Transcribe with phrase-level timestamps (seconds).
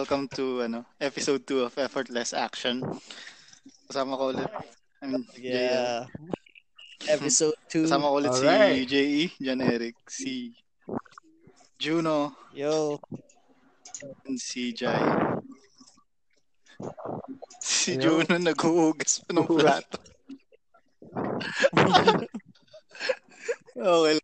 [0.00, 2.80] welcome to ano, episode 2 of Effortless Action.
[3.84, 4.48] Kasama ko ulit.
[5.04, 6.08] I'm Yeah.
[7.04, 7.84] Episode 2.
[7.84, 8.80] Kasama ko ulit Alright.
[8.80, 10.56] si JE, John Eric, si
[11.76, 12.96] Juno, Yo.
[14.24, 15.04] and si Jai.
[17.60, 18.24] Si Hello.
[18.24, 20.00] Juno naghuhugas pa ng plato.
[23.76, 24.16] okay.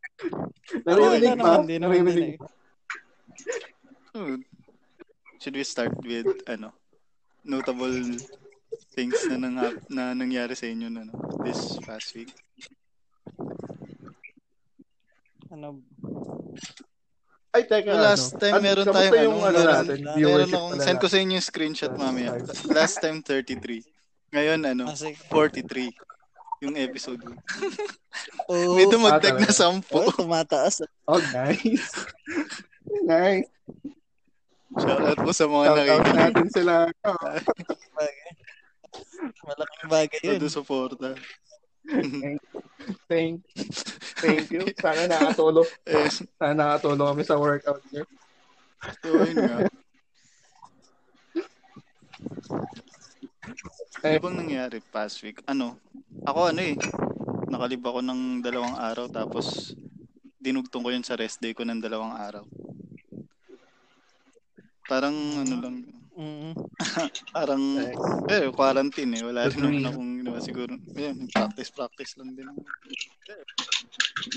[0.88, 1.60] Naririnig Wala pa?
[1.68, 2.40] Naririnig.
[5.46, 6.74] Should we start with ano
[7.46, 7.94] notable
[8.98, 9.54] things na nang
[9.86, 11.14] na nangyari sa inyo na no,
[11.46, 12.34] this past week?
[15.54, 15.86] Ano,
[17.54, 17.94] Ay, teka.
[17.94, 18.42] Well, last ano?
[18.42, 21.94] time meron tayong yung ano, ano natin, meron akong, send ko sa inyo yung screenshot
[21.94, 22.30] Last mamaya.
[22.42, 22.74] time.
[22.74, 23.86] Last time 33.
[24.34, 25.94] Ngayon ano, kasi, 43
[26.66, 27.22] yung episode.
[28.50, 29.78] oh, May dumagdag Ah, na?
[29.78, 29.94] 10.
[29.94, 30.82] oh, tumataas.
[31.06, 31.94] Oh, nice.
[33.06, 33.46] nice.
[34.76, 36.16] Shoutout po sa mga nakikinig.
[36.16, 36.74] natin sila.
[37.96, 38.30] Bagay.
[39.46, 40.38] Malaking bagay yun.
[40.40, 41.10] Todo suporta.
[43.06, 43.40] thank,
[44.20, 44.62] thank you.
[44.84, 45.68] Sana nakatulong.
[46.36, 48.04] Sana nakatulong kami sa workout niyo.
[49.00, 49.58] so, yun nga.
[49.66, 49.70] Ano
[54.04, 55.40] Eh, bang nangyari past week?
[55.48, 55.80] Ano?
[56.28, 56.76] Ako ano eh.
[57.48, 59.72] Nakalib ako ng dalawang araw tapos
[60.36, 62.44] dinugtong ko yun sa rest day ko ng dalawang araw.
[64.86, 65.76] Parang ano lang,
[66.16, 66.56] Mm.
[67.36, 67.60] parang
[68.32, 69.22] eh quarantine eh.
[69.28, 70.72] Wala rin naman akong ginawa siguro.
[70.96, 72.48] Yun, practice practice lang din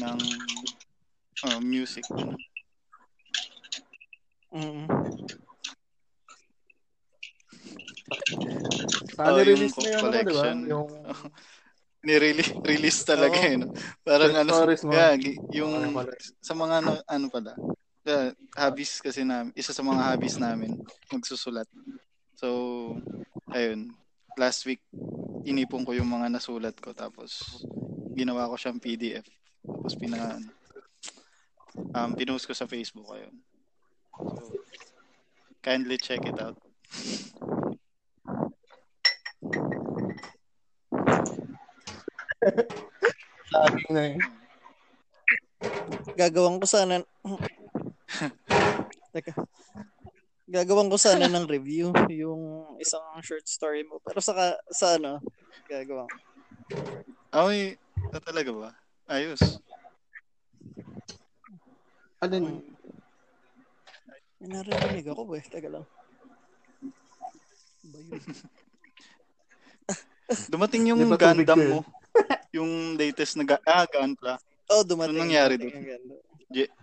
[0.04, 0.20] ng
[1.48, 2.04] oh, music.
[2.12, 2.36] Ano.
[4.52, 4.86] Mm.
[9.16, 10.58] Sana Oh, yung release na yung ano, collection.
[10.68, 10.90] Yung
[12.00, 13.48] Ni-release release talaga Oo.
[13.52, 13.56] eh.
[13.60, 13.68] No?
[14.08, 14.92] Parang ano, mo.
[14.92, 15.16] yeah,
[15.52, 16.08] yung Ano
[16.40, 17.52] sa mga ano, ano pala,
[18.10, 20.82] yeah, hobbies kasi namin, isa sa mga hobbies namin,
[21.14, 21.70] magsusulat.
[22.34, 22.98] So,
[23.54, 23.94] ayun,
[24.34, 24.82] last week,
[25.46, 27.62] inipon ko yung mga nasulat ko, tapos
[28.18, 29.30] ginawa ko siyang PDF.
[29.62, 30.42] Tapos pina,
[31.94, 33.36] um, pinost ko sa Facebook, ayun.
[34.18, 34.58] So,
[35.62, 36.58] kindly check it out.
[43.54, 44.18] Laging na eh.
[46.16, 47.04] Gagawin ko sana...
[49.14, 49.34] Teka.
[50.50, 54.02] Gagawin ko sana ng review yung isang short story mo.
[54.02, 54.34] Pero sa,
[54.74, 55.22] sa ano,
[55.70, 56.18] gagawin ko.
[57.30, 57.78] Ay,
[58.10, 58.70] ah, talaga ba?
[59.06, 59.62] Ayos.
[62.20, 62.66] Ano yun?
[64.42, 65.46] May narinig ako eh.
[65.46, 65.86] Teka lang.
[67.90, 68.20] Ba yun?
[70.54, 71.70] Dumating yung Di ba tubig Gundam ko eh?
[71.74, 71.80] mo.
[72.58, 74.38] yung latest na ga- ah, Gunpla.
[74.70, 75.18] Oh, dumating.
[75.18, 75.94] Anong nangyari ganda.
[76.50, 76.74] Je-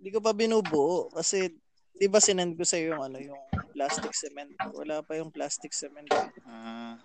[0.00, 1.52] Hindi ko pa binubuo kasi
[1.92, 3.36] 'di ba sinend ko sa yung ano yung
[3.70, 4.48] plastic cement.
[4.72, 6.08] Wala pa yung plastic cement.
[6.48, 6.96] Ah,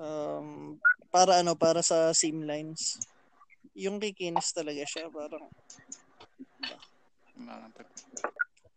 [0.00, 0.80] Um,
[1.12, 2.96] para ano, para sa seam lines.
[3.76, 5.44] Yung kikinis talaga siya, parang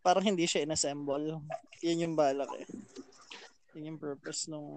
[0.04, 1.40] parang hindi siya inassemble.
[1.80, 2.68] Yan yung balak eh.
[3.76, 4.68] Yan yung purpose nung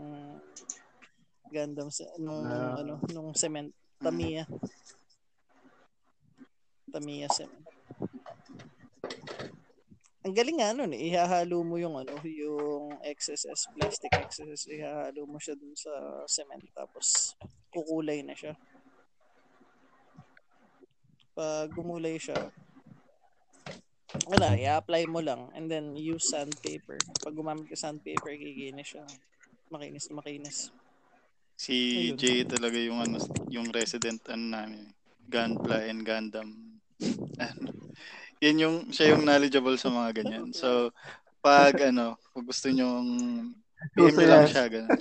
[1.51, 2.79] Gundam se- nung Ah.
[2.79, 4.47] ano nung cement Tamiya.
[6.91, 7.76] Tamiya cement.
[10.27, 11.07] Ang galing nga nun eh.
[11.07, 15.93] Ihahalo mo yung ano, yung XSS, plastic XSS, ihahalo mo siya dun sa
[16.27, 17.39] cement tapos
[17.71, 18.59] kukulay na siya.
[21.39, 22.51] Pag gumulay siya,
[24.27, 26.99] wala, i-apply mo lang and then use sandpaper.
[27.23, 29.07] Pag gumamit ka sandpaper, kikinis siya.
[29.71, 30.75] Makinis, makinis.
[31.55, 31.73] Si
[32.13, 32.19] Ayun.
[32.21, 33.17] Jay talaga yung ano
[33.49, 34.93] yung resident ano namin
[35.25, 36.49] Gunpla and Gundam
[37.41, 37.73] ano
[38.43, 40.93] yan yung siya yung knowledgeable sa mga ganyan so
[41.41, 43.01] pag ano kung gusto nyo
[43.95, 44.91] PM nyo lang siya ganun.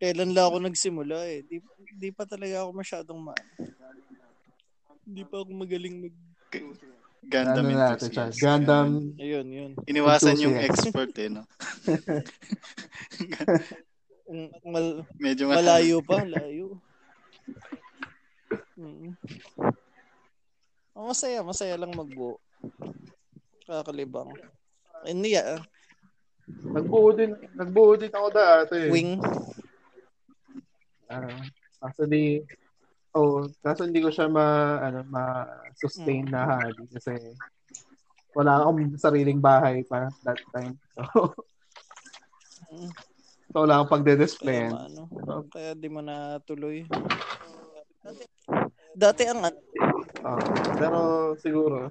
[0.00, 1.44] Kailan lang ako nagsimula eh.
[1.44, 1.60] Di,
[1.92, 3.36] di pa talaga ako masyadong ma...
[5.04, 6.14] Di pa ako magaling mag...
[7.20, 8.40] Gundam Ano natin enthusiast.
[8.40, 9.12] Gundam.
[9.20, 9.76] Ayun, yun.
[9.84, 11.44] iniwasan yung expert eh no
[14.64, 16.80] Mal, medyo malayo pa, layo.
[18.78, 19.12] Mm.
[20.96, 22.40] Oh, masaya, masaya lang magbuo.
[23.68, 24.34] Kakalibang.
[25.06, 25.62] Hindi ah,
[26.70, 28.78] Nagbuo din, nagbuo din ako dati.
[28.90, 29.18] wing.
[31.10, 31.42] Ah,
[31.82, 32.38] kaso di,
[33.14, 37.14] oh, kaso hindi ko siya ma, ano, ma-sustain na hobby kasi
[38.30, 40.74] wala akong sariling bahay pa that time.
[40.94, 41.34] So,
[42.70, 42.90] Mm.
[43.50, 44.62] so wala akong Kaya, pagde-display.
[44.70, 45.02] ano,
[45.50, 46.86] kaya di mo na tuloy.
[48.90, 49.58] Dati ang ano,
[50.20, 50.36] Ah,
[50.76, 50.98] pero
[51.40, 51.88] siguro,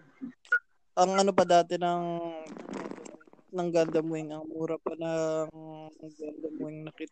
[0.94, 2.04] ang ano pa dati ng
[3.50, 5.50] ng Gundam Wing, ang mura pa ng
[5.98, 7.10] Gundam Wing na kit.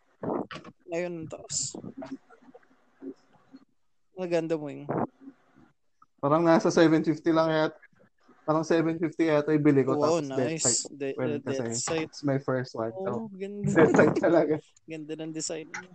[0.86, 1.74] Ngayon, ang taas.
[4.14, 4.86] Ang Gundam Wing.
[6.22, 7.74] Parang nasa 750 lang yat.
[8.46, 9.98] Parang 750 yata yung bili ko.
[9.98, 10.62] Wow, tapos nice.
[10.62, 10.80] Sight.
[10.94, 12.06] De- Well, de- kasi.
[12.06, 12.94] It's my first one.
[12.94, 13.66] So, Oh, ganda.
[13.74, 14.54] Death Sight talaga.
[14.86, 15.90] ganda ng design niya.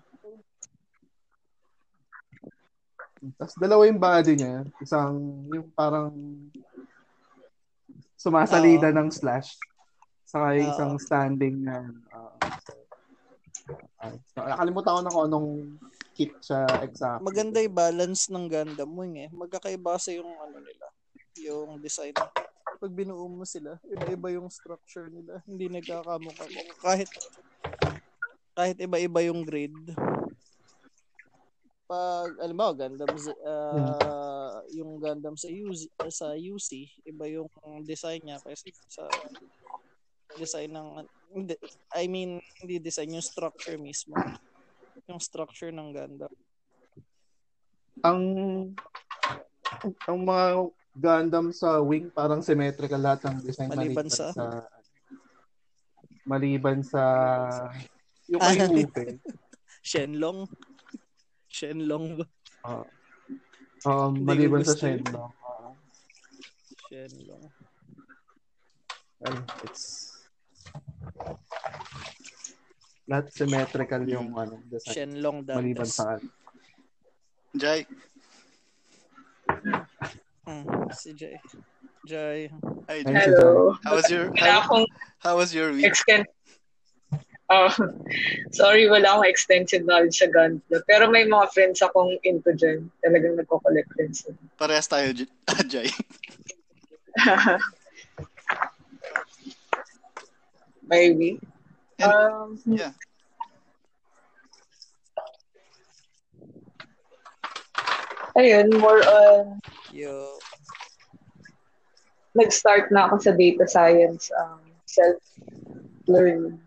[3.40, 4.68] Tapos dalawa yung body niya.
[4.84, 5.16] Isang,
[5.52, 6.12] yung parang
[8.20, 8.98] sumasalida Oo.
[9.00, 9.56] ng slash.
[10.24, 10.74] Saka yung Oo.
[10.74, 12.34] isang standing na, uh,
[14.04, 15.50] uh, so, nakalimutan ko na kung anong
[16.14, 17.26] kit siya exactly.
[17.26, 19.30] Maganda yung balance ng Gundam Wing eh.
[19.34, 20.88] Magkakaiba sa yung ano nila,
[21.42, 22.14] yung design.
[22.78, 25.42] Pag binuo mo sila, iba-iba yung structure nila.
[25.50, 26.46] Hindi nagkakamukha.
[26.84, 27.10] Kahit
[28.54, 29.98] kahit iba-iba yung grade.
[31.94, 33.14] Pag alam mo, Gundam
[33.46, 37.46] ah, yung Gundam sa UC, sa UC, iba yung
[37.86, 39.06] design niya kasi sa
[40.34, 41.06] design ng
[41.94, 44.18] I mean, hindi design yung structure mismo.
[45.06, 46.34] Yung structure ng Gundam.
[48.02, 48.22] ang
[50.10, 50.46] ang mga
[50.98, 54.46] Gundam sa wing parang symmetrical lahat ng design Maliban maliban sa- sa,
[56.26, 57.04] maliban sa
[58.30, 58.50] yung Ah.
[58.50, 59.06] kay Ute.
[59.90, 60.50] Shenlong.
[61.54, 62.26] Shenlong ba?
[62.66, 62.86] Uh,
[63.86, 64.74] um, maliban sa.
[64.74, 65.30] Shenlong.
[65.30, 65.78] Uh,
[66.90, 67.46] Shenlong.
[69.22, 70.10] well, it's
[73.04, 75.96] lahat symmetrical yung ano design Shenlong maliban Dantes.
[76.00, 76.18] sa
[77.54, 77.86] Jai,
[80.44, 81.38] Hmm, si Jay.
[82.04, 82.50] Jay.
[82.90, 83.16] hi Jai.
[83.30, 83.78] Hello.
[83.86, 84.60] How was your how,
[85.24, 85.86] how was your week?
[85.88, 86.26] extend...
[87.54, 87.70] Oh,
[88.50, 90.82] sorry, wala akong extensive knowledge sa Gunpla.
[90.90, 92.90] Pero may mga friends akong into dyan.
[93.06, 94.38] Talagang nagko-collect din sila.
[94.58, 95.30] Parehas tayo, J-
[95.72, 95.90] Jai.
[100.88, 101.38] Maybe.
[102.02, 102.92] And- Um, Yeah.
[108.36, 109.60] ayun, more on...
[109.94, 110.38] Yo.
[112.34, 116.58] Nag-start na ako sa data science um, self-learning.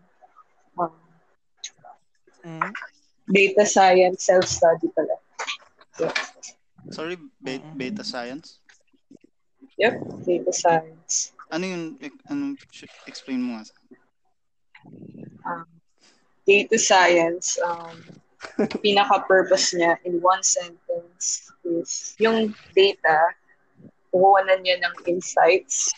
[2.47, 2.71] Mm.
[3.27, 5.19] data science self-study pala.
[5.99, 6.15] Yeah.
[6.95, 8.63] Sorry, be- beta science.
[9.75, 11.35] Yep, data science.
[11.51, 11.83] Ano yun?
[11.99, 13.67] E- Ano, sh- explain mo nga.
[15.43, 15.67] um,
[16.47, 17.99] data science, um,
[18.83, 23.35] pinaka-purpose niya in one sentence is yung data,
[24.15, 25.91] kukuha na niya ng insights.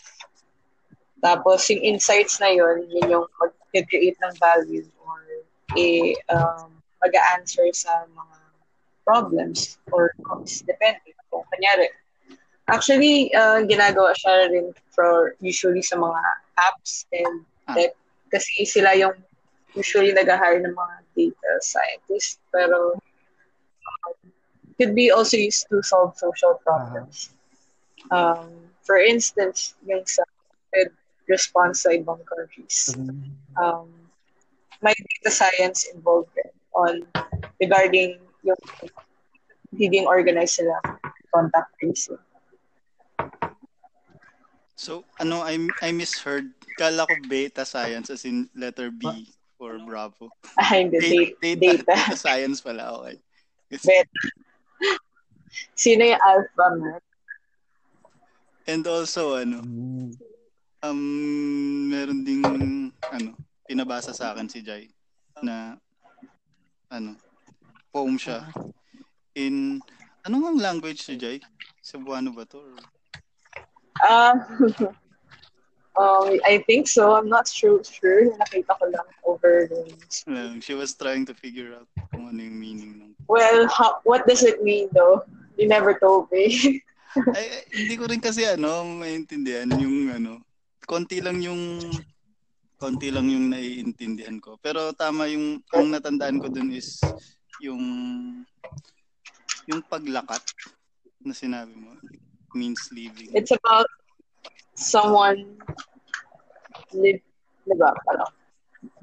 [1.22, 5.22] Tapos yung insights na yun, yun yung mag-create ng value or
[5.76, 6.70] a, um,
[7.02, 8.38] mag-answer sa mga
[9.04, 11.14] problems or cause, depende.
[11.30, 11.88] Kung kanyari,
[12.68, 16.20] actually, uh, ginagawa siya rin for usually sa mga
[16.58, 17.74] apps and Ah.
[17.78, 17.94] tech
[18.34, 19.14] kasi sila yung
[19.78, 22.98] usually nag-hire ng mga data scientists pero
[23.86, 24.14] um,
[24.78, 27.30] could be also used to solve social problems.
[28.10, 28.50] Um,
[28.82, 30.26] for instance, yung sa
[31.30, 32.90] response sa ibang countries.
[33.54, 33.86] Um,
[34.80, 36.32] may data science involved
[36.74, 37.04] on
[37.60, 38.56] regarding yung
[39.76, 40.76] higing organized sila
[41.32, 42.18] contact tracing.
[44.74, 46.48] So, ano, I, I misheard.
[46.80, 49.04] Kala ko beta science as in letter B
[49.60, 50.32] for Bravo.
[50.56, 51.60] Ah, hindi, Data, data.
[51.60, 52.16] data, data.
[52.16, 53.20] science pala, okay.
[53.68, 54.18] Kasi- Beta.
[55.76, 57.02] Sino yung alpha man?
[58.64, 60.16] And also, ano, Mm.
[60.80, 61.00] um,
[61.92, 62.40] meron ding,
[63.12, 63.36] ano,
[63.70, 64.90] pinabasa sa akin si Jai
[65.46, 65.78] na,
[66.90, 67.14] ano,
[67.94, 68.50] poem siya.
[69.38, 69.78] In,
[70.26, 71.38] anong ang language si Jai?
[71.78, 72.58] Cebuano ba to?
[72.58, 72.74] Or,
[74.00, 74.34] Ah,
[76.00, 77.14] um, I think so.
[77.14, 77.78] I'm not sure.
[77.84, 78.32] Sure.
[78.42, 79.68] Nakita ko lang over
[80.26, 84.26] ano, she was trying to figure out kung ano yung meaning ng Well, how, what
[84.26, 85.22] does it mean though?
[85.60, 86.80] You never told me.
[87.36, 90.40] ay, hindi ko rin kasi ano maintindihan yung ano
[90.86, 91.84] konti lang yung
[92.80, 96.96] konti lang yung naiintindihan ko pero tama yung ang natandaan ko dun is
[97.60, 97.84] yung
[99.68, 100.40] yung paglakat
[101.20, 101.92] na sinabi mo
[102.56, 103.86] means living It's about
[104.74, 105.60] someone
[106.96, 107.20] live,
[107.68, 108.32] diba, parang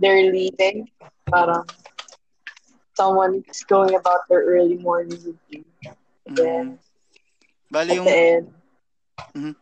[0.02, 0.90] they're leaving,
[1.30, 1.64] parang
[2.98, 5.70] someone is going about their early morning routine.
[6.28, 7.72] Then, Mm.
[7.72, 8.46] bali at yung the end,
[9.38, 9.54] Mhm.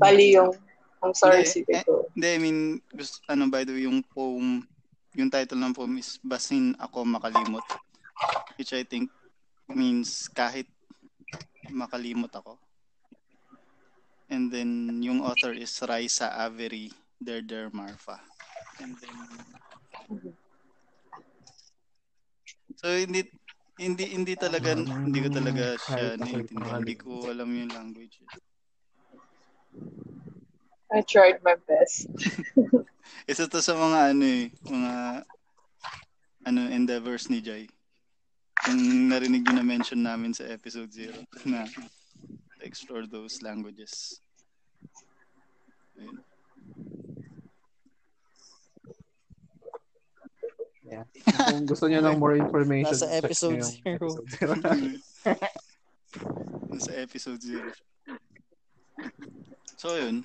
[0.00, 0.50] bali yung,
[0.98, 2.10] I'm sorry, Hindi, sige eh, ko.
[2.14, 2.58] hindi I mean
[2.90, 4.66] gusto, ano by the way yung poem
[5.14, 7.64] yung title ng poem is Basin Ako Makalimot
[8.58, 9.10] which I think
[9.70, 10.66] means kahit
[11.70, 12.58] makalimot ako
[14.28, 18.20] And then yung author is Raisa Avery Derder Marfa.
[18.76, 19.16] And then
[22.76, 23.24] So hindi
[23.80, 26.84] hindi hindi talaga hindi ko talaga siya naiintindihan.
[26.84, 28.20] Hindi ko alam yung language.
[30.92, 32.08] I tried my best.
[33.30, 34.92] Isa to sa mga ano eh, mga
[36.48, 37.68] ano endeavors ni Jai.
[38.72, 41.12] Yung narinig nyo na mention namin sa episode 0
[41.52, 41.68] na
[42.64, 44.24] explore those languages.
[46.00, 46.24] Ayun.
[50.88, 51.04] Yeah.
[51.52, 54.08] Kung gusto niyo ng more information, Nasa episode niyo yung zero.
[54.08, 54.52] episode zero.
[56.72, 57.60] Nasa episode 0.
[59.76, 60.24] So, yun.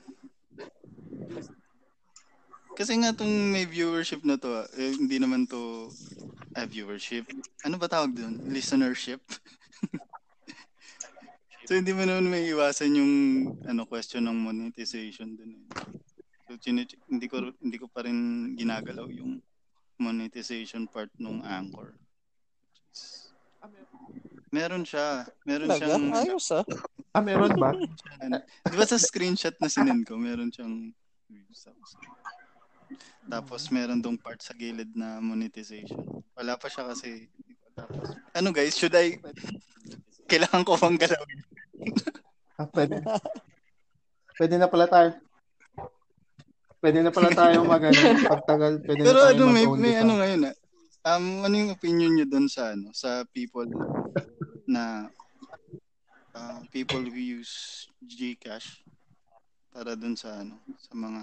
[2.74, 5.93] Kasi nga tong may viewership na to, ah, eh, hindi naman to
[6.58, 7.29] ah, viewership.
[7.62, 8.50] Ano ba tawag doon?
[8.50, 9.22] Listenership?
[11.70, 13.13] so, hindi mo naman may iwasan yung
[13.70, 15.53] ano question ng monetization dun.
[15.53, 15.65] Eh.
[16.50, 19.38] So, chine- hindi ko hindi ko pa rin ginagalaw yung
[20.01, 21.93] monetization part nung Anchor.
[24.53, 25.25] Meron siya.
[25.50, 25.82] Meron Talaga?
[25.82, 26.65] siyang Ayos ah.
[27.13, 27.74] Ah, meron ba?
[28.22, 30.93] ano, Di ba sa screenshot na sinend ko, meron siyang
[33.27, 35.99] tapos meron dong part sa gilid na monetization.
[36.35, 37.31] Wala pa siya kasi.
[37.73, 39.17] Tapos, ano guys, should I
[40.31, 41.39] kailangan ko bang galawin?
[42.53, 43.01] Ah, pwede.
[44.37, 45.17] Pwede na pala tayo.
[46.77, 47.97] Pwede na pala tayo mag ano,
[48.29, 48.73] pagtagal.
[48.85, 50.55] Pwede Pero na tayo ano, may, may ano ngayon ah.
[51.01, 53.65] Um, ano yung opinion nyo doon sa ano, sa people
[54.69, 55.09] na
[56.37, 58.82] uh, people who use Gcash
[59.74, 61.22] para doon sa ano, sa mga,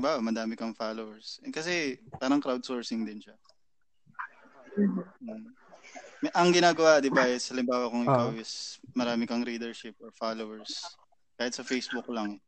[0.00, 1.36] ba, madami kang followers.
[1.44, 3.36] Eh, kasi parang crowdsourcing din siya.
[5.20, 5.52] Mm.
[6.32, 8.40] Ang ginagawa, di ba, is halimbawa kung ikaw Ah.
[8.40, 10.96] is marami kang readership or followers,
[11.36, 12.40] kahit sa Facebook lang,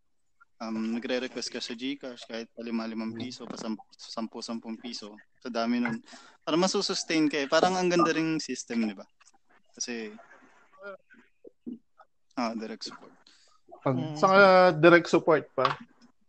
[0.60, 3.56] um, nagre-request ka sa Gcash kahit pa lima-limang piso, pa
[3.96, 6.00] sampu-sampung piso, sa dami nun.
[6.44, 7.48] Para masusustain ka eh.
[7.48, 9.04] Parang ang ganda ring system, di ba?
[9.76, 10.12] Kasi,
[12.36, 13.21] ah, direct support.
[13.82, 14.14] Pag, Mm.
[14.14, 14.40] Saka
[14.78, 15.74] direct support pa.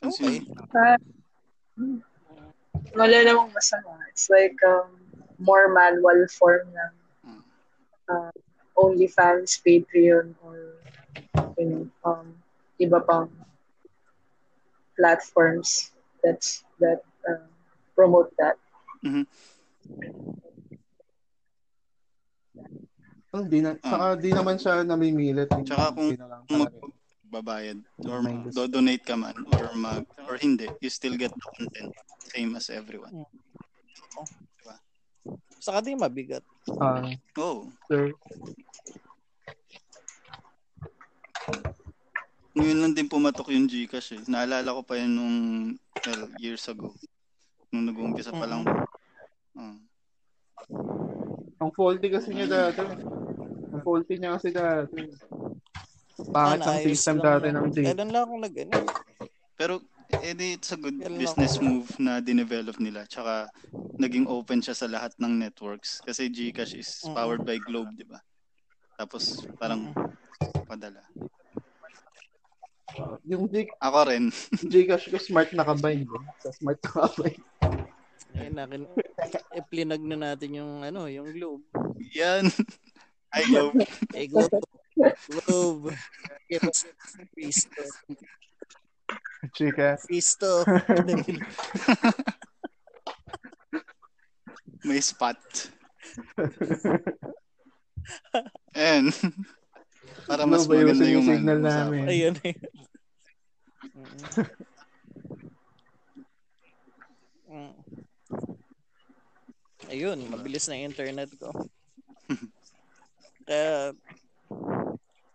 [0.02, 0.42] Okay.
[2.98, 3.94] Wala namang masama.
[4.10, 4.90] It's like um,
[5.38, 6.94] more manual form ng
[8.10, 8.34] uh,
[8.74, 10.82] OnlyFans, Patreon, or
[11.62, 12.34] you know, um,
[12.82, 13.30] iba pang
[14.98, 15.94] platforms
[16.26, 17.46] that's that uh,
[17.94, 18.58] promote that.
[19.06, 19.30] mhm.
[23.34, 25.50] Oh, di na, saka di naman siya namimilit.
[25.50, 26.14] Tsaka kung-
[26.46, 26.70] kung.
[27.34, 28.22] Magbabayad or
[28.54, 31.90] do-donate ka man or mag or hindi, you still get the content
[32.30, 33.26] same as everyone.
[35.58, 36.46] Saka di mabigat.
[36.78, 37.02] Ah,
[37.42, 38.14] Oh, sir.
[42.54, 44.22] ngayon lang din pumatok yung Gcash eh.
[44.30, 45.38] Naalala ko pa yan nung
[46.06, 46.94] well, years ago.
[47.74, 48.62] Nung nag-uumpisa pa lang.
[49.58, 49.82] Ah.
[51.58, 52.86] Ang faulty kasi niya dati.
[53.74, 55.02] Ang faulty niya kasi dati.
[56.32, 57.78] Ah, ang system dati na- ng G.
[57.84, 58.78] Kailan lang ako nag ano.
[59.54, 59.74] Pero
[60.22, 63.06] edi it's a good Kailan business ako- move na dinevelop nila.
[63.06, 63.50] Tsaka
[63.98, 66.00] naging open siya sa lahat ng networks.
[66.00, 68.22] Kasi Gcash is powered by Globe, di ba?
[68.94, 69.90] Tapos parang
[70.64, 71.02] padala.
[73.26, 74.30] Yung G, Ako rin.
[74.70, 76.06] Gcash ko smart nakabind.
[76.06, 76.22] Eh.
[76.40, 77.42] Sa smart nakabind.
[78.34, 78.82] Ayun, nakin,
[79.54, 81.66] iplinag na natin yung ano, yung globe.
[82.14, 82.50] Yan.
[83.34, 83.82] Ay, Globe.
[84.14, 84.62] Eh, globe.
[86.50, 86.86] It's
[87.36, 87.84] Fisto.
[89.56, 89.98] Chika.
[90.10, 90.64] Fisto.
[94.84, 95.38] May spot.
[98.76, 99.14] And
[100.28, 102.04] para mas Globe, maganda yung yung signal ano, namin.
[102.10, 102.36] Ayun.
[102.44, 102.70] ayun.
[107.54, 107.74] Mm.
[109.94, 111.54] Ayun, mabilis na internet ko.
[113.48, 113.94] Kaya,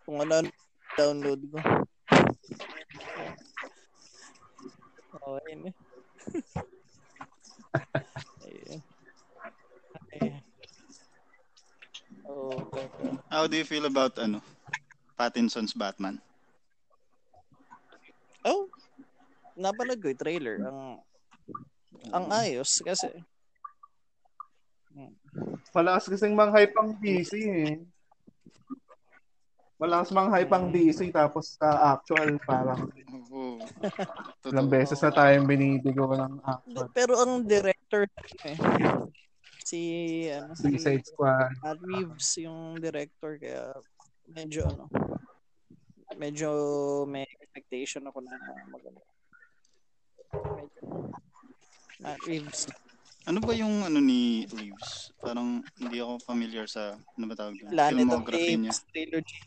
[0.08, 0.48] kung ano
[0.96, 1.58] download ko.
[5.24, 5.74] Oh, ayun eh.
[8.48, 8.80] Ayun.
[10.16, 10.34] Ayun.
[12.28, 12.88] Oh, okay.
[13.28, 14.40] How do you feel about ano?
[15.16, 16.16] Pattinson's Batman?
[18.46, 18.70] Oh,
[19.58, 20.56] napanood ko yung trailer.
[20.62, 21.02] Ang
[22.14, 23.12] ang ayos kasi
[25.70, 27.78] Malakas kasing mang-hype ang DC eh.
[29.78, 32.90] Malakas mang-hype ang DC tapos sa actual parang
[33.30, 33.62] Oo.
[34.42, 34.74] ilang Totoo.
[34.74, 36.90] beses na tayong binibigo ng actual.
[36.90, 38.10] pero ang director
[38.42, 38.58] eh,
[39.62, 39.80] si
[40.34, 41.54] ano si Suicide Squad.
[41.62, 43.70] Matt Reeves yung director kaya
[44.26, 44.90] medyo ano
[46.18, 46.50] medyo
[47.06, 48.34] may expectation ako na
[48.66, 49.02] maganda.
[50.58, 50.80] Medyo,
[52.02, 52.66] Matt Reeves.
[53.28, 55.12] Ano ba yung ano ni Reeves?
[55.20, 57.76] Parang hindi ako familiar sa ano ba tawag doon?
[57.76, 58.72] Planet of the niya.
[58.72, 59.38] Apes trilogy.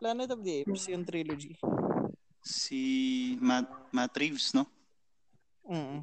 [0.00, 1.52] Planet of the Apes, yung trilogy.
[2.40, 2.80] Si
[3.44, 4.64] Matt, Matt Reeves, no?
[5.68, 6.00] Mm.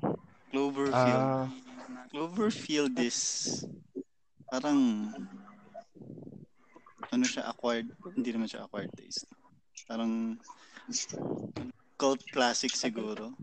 [0.53, 1.25] Cloverfield.
[1.25, 1.49] Ah,
[2.13, 3.19] Cloverfield is
[4.49, 5.09] parang
[7.09, 9.29] ano siya acquired hindi naman siya acquired taste
[9.85, 10.37] parang
[12.01, 13.33] cult classic siguro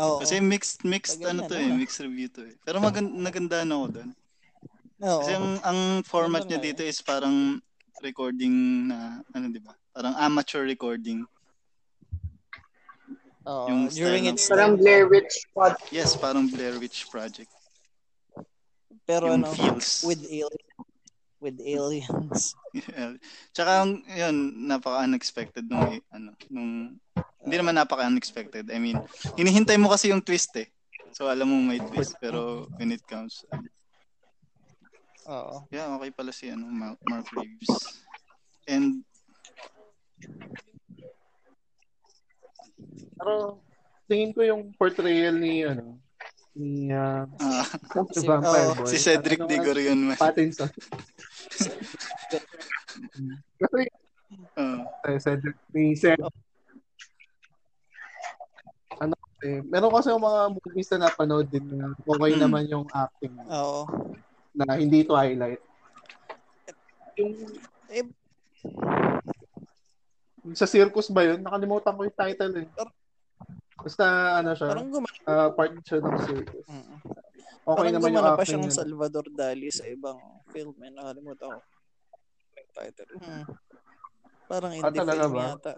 [0.00, 0.24] Oo.
[0.24, 3.60] kasi mixed mixed Tagal ano na, to eh mixed review to eh pero maganda naganda
[3.60, 4.10] ako doon
[5.04, 5.20] Oo.
[5.20, 7.60] kasi ang, ang format niya dito is parang
[8.00, 11.28] recording na ano di ba parang amateur recording
[13.42, 13.66] Oo.
[13.68, 14.78] yung During its Parang.
[14.78, 15.74] Blair Witch Pod.
[15.90, 17.50] yes parang Blair Witch Project
[19.02, 20.71] Pero yung ano, feels with alien
[21.42, 22.54] with aliens.
[22.72, 23.20] Yeah.
[23.52, 23.84] Tsaka
[24.16, 26.96] yun, napaka-unexpected nung ano, nung
[27.44, 28.72] hindi naman napaka-unexpected.
[28.72, 28.96] I mean,
[29.36, 30.72] hinihintay mo kasi yung twist eh.
[31.12, 33.60] So alam mo may twist pero when it comes uh,
[35.28, 35.56] Oo.
[35.68, 38.00] yeah, okay pala si ano Mark, Mark Reeves.
[38.64, 39.04] And
[43.20, 43.60] pero
[44.08, 46.01] tingin ko yung portrayal ni ano
[46.52, 47.64] ni uh, ah,
[48.12, 48.88] the Si- Vampire oh, Boy.
[48.88, 50.16] si Cedric Ano nga, Digorion man.
[50.20, 50.68] Pattinson.
[53.56, 53.80] Kasi
[54.56, 54.80] Ah,
[55.12, 56.32] eh, Cedric, ni Cedric.
[58.96, 62.40] Ano eh, meron kasi yung mga movies na napanood din na okay Mm.
[62.40, 63.84] naman yung acting Oo.
[64.54, 65.60] na hindi Twilight.
[67.20, 67.32] Yung
[67.92, 68.08] Eh,
[70.56, 71.44] sa circus ba yun?
[71.44, 72.66] Nakalimutan ko yung title eh.
[73.82, 74.04] Basta
[74.38, 76.64] ano siya, parang gumana, ah, part siya ng circus.
[76.70, 76.98] mm.
[77.62, 78.74] Okay parang naman yung pa acting siyang niya.
[78.74, 80.18] Salvador Dali sa ibang
[80.50, 80.74] film.
[80.82, 81.60] Eh, nakalimutan ko.
[82.58, 83.10] Yung title.
[83.22, 83.44] Mm.
[84.50, 85.44] Parang Ah, indie talaga film ba?
[85.54, 85.72] yata.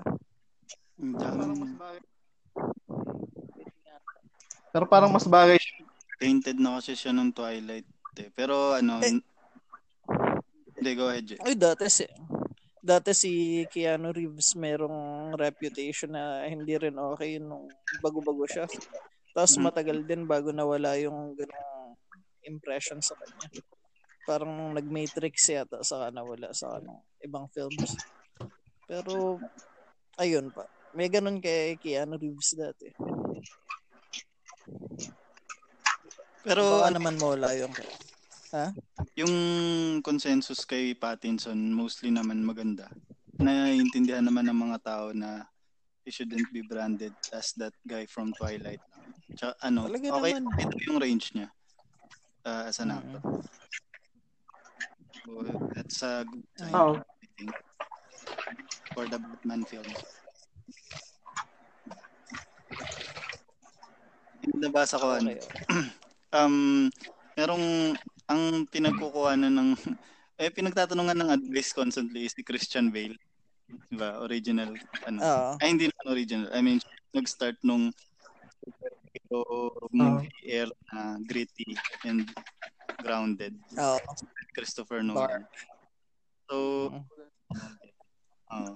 [0.95, 1.69] ang dami.
[4.75, 5.85] Pero parang mas bagay siya.
[6.19, 8.31] Tainted na kasi siya ng Twilight eh.
[8.33, 9.21] Pero ano, Eh.
[10.75, 11.39] hindi, go ahead, Jay.
[11.43, 12.07] Ay, dati si
[12.85, 17.73] dati si Keanu Reeves merong reputation na hindi rin okay nung
[18.05, 18.69] bago-bago siya.
[19.33, 19.65] Tapos Mhm.
[19.65, 21.97] matagal din bago nawala yung ganong
[22.45, 23.49] impression sa kanya.
[24.29, 27.97] Parang nung nag-Matrix yata saka nawala sa ano, ibang films.
[28.85, 29.41] Pero
[30.21, 30.69] ayun pa.
[30.93, 32.93] May ganun kay Keanu Reeves dati.
[36.45, 37.73] Pero Baka naman mawala yung
[39.19, 39.35] yung
[40.03, 42.87] consensus kay Pattinson mostly naman maganda.
[43.39, 45.43] Naiintindihan naman ng mga tao na
[46.07, 48.83] he shouldn't be branded as that guy from Twilight.
[49.35, 50.61] Tsaka, ano, Talaga okay naman.
[50.61, 51.49] ito yung range niya
[52.47, 53.21] uh, as an actor.
[55.25, 55.31] So,
[55.73, 56.95] that's a good sign, Oo.
[57.01, 57.51] I think,
[58.93, 59.89] for the Batman film.
[64.45, 65.41] Yung nabasa ko, ano, okay.
[66.37, 66.93] um,
[67.35, 67.97] merong
[68.29, 69.71] ang pinagkukuhanan ng
[70.43, 73.15] eh pinagtatanungan ng advice constantly is si Christian Bale.
[73.89, 74.21] Diba?
[74.25, 74.75] Original
[75.07, 75.19] ano.
[75.23, 75.51] Oo.
[75.63, 76.49] Ay hindi naman original.
[76.53, 76.79] I mean
[77.15, 77.95] nag-start nung
[78.59, 79.43] superhero
[79.95, 82.27] movie era na gritty and
[83.01, 83.55] grounded.
[83.79, 83.99] Oo.
[84.53, 85.47] Christopher Nolan.
[86.51, 86.57] So
[88.51, 88.75] oh.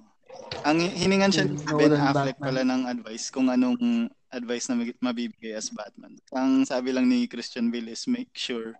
[0.63, 2.45] ang hiningan siya ni Ben Affleck Batman.
[2.45, 6.15] pala ng advice kung anong advice na mabibigay as Batman.
[6.31, 8.77] Ang sabi lang ni Christian Bale is make sure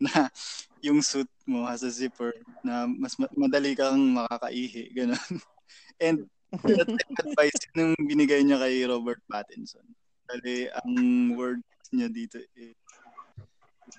[0.00, 0.10] na
[0.86, 2.30] yung suit mo has a zipper
[2.62, 4.94] na mas ma- madali kang makakaihi.
[4.94, 5.18] Ganun.
[6.04, 6.26] And
[6.64, 9.84] that advice yung binigay niya kay Robert Pattinson.
[10.28, 10.92] Kasi ang
[11.34, 12.76] word niya dito is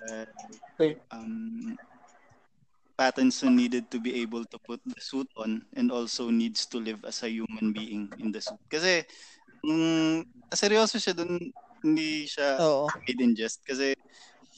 [0.08, 0.26] uh,
[0.80, 0.96] Okay.
[1.12, 1.76] um,
[2.96, 7.00] Pattinson needed to be able to put the suit on and also needs to live
[7.04, 8.60] as a human being in the suit.
[8.68, 9.04] Kasi
[9.64, 11.40] um, seryoso siya dun,
[11.80, 12.92] hindi siya Oo.
[13.08, 13.96] made in jest kasi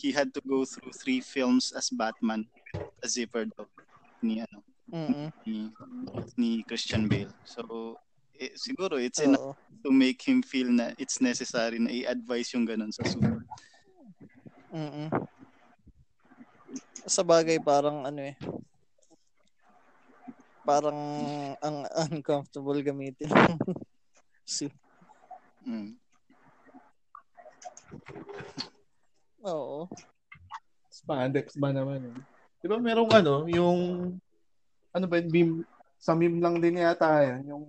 [0.02, 3.66] he had to go through three films as Batman with a zipper daw
[4.18, 4.58] ni ano
[4.92, 5.32] Mm.
[5.48, 5.72] ni,
[6.36, 7.32] ni Christian Bale.
[7.48, 7.96] So
[8.36, 9.56] eh, siguro it's enough Oo.
[9.80, 13.24] to make him feel na it's necessary na i-advise yung ganun sa suit.
[14.68, 15.08] Mm.
[17.08, 18.36] Sa bagay parang ano eh.
[20.60, 21.00] Parang
[21.58, 23.32] ang uncomfortable gamitin.
[24.44, 24.76] Suit.
[25.64, 25.96] Mm.
[29.42, 29.90] Oo.
[30.92, 32.16] Spandex ba naman eh.
[32.62, 33.80] Di ba merong ano, yung
[34.92, 35.50] ano ba, yun, beam,
[35.98, 37.64] sa meme lang din yata yan, yung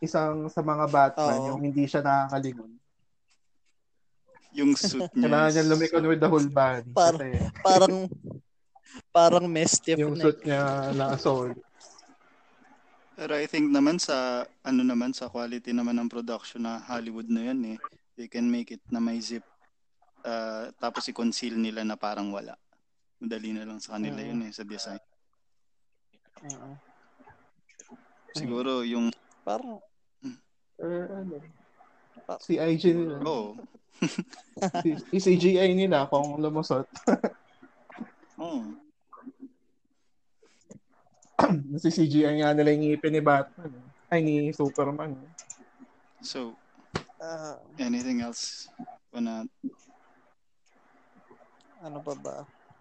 [0.00, 1.48] isang sa mga Batman, Oo.
[1.54, 2.72] yung hindi siya nakakalingon.
[4.54, 5.26] Yung suit niya.
[5.26, 6.90] Kailangan niya lumikon with the whole body.
[6.94, 7.94] Par- kasi Parang
[9.10, 10.22] parang mestiff yung na.
[10.22, 10.62] suit niya
[10.94, 11.58] naka-solid.
[13.14, 17.50] Pero I think naman sa ano naman sa quality naman ng production na Hollywood na
[17.50, 17.78] yan eh.
[18.14, 19.42] They can make it na may zip
[20.24, 22.56] uh, tapos i-conceal nila na parang wala.
[23.20, 24.28] Madali na lang sa kanila Mm.
[24.28, 25.00] yun eh sa design.
[26.42, 26.72] Oo.
[28.34, 29.12] Siguro yung
[29.44, 29.76] Parang
[30.74, 31.36] Or ano,
[32.40, 33.20] si IG nila.
[33.22, 33.54] oh,
[34.82, 36.88] Si, si CGI nila kung lumusot.
[38.42, 38.64] oh.
[41.78, 43.70] si CGI nga nila yung ngipin ni Batman.
[43.70, 43.84] eh.
[44.10, 45.14] Ay, ni Superman.
[45.14, 45.30] eh.
[46.20, 46.56] So,
[47.20, 48.66] ah, anything else?
[49.12, 49.44] Wanna
[51.84, 52.36] ano pa ba?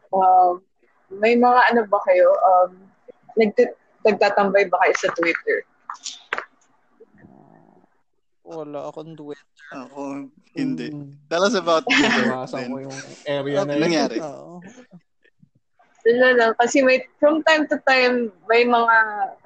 [0.10, 0.64] Um,
[1.12, 2.32] may mga ano ba kayo?
[2.40, 2.72] Um,
[3.36, 5.68] nagt- nagtatambay ba kayo sa Twitter?
[8.44, 9.40] Wala akong duet.
[9.72, 10.92] ako hindi.
[10.92, 12.28] Mm, Tell us about Twitter.
[12.28, 13.82] Iwasan ko yung area na Ano yun.
[13.82, 14.18] nangyari?
[14.20, 14.60] Oo.
[16.04, 16.52] Wala lang.
[16.60, 18.98] Kasi may, from time to time, may mga,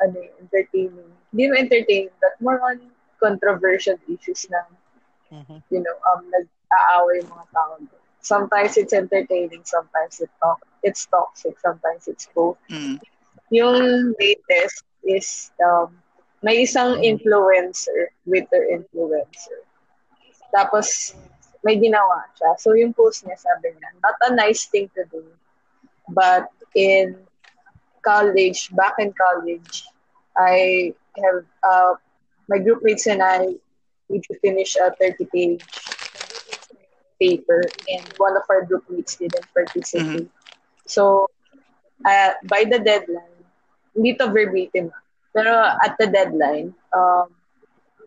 [0.02, 1.10] ano, entertaining.
[1.30, 2.82] Hindi mo entertaining, but more on
[3.22, 4.66] controversial issues na,
[5.30, 5.62] Mhm.
[5.70, 7.78] you know, um, nag-aaway mga tao.
[8.28, 12.60] Sometimes it's entertaining, sometimes it's talk, it's toxic, sometimes it's both.
[12.68, 13.00] Mm.
[13.56, 15.96] Yung latest is, um,
[16.44, 19.64] may isang influencer, Twitter influencer.
[20.52, 21.16] Tapos,
[21.64, 22.60] may ginawa siya.
[22.60, 25.24] So, yung post niya, sabi niya, not a nice thing to do,
[26.12, 27.16] but in
[28.04, 29.88] college, back in college,
[30.36, 31.96] I have, uh,
[32.52, 33.56] my group mates and I
[34.12, 35.64] need to finish a 30-page
[37.20, 40.30] paper, and one of our group mates didn't participate.
[40.86, 41.28] So,
[42.06, 43.38] uh, by the deadline,
[43.96, 44.94] hindi to verbatim,
[45.34, 47.34] pero at the deadline, um,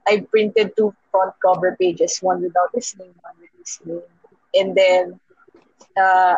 [0.07, 4.11] I printed two front cover pages, one without his name, one with his name.
[4.55, 5.21] And then,
[5.99, 6.37] uh,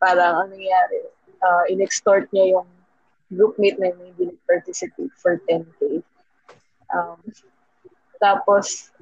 [0.00, 1.00] parang ano nangyari,
[1.42, 2.68] uh, in-extort niya yung
[3.34, 6.02] groupmate na yung hindi participate for 10K.
[6.94, 7.18] Um,
[8.22, 8.94] tapos,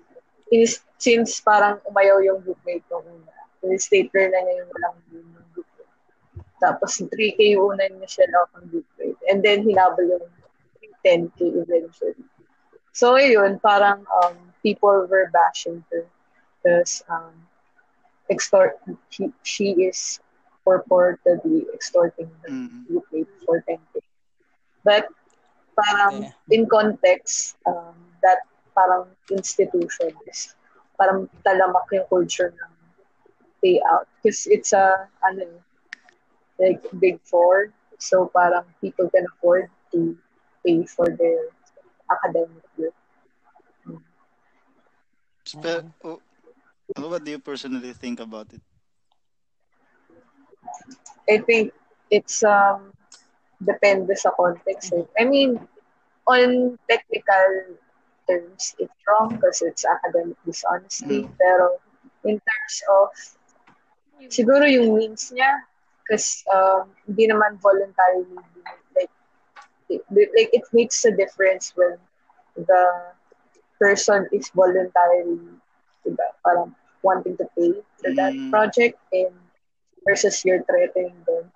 [0.53, 3.33] inis- since parang umayaw yung groupmate ko una,
[3.65, 5.91] in-stater na niya yung walang yun yung groupmate.
[6.63, 9.19] Tapos, 3K yung una niya siya lang ang groupmate.
[9.31, 10.27] And then, hinabol yung
[11.03, 12.23] 10K eventually.
[12.93, 16.07] So, yun, parang um, people were bashing her
[16.63, 17.35] because um,
[18.31, 18.79] extort,
[19.11, 20.21] she, she is
[20.67, 22.87] purportedly extorting the Mm.
[22.87, 23.99] groupmate for 10K.
[24.85, 25.09] But
[25.75, 26.55] parang Yeah.
[26.55, 30.55] in context, um, that parang institution is
[30.97, 32.73] parang talamak yung culture ng
[33.63, 34.07] payout.
[34.21, 35.61] Because it's a, ano, eh,
[36.61, 37.73] like big four.
[37.99, 40.17] So parang people can afford to
[40.67, 41.51] pay for their
[42.11, 42.93] academic year.
[45.61, 46.21] But, oh,
[46.97, 48.63] what do you personally think about it?
[51.29, 51.73] I think
[52.11, 52.93] it's um
[53.63, 54.93] depende sa context.
[54.93, 55.07] eh.
[55.19, 55.61] I mean,
[56.27, 57.79] on technical
[58.29, 61.27] terms, it's wrong because it's academic dishonesty.
[61.27, 61.33] Mm.
[61.39, 61.79] Pero
[62.25, 63.09] in terms of
[64.31, 65.67] siguro yung means niya
[66.03, 68.39] because um, hindi naman voluntarily
[68.95, 69.11] like
[69.91, 71.99] it, like it makes a difference when
[72.55, 72.83] the
[73.83, 75.59] person is voluntarily
[76.07, 78.51] diba, parang wanting to pay for that Mm.
[78.51, 79.35] project and
[80.07, 81.47] versus you're threatening them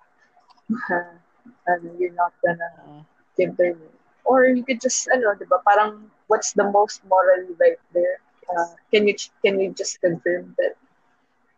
[1.67, 3.03] and you're not gonna Oo.
[3.35, 3.97] give their name.
[4.27, 8.19] Or you could just, ano, di ba, parang what's the most morally right there?
[8.47, 10.79] Uh, can you can you just confirm that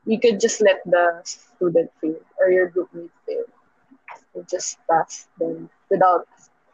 [0.05, 3.45] you could just let the student fail or your group mate fail?
[4.34, 6.25] You just pass them without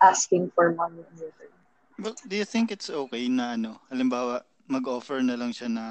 [0.03, 1.55] asking for money in return.
[1.99, 5.85] Well, do you think it's okay na ano, halimbawa, mag-offer na lang siya na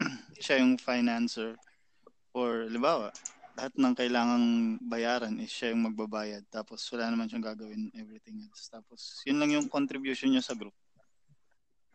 [0.42, 1.60] siya yung financer
[2.32, 3.12] or halimbawa,
[3.52, 4.46] lahat ng kailangang
[4.88, 8.72] bayaran is siya yung magbabayad tapos wala naman siyang gagawin everything else.
[8.72, 10.72] Tapos yun lang yung contribution niya sa group.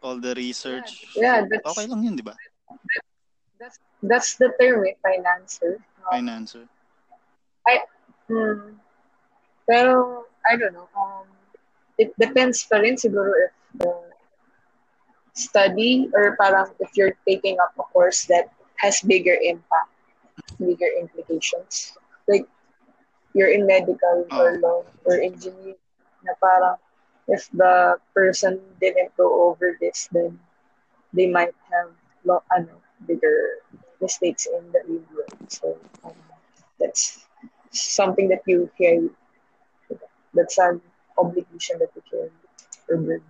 [0.01, 1.05] All the research.
[1.17, 2.37] Yeah, that's Okay lang yun, di ba?
[3.57, 5.81] that's that's the term, eh, financer.
[6.05, 6.65] Um, Financer.
[8.27, 8.75] Hmm.
[9.65, 10.87] Pero, I don't know.
[10.93, 11.25] Um,
[11.97, 13.91] it depends pa rin siguro if the
[15.33, 18.51] study or parang if you're taking up a course that
[18.83, 19.89] has bigger impact,
[20.59, 21.95] bigger implications.
[22.27, 22.45] Like,
[23.33, 24.61] you're in medical or Oh.
[24.61, 25.79] law or engineering
[26.27, 26.77] na parang
[27.27, 30.39] if the person didn't go over this, then
[31.13, 31.91] they might have
[32.23, 33.63] lo- ano, bigger
[34.01, 35.35] mistakes in the real world.
[35.47, 36.15] So, um,
[36.79, 37.25] that's
[37.71, 39.09] something that you carry.
[40.33, 40.81] That's an
[41.17, 42.31] obligation that you carry.
[42.89, 43.21] or.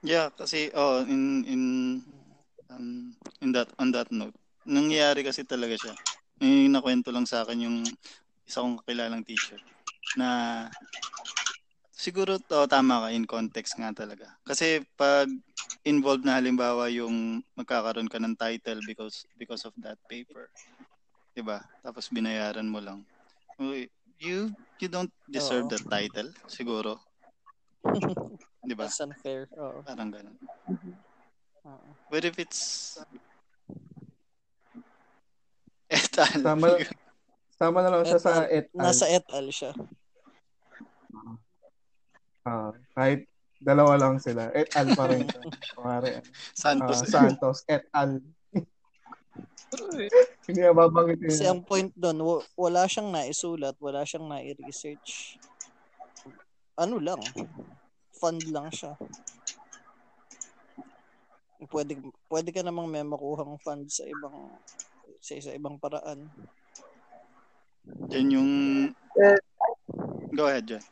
[0.00, 1.62] Yeah, kasi oh in in
[2.72, 3.12] um,
[3.44, 5.94] in that on that note, nangyayari kasi talaga siya.
[6.40, 7.78] May nakwento lang sa akin yung
[8.48, 9.60] isa kong kakilalang teacher
[10.16, 10.66] na
[12.00, 14.32] siguro to tama ka in context nga talaga.
[14.48, 15.28] Kasi pag
[15.84, 20.48] involved na halimbawa yung magkakaroon ka ng title because because of that paper.
[21.36, 21.60] 'Di ba?
[21.84, 23.04] Tapos binayaran mo lang.
[23.60, 23.84] Uy,
[24.20, 25.72] You you don't deserve Oo.
[25.72, 27.00] the title siguro.
[28.68, 28.84] 'Di ba?
[28.84, 29.48] That's unfair.
[29.56, 29.80] Oo.
[29.80, 30.36] Parang ganun.
[31.64, 31.88] Oo.
[32.12, 33.00] But if it's
[35.88, 36.84] etal, Tama,
[37.56, 38.92] tama na lang siya sa et al.
[38.92, 39.72] Nasa et al siya.
[42.50, 43.30] Ah, kahit
[43.62, 44.50] dalawa lang sila.
[44.50, 45.22] Et al pa rin.
[45.78, 46.18] Kumari,
[46.50, 46.98] Santos.
[46.98, 48.18] ah, Santos, et al.
[50.50, 51.50] Hindi na babanggit Kasi yun.
[51.54, 55.38] ang point doon, wa- wala siyang naisulat, wala siyang nai-research.
[56.74, 57.22] Ano lang,
[58.18, 58.98] fund lang siya.
[61.70, 64.58] Pwede, pwede ka namang may makuhang fund sa ibang
[65.20, 66.26] sa sa ibang paraan.
[68.10, 68.50] Yan yung
[69.14, 69.38] Well,
[70.34, 70.82] Go ahead, Jen.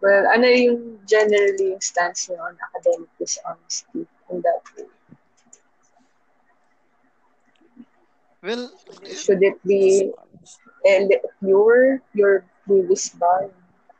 [0.00, 4.88] Well, ano yung generally yung stance niyo on academic dishonesty in that way?
[8.40, 8.72] Well,
[9.04, 10.08] Should it be
[10.88, 13.52] ele- your your previous bar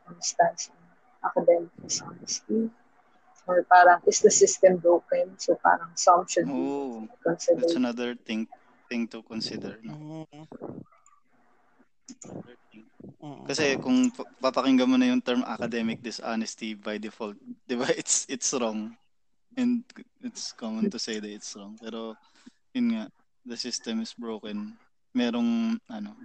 [0.09, 0.81] on stance on
[1.21, 2.73] academic dishonesty?
[3.45, 5.37] Or parang is the system broken?
[5.37, 7.61] So parang some should be oh, considered.
[7.61, 8.49] that's another thing
[8.89, 9.77] thing to consider.
[9.85, 10.25] No?
[10.33, 10.47] Mm.
[13.45, 17.89] Kasi kung pa- papakinggan mo na yung term academic dishonesty by default, 'di ba?
[17.93, 18.93] It's it's wrong.
[19.59, 19.83] And
[20.23, 21.75] it's common to say that it's wrong.
[21.75, 22.15] Pero
[22.71, 23.03] yun nga,
[23.43, 24.79] the system is broken.
[25.11, 26.15] Merong ano.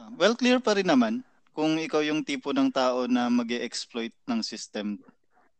[0.00, 1.20] uh, well, clear pa rin naman
[1.52, 4.96] kung ikaw yung tipo ng tao na mag exploit ng system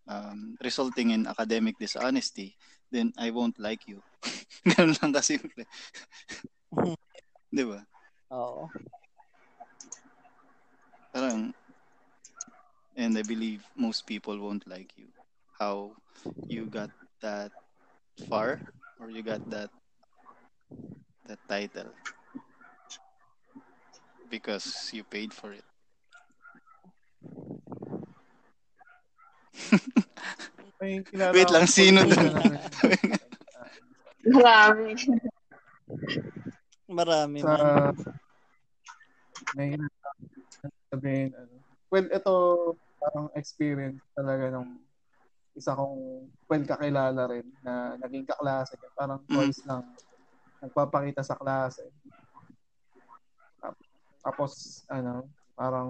[0.08, 2.56] um, resulting in academic dishonesty,
[2.88, 4.00] then I won't like you.
[4.72, 5.68] Ganun lang kasimple.
[7.52, 7.80] 'Di ba?
[8.32, 8.70] Oo.
[11.12, 11.52] Parang,
[12.96, 15.06] and I believe most people won't like you.
[15.58, 15.90] How
[16.48, 17.50] you got that
[18.28, 18.60] far
[19.00, 19.70] or you got that
[21.26, 21.90] that title
[24.30, 25.64] because you paid for it.
[30.80, 32.32] Wait lang, ako- sino dun?
[34.30, 34.94] Marami.
[36.90, 37.94] Marami sa man.
[39.54, 39.74] may
[40.90, 41.54] sabihin ano.
[41.88, 42.34] Well, ito
[42.98, 44.68] parang experience talaga ng
[45.54, 48.76] isa kong well kakilala rin na naging kaklase.
[48.94, 49.30] Parang Mm.
[49.30, 49.82] twice lang
[50.60, 51.82] nagpapakita sa klase.
[53.58, 53.80] Tap-
[54.20, 55.24] Tapos ano,
[55.56, 55.88] parang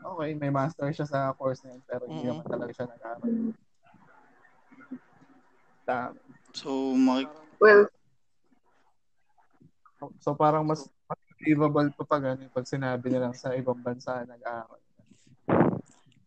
[0.00, 3.32] okay, may master siya sa course na yun, pero hindi naman talaga siya nag-aaral.
[5.86, 6.18] Dami.
[6.56, 7.28] So, maki-
[7.60, 7.86] Well,
[10.20, 10.84] So parang mas
[11.36, 14.80] believable pa pag, ano, pag sinabi nilang sa ibang bansa nag-aaral.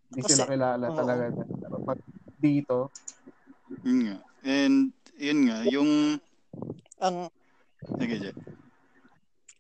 [0.10, 0.98] Hindi Kasi- sila kilala oo.
[0.98, 1.24] talaga.
[1.34, 2.00] Pero pag
[2.38, 2.78] dito,
[3.84, 4.18] yun nga.
[4.42, 5.92] And, yun nga, yung,
[7.00, 7.18] Ang
[8.00, 8.38] sige, Jen.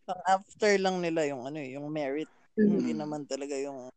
[0.09, 2.27] ang after lang nila yung ano eh, yung merit.
[2.57, 2.99] Hindi Mm.
[2.99, 3.87] naman talaga yung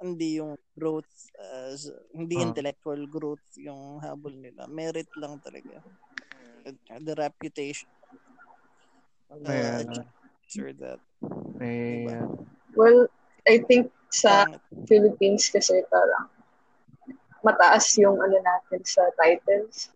[0.00, 1.28] hindi yung growth
[1.68, 2.48] as hindi Ah.
[2.48, 4.64] intellectual growth yung habol nila.
[4.64, 5.84] Merit lang talaga.
[6.88, 7.84] The reputation
[9.30, 9.84] uh,
[10.50, 11.00] sure that.
[11.58, 12.18] may, Diba?
[12.18, 13.06] ano, well,
[13.48, 14.46] I think sa.
[14.86, 16.28] Philippines kasi parang
[17.46, 19.88] mataas yung ano natin sa titles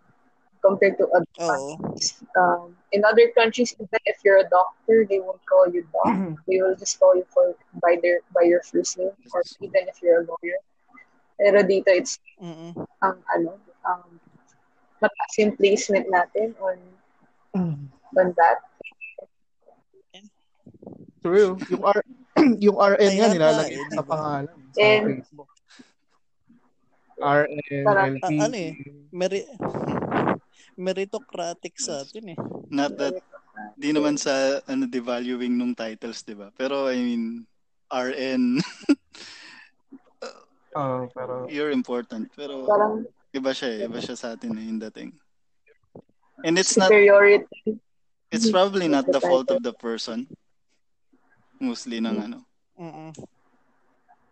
[0.65, 2.17] compared to other countries.
[2.39, 6.39] Um, in other countries, even if you're a doctor, they won't call you doc.
[6.49, 10.01] they will just call you for by their by your first name, or even if
[10.03, 10.59] you're a lawyer.
[11.37, 12.73] Pero dito, it's Mm-mm.
[13.03, 14.09] ang ano, um,
[15.03, 16.79] mataas yung placement natin on
[18.17, 18.65] on that.
[21.25, 21.57] True.
[21.73, 21.99] Yung R
[22.69, 24.05] yung RN Kaya nga nilalagay eh, sa diba?
[24.05, 25.51] pangalan sa And- Facebook.
[27.15, 28.21] RN, LP.
[28.27, 28.73] Ah, ano eh?
[29.15, 29.49] Meri-
[30.85, 32.39] meritocratic sa atin eh.
[32.69, 33.15] Not that,
[33.79, 36.51] di naman sa, ano, devaluing nung titles, di ba?
[36.59, 37.25] Pero, I mean,
[37.89, 38.59] RN,
[40.75, 42.27] Oh, pero you're important.
[42.35, 43.87] Pero, Parang iba siya eh.
[43.87, 45.15] Iba siya sa atin eh, in dating.
[46.43, 47.79] And it's not, superiority.
[48.35, 50.27] it's probably not the fault of the person.
[51.65, 52.39] Mostly ng ano.
[52.77, 53.11] Mm-mm.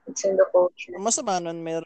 [0.04, 0.92] It's in the culture.
[1.00, 1.80] Masama nun, mer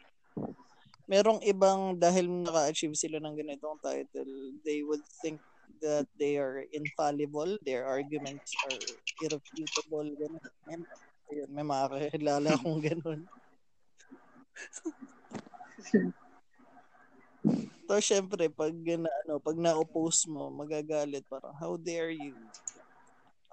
[1.07, 4.27] merong ibang dahil naka-achieve sila ng ganitong title,
[4.67, 5.39] they would think
[5.79, 8.79] that they are infallible, their arguments are
[9.23, 10.43] irrefutable, ganun.
[10.67, 10.83] Ayun,
[11.31, 13.23] ayun, may makakilala akong ganun.
[17.87, 22.35] so, syempre, pag, na, ano, pag na-oppose mo, magagalit, parang, how dare you?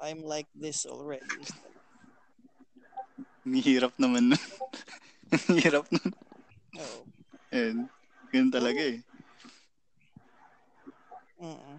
[0.02, 1.46] I'm like this already.
[3.44, 4.44] Ang hirap naman nun.
[5.61, 6.11] Hirap nun.
[6.80, 7.00] Oo.
[7.52, 7.92] Ayun.
[8.33, 8.98] Ganun talaga eh.
[11.37, 11.76] Mm.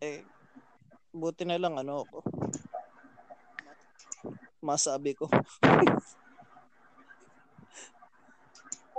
[0.00, 0.20] Eh,
[1.12, 2.16] buti na lang ano ako.
[4.64, 5.28] Masabi ko.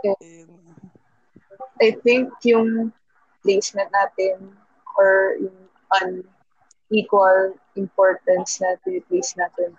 [0.05, 0.45] Eh,
[1.81, 2.93] I think yung
[3.41, 4.53] placement natin
[4.93, 5.57] or yung
[5.97, 9.73] unequal importance na place natin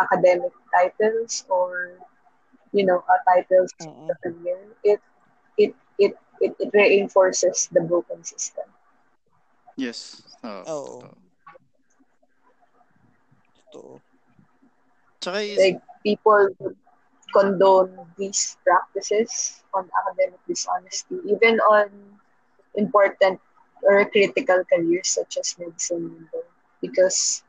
[0.00, 1.92] academic titles or
[2.72, 4.10] you know uh, titles Mm-mm.
[4.10, 5.00] of the career it
[5.58, 8.64] it it it, it reinforces the broken system
[9.76, 10.22] Yes.
[10.44, 10.62] Oo.
[10.70, 10.98] Oo.
[13.72, 13.98] Totoo.
[13.98, 14.00] Totoo.
[15.20, 16.76] Tsaka is, like people would
[17.32, 21.90] condone these practices on academic dishonesty even on
[22.76, 23.40] important
[23.82, 26.28] or critical careers such as medicine
[26.80, 27.42] because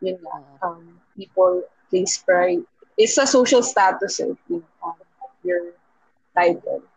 [0.00, 2.62] yun nga, um, people place pride
[2.96, 4.96] it's a social status eh, yung, um,
[5.42, 5.74] your
[6.32, 6.90] title yung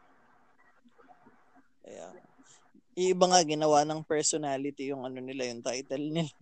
[2.94, 6.34] iba nga ginawa ng personality yung ano nila, yung title nila.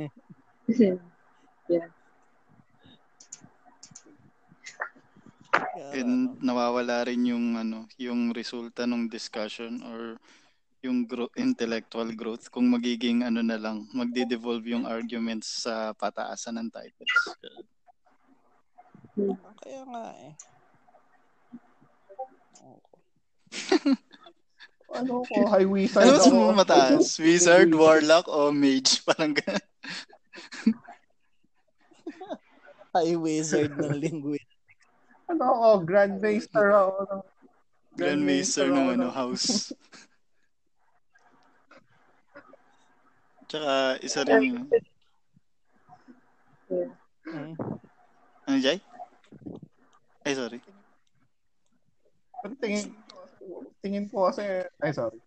[1.72, 1.88] yeah
[5.52, 10.20] Kaya, and ano, nawawala rin yung ano, yung resulta ng discussion or
[10.84, 16.70] yung gro- intellectual growth kung magiging ano na lang, magde-devolve yung arguments sa pataasan ng
[16.72, 17.16] titles.
[19.62, 20.32] Kaya nga eh.
[24.92, 26.52] Ano ko, high wizard Ano ako.
[26.52, 27.16] mataas?
[27.16, 29.00] Wizard, Warlock, o Mage?
[29.08, 29.64] Parang ganun.
[32.92, 34.52] High wizard ng linguist.
[35.32, 36.92] Ano ako, Grand Master ako.
[37.08, 37.24] ng-
[37.96, 39.72] Grand Master ng ano, house.
[43.48, 44.64] Tsaka isa rin
[46.68, 46.92] yeah.
[48.48, 48.80] Ano, Jai?
[50.22, 50.62] Ay, sorry.
[52.42, 52.94] Pero tingin,
[53.82, 54.46] tingin ko kasi,
[54.82, 55.18] ay sorry.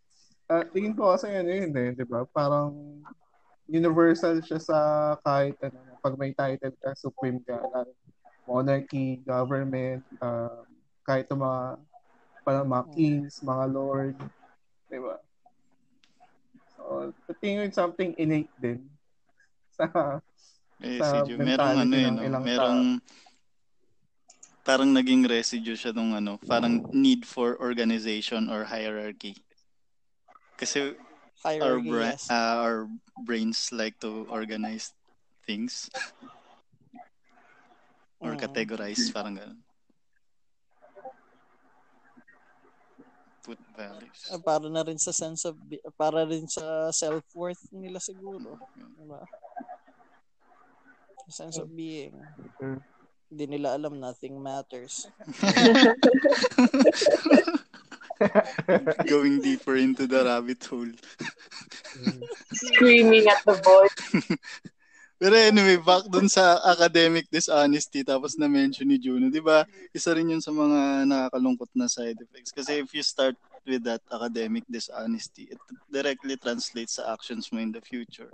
[0.46, 2.22] Ah, tingin ko kasi ano yun eh, di ba?
[2.30, 3.00] Parang
[3.66, 4.78] universal siya sa
[5.24, 7.90] kahit ano, pag may title ka, supreme ka, lalo,
[8.44, 10.68] monarchy, government, um,
[11.02, 11.62] kahit yung mga,
[12.44, 14.14] parang mga kings, mga lord,
[14.92, 15.16] di ba?
[16.76, 18.84] So, tingin something innate din
[19.78, 20.20] sa
[20.84, 22.40] Eh, Sa si Ju, merong ano mentality eh, no?
[22.44, 22.82] merong
[24.64, 29.36] parang naging residue siya nung ano, parang need for organization or hierarchy.
[30.56, 30.96] Kasi
[31.44, 32.24] our, Hierarchy, bra- yes.
[32.32, 32.78] uh, our
[33.20, 34.96] brains like to organize
[35.44, 35.92] things
[38.16, 38.40] or Mm.
[38.40, 39.60] categorize, parang ganun.
[43.44, 44.24] Put values.
[44.32, 45.60] Ah, para na rin sa sense of
[46.00, 49.20] para rin sa self-worth nila siguro, diba?
[51.28, 52.16] Sense of being.
[52.64, 52.80] Mm.
[53.30, 55.06] Hindi nila alam nothing matters.
[59.10, 60.92] Going deeper into the rabbit hole.
[62.54, 63.90] screaming at the void
[65.24, 69.62] Pero anyway, back dun sa academic dishonesty tapos na-mention ni Juno, di ba?
[69.94, 72.50] Isa rin yun sa mga nakakalungkot na side effects.
[72.50, 75.56] Kasi if you start with that academic dishonesty, it
[75.88, 78.28] directly translates sa actions mo in the future.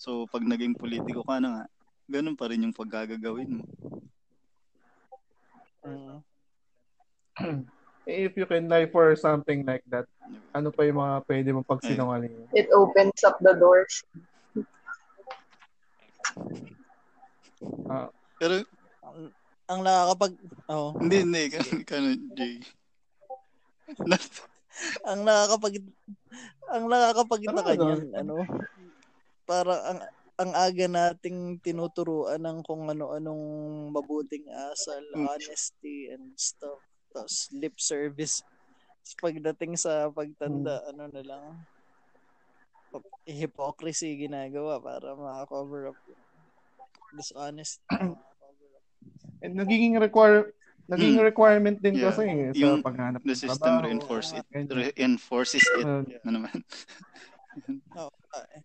[0.00, 1.64] So, pag naging politiko ka na nga,
[2.10, 3.64] ganun pa rin yung paggagagawin mo.
[5.82, 6.22] Mm.
[8.06, 10.06] if you can lie for something like that,
[10.54, 12.46] ano pa yung mga pwede mong pagsinungaling?
[12.54, 14.04] it opens up the doors
[17.90, 18.62] Ah, Pero,
[19.02, 19.30] Ang,
[19.70, 20.32] ang nakakapag
[20.70, 21.42] oh, hindi, hindi.
[21.50, 22.54] Kano, kano Jay?
[25.08, 25.74] Ang nakakapag
[26.72, 27.84] ang nakakapagtaka Ano, ano?
[27.84, 28.36] niyan, ano?
[29.44, 29.98] Para ang
[30.40, 33.44] ang aga nating tinuturuan ng kung ano-anong
[33.92, 35.28] mabuting asal, Mm.
[35.28, 36.80] honesty and stuff.
[37.12, 38.40] Tapos lip service.
[39.04, 41.44] Tapos pagdating sa pagtanda, ano na lang,
[43.24, 46.22] hypocrisy ginagawa para maka-cover up yung
[47.14, 47.78] dishonest.
[49.42, 50.52] and nagiging require
[50.90, 51.24] naging Mm.
[51.30, 52.10] requirement din Yeah.
[52.10, 54.46] kasi eh, sa Yung paghanap the ng system trabaho, reinforce it.
[54.68, 55.86] Reinforces it.
[55.86, 56.56] Uh, Ano naman?
[58.00, 58.62] Oo, ah, eh.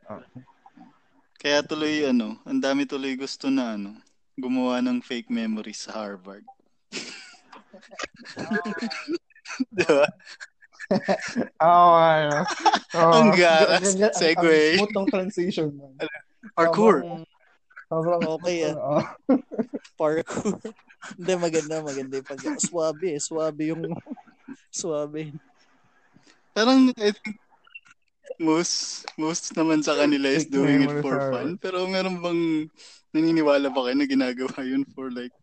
[1.37, 1.39] Ah.
[1.39, 3.93] Kaya tuloy ano, ang dami tuloy gusto na ano,
[4.33, 6.41] gumawa ng fake memories sa Harvard.
[9.77, 10.09] Di ba?
[11.61, 12.41] Oo, ano.
[12.97, 13.13] Oo.
[13.13, 13.93] Ang garas.
[14.17, 14.77] Segue.
[14.77, 15.69] Ang smooth ng transition.
[15.77, 15.93] man.
[16.57, 17.05] Parkour.
[17.05, 17.25] Mm,
[17.87, 18.75] Sobrang Okay, ah.
[18.75, 18.99] Oo.
[19.95, 20.57] parkour.
[21.17, 23.21] Hindi, maganda, maganda yung pag Swabe, eh.
[23.21, 23.85] Swabe yung
[24.73, 25.31] swabe.
[26.51, 27.37] Parang I think
[28.39, 31.55] most most naman sa kanila is doing it for fun.
[31.57, 32.67] Pero meron bang
[33.15, 35.33] naniniwala ba kayo na ginagawa yun for like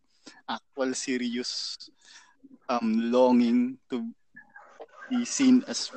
[0.49, 1.76] actual serious
[2.68, 4.05] um longing to
[5.09, 5.89] be seen as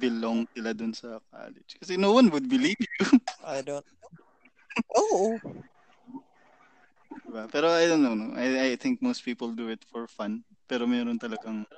[0.00, 1.78] belong sila dun sa college.
[1.78, 3.20] Kasi no one would believe you.
[3.46, 3.86] I don't.
[4.92, 5.40] Oh,
[7.36, 7.52] Diba?
[7.52, 8.14] Pero I don't know.
[8.14, 8.32] No?
[8.32, 10.40] I, I think most people do it for fun.
[10.64, 11.68] Pero meron talagang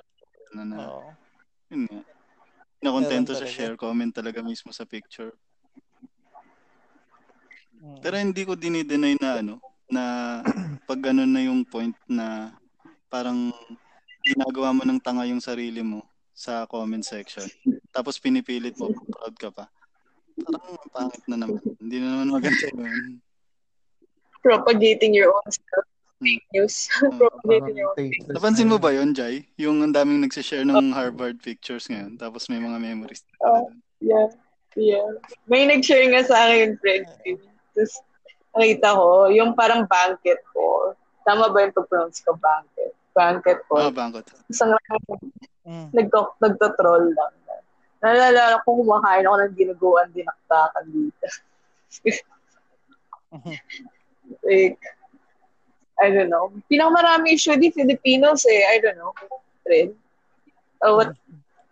[0.53, 1.11] ano na, oh.
[1.67, 2.01] yun nga.
[2.79, 5.35] Nakontento sa share comment talaga mismo sa picture.
[7.79, 7.99] Mm.
[8.03, 9.55] Pero hindi ko dinideny na ano,
[9.91, 10.03] na
[10.87, 12.55] pag ganun na yung point na
[13.11, 13.51] parang
[14.23, 17.43] ginagawa mo ng tanga yung sarili mo sa comment section.
[17.91, 19.65] Tapos pinipilit mo, proud ka pa.
[20.39, 21.59] Parang pangit na naman.
[21.83, 23.19] Hindi na naman maganda yun.
[24.39, 25.83] Propagating your own self.
[26.19, 26.39] Hmm.
[26.51, 26.91] News.
[26.99, 27.63] Own.
[27.95, 29.47] tasteless Napansin na mo ba yon Jai?
[29.55, 32.19] Yung ang daming nagsishare ng Harvard pictures ngayon.
[32.19, 33.23] Tapos may mga memories.
[33.39, 33.71] Oh.
[34.03, 34.27] Yeah.
[34.75, 35.15] Yeah.
[35.47, 37.07] May nag-share nga sa akin, friend.
[37.71, 37.93] Tapos,
[38.55, 40.91] nakita ko, yung parang banquet ko.
[41.23, 42.91] Tama ba yung to-pronounce ko, banquet?
[43.15, 43.79] Banquet ko.
[43.79, 44.27] Ah, bangkot.
[44.51, 44.75] Isang
[45.69, 45.93] Mm.
[45.93, 47.33] nagto nagto-troll lang.
[48.01, 51.27] Naalala ko kumakain ako ng ginuguan dinaktakan dito.
[54.49, 54.81] like,
[56.01, 56.51] I don't know.
[56.71, 58.63] Pinakamarami usually Filipinos eh.
[58.71, 59.13] I don't know.
[59.63, 59.91] Fred.
[60.79, 61.11] Uh, what,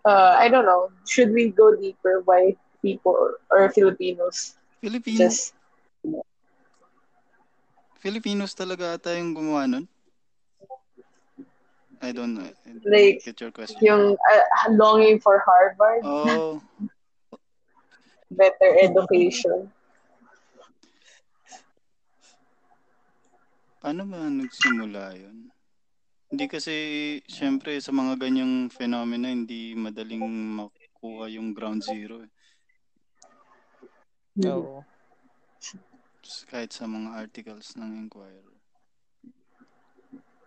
[0.03, 0.91] uh, I don't know.
[1.07, 3.15] Should we go deeper why people
[3.49, 5.17] or Filipinos Filipinos.
[5.17, 5.55] just
[7.97, 9.85] Filipinos talaga ata yung gumawa nun.
[11.97, 12.45] I don't know.
[12.45, 13.81] I don't Like, get your question.
[13.81, 16.61] yung uh, longing for Harvard, Oh,
[18.31, 19.73] better education.
[23.77, 25.49] Paano ba nagsimula yun?
[26.27, 26.75] Hindi kasi,
[27.23, 30.27] syempre, sa mga ganyang phenomena, hindi madaling
[30.59, 32.19] makuha yung ground zero.
[32.19, 32.31] eh.
[34.43, 34.83] Oo.
[36.51, 38.43] Kahit sa mga articles ng Inquirer.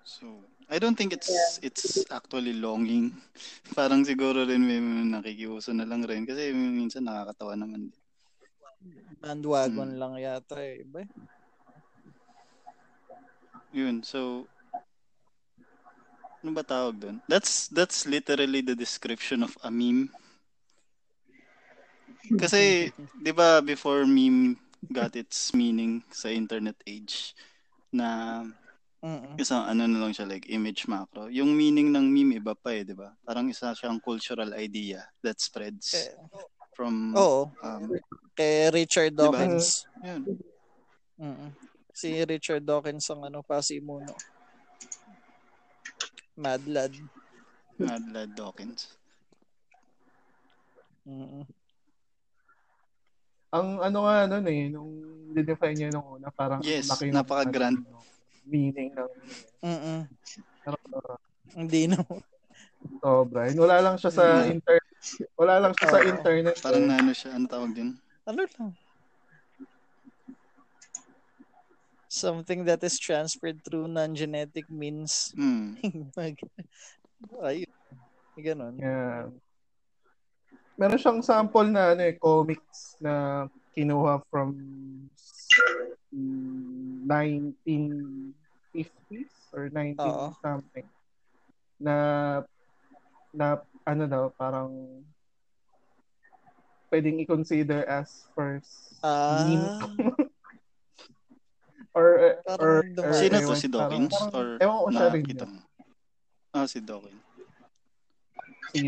[0.05, 3.15] So, I don't think it's it's actually longing.
[3.79, 7.89] Parang siguro rin may nakikiuso na lang rin kasi minsan nakakatawa naman.
[9.21, 10.01] Bandwagon Mm.
[10.01, 10.83] lang yata eh.
[10.85, 11.09] Iba eh.
[13.71, 14.51] Yun, so
[16.43, 17.17] ano ba tawag doon?
[17.31, 20.11] That's that's literally the description of a meme.
[22.35, 22.91] Kasi
[23.23, 24.57] 'di ba before meme
[24.91, 27.37] got its meaning sa internet age
[27.95, 28.43] na
[29.01, 29.39] Mm-mm.
[29.41, 31.31] isang ano na lang siya like image macro.
[31.31, 33.15] Yung meaning ng meme iba pa eh, 'di ba?
[33.23, 36.17] Parang isa siyang cultural idea that spreads Eh,
[36.75, 37.49] from Oo.
[37.63, 37.85] um
[38.35, 39.37] Kay Richard Diba?
[39.37, 39.85] Dawkins.
[40.01, 40.23] yun.
[41.21, 41.51] Mm-mm.
[42.01, 44.17] Si Richard Dawkins ang ano, Pasimuno.
[46.41, 46.97] Mad Lad.
[47.77, 48.97] Mad Lad Dawkins.
[51.05, 51.45] Mm-mm.
[53.53, 54.93] Ang ano nga nun eh, nung
[55.37, 57.85] dinefine niya nung una, parang Yes, laki napaka-grand.
[57.85, 58.01] ano,
[58.49, 59.11] meaning ng
[59.61, 60.01] Mm-mm.
[60.65, 61.21] pero, uh,
[61.53, 62.01] Hindi no.
[63.05, 63.53] sobra.
[63.53, 64.57] Wala lang siya sa Yeah.
[64.57, 64.89] internet.
[65.37, 66.09] Wala lang siya sa Oo.
[66.17, 66.57] internet.
[66.65, 66.89] Parang eh.
[66.89, 67.93] na ano siya, ano tawag din?
[68.25, 68.73] Ano lang.
[72.11, 75.31] Something that is transferred through non-genetic means.
[76.19, 76.43] Mag-
[77.39, 77.71] Ayun.
[78.35, 78.75] Ganon.
[78.83, 79.31] Yeah.
[80.75, 84.59] Meron siyang sample na ano eh, comics na kinuha from
[86.11, 90.35] mm, 1950s or 19 Oo.
[90.43, 90.91] something.
[91.79, 91.95] Na
[93.31, 94.75] na ano daw parang
[96.91, 99.71] pwedeng i-consider as first Ah, meme
[101.95, 103.19] or Parang or, or dumaan.
[103.19, 103.55] Sino to?
[103.59, 104.15] Si Dawkins?
[104.15, 105.25] parang- Or ewan ko siya rin?
[106.51, 107.23] Ah, si Dawkins.
[108.71, 108.79] Si,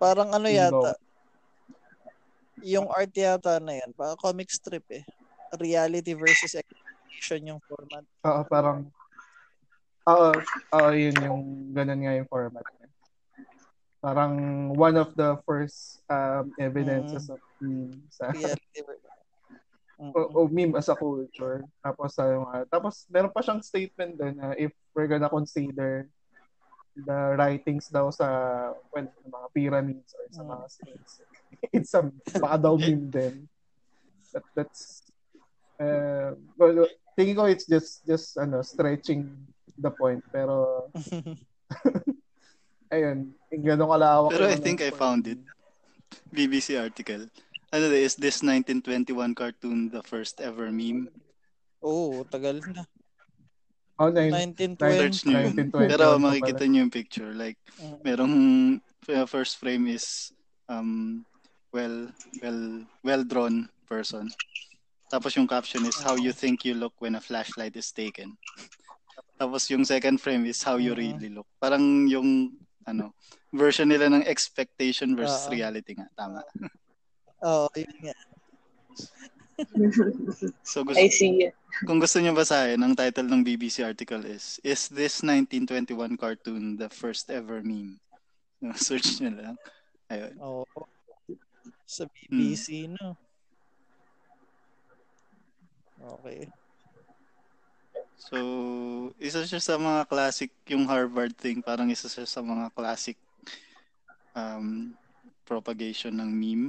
[0.00, 0.96] parang ano yata.
[2.64, 3.92] Yung art yata na yan.
[3.92, 5.04] Parang comic strip eh.
[5.54, 8.04] Reality versus expectation yung format.
[8.24, 8.88] Oo, parang
[10.04, 10.36] Oo,
[10.76, 12.88] oo, yun yung ganun nga yung format niya.
[14.04, 14.32] Parang
[14.76, 19.03] one of the first um, evidences of meme sa Reality versus...
[19.98, 21.62] o, o meme as a culture.
[21.80, 26.10] Tapos ano nga, tapos meron pa siyang statement doon na if we're gonna consider
[26.94, 28.26] the writings daw sa
[28.94, 30.50] well, sa mga pyramids or sa Mm.
[30.50, 31.04] mga sphinx.
[31.70, 32.02] It's a
[32.38, 33.34] baka daw meme din.
[34.34, 35.06] That, that's
[35.78, 39.30] uh, well, tingin ko it's just just ano stretching
[39.78, 40.86] the point pero
[42.94, 44.30] ayun, ganun kalawak.
[44.34, 45.02] Pero I think I point.
[45.02, 45.40] found it.
[46.30, 47.26] BBC article.
[47.74, 51.10] Ano is this 1921 cartoon the first ever meme?
[51.82, 52.86] Oo, tagal na.
[53.98, 54.78] Oh, nine, 1920.
[54.78, 55.54] Search nyo yun.
[55.74, 57.34] 1921 Pero makikita nyo yung picture.
[57.34, 57.98] Like, Mm.
[58.06, 58.34] merong
[59.10, 60.30] uh, first frame is
[60.70, 61.26] um
[61.74, 64.30] well well well drawn person.
[65.10, 68.38] Tapos yung caption is how you think you look when a flashlight is taken.
[69.34, 71.02] Tapos yung second frame is how you Mhm.
[71.02, 71.50] really look.
[71.58, 72.54] Parang yung
[72.86, 73.10] ano,
[73.50, 75.58] version nila ng expectation versus Oo.
[75.58, 76.06] reality nga.
[76.14, 76.38] Tama.
[77.42, 78.16] Oo, yun nga.
[80.66, 81.54] So gusto, I see it.
[81.86, 86.90] kung gusto niyo basahin, ang title ng BBC article is, Is this 1921 cartoon the
[86.90, 87.98] first ever meme?
[88.78, 89.54] Search niyo lang.
[90.10, 90.34] Ayun.
[90.40, 90.64] Oo.
[91.84, 92.50] Sa Hmm.
[92.50, 93.14] BBC, no?
[96.20, 96.48] Okay.
[98.18, 98.36] So,
[99.20, 103.16] isa siya sa mga classic, yung Harvard thing, parang isa siya sa mga classic
[104.32, 104.96] um,
[105.44, 106.66] propagation ng meme.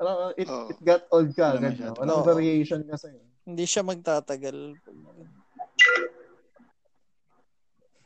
[0.00, 0.72] Parang it, Oo.
[0.72, 1.76] it got old ka agad.
[1.76, 1.92] No?
[1.92, 2.28] Walang Oo.
[2.28, 3.12] variation kasi.
[3.44, 4.80] Hindi siya magtatagal.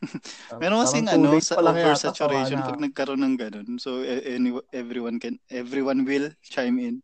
[0.60, 2.68] Meron too ano, sa oversaturation, na.
[2.68, 6.96] pag nagkaroon ng ganun, so a- any, everyone can, everyone will chime in.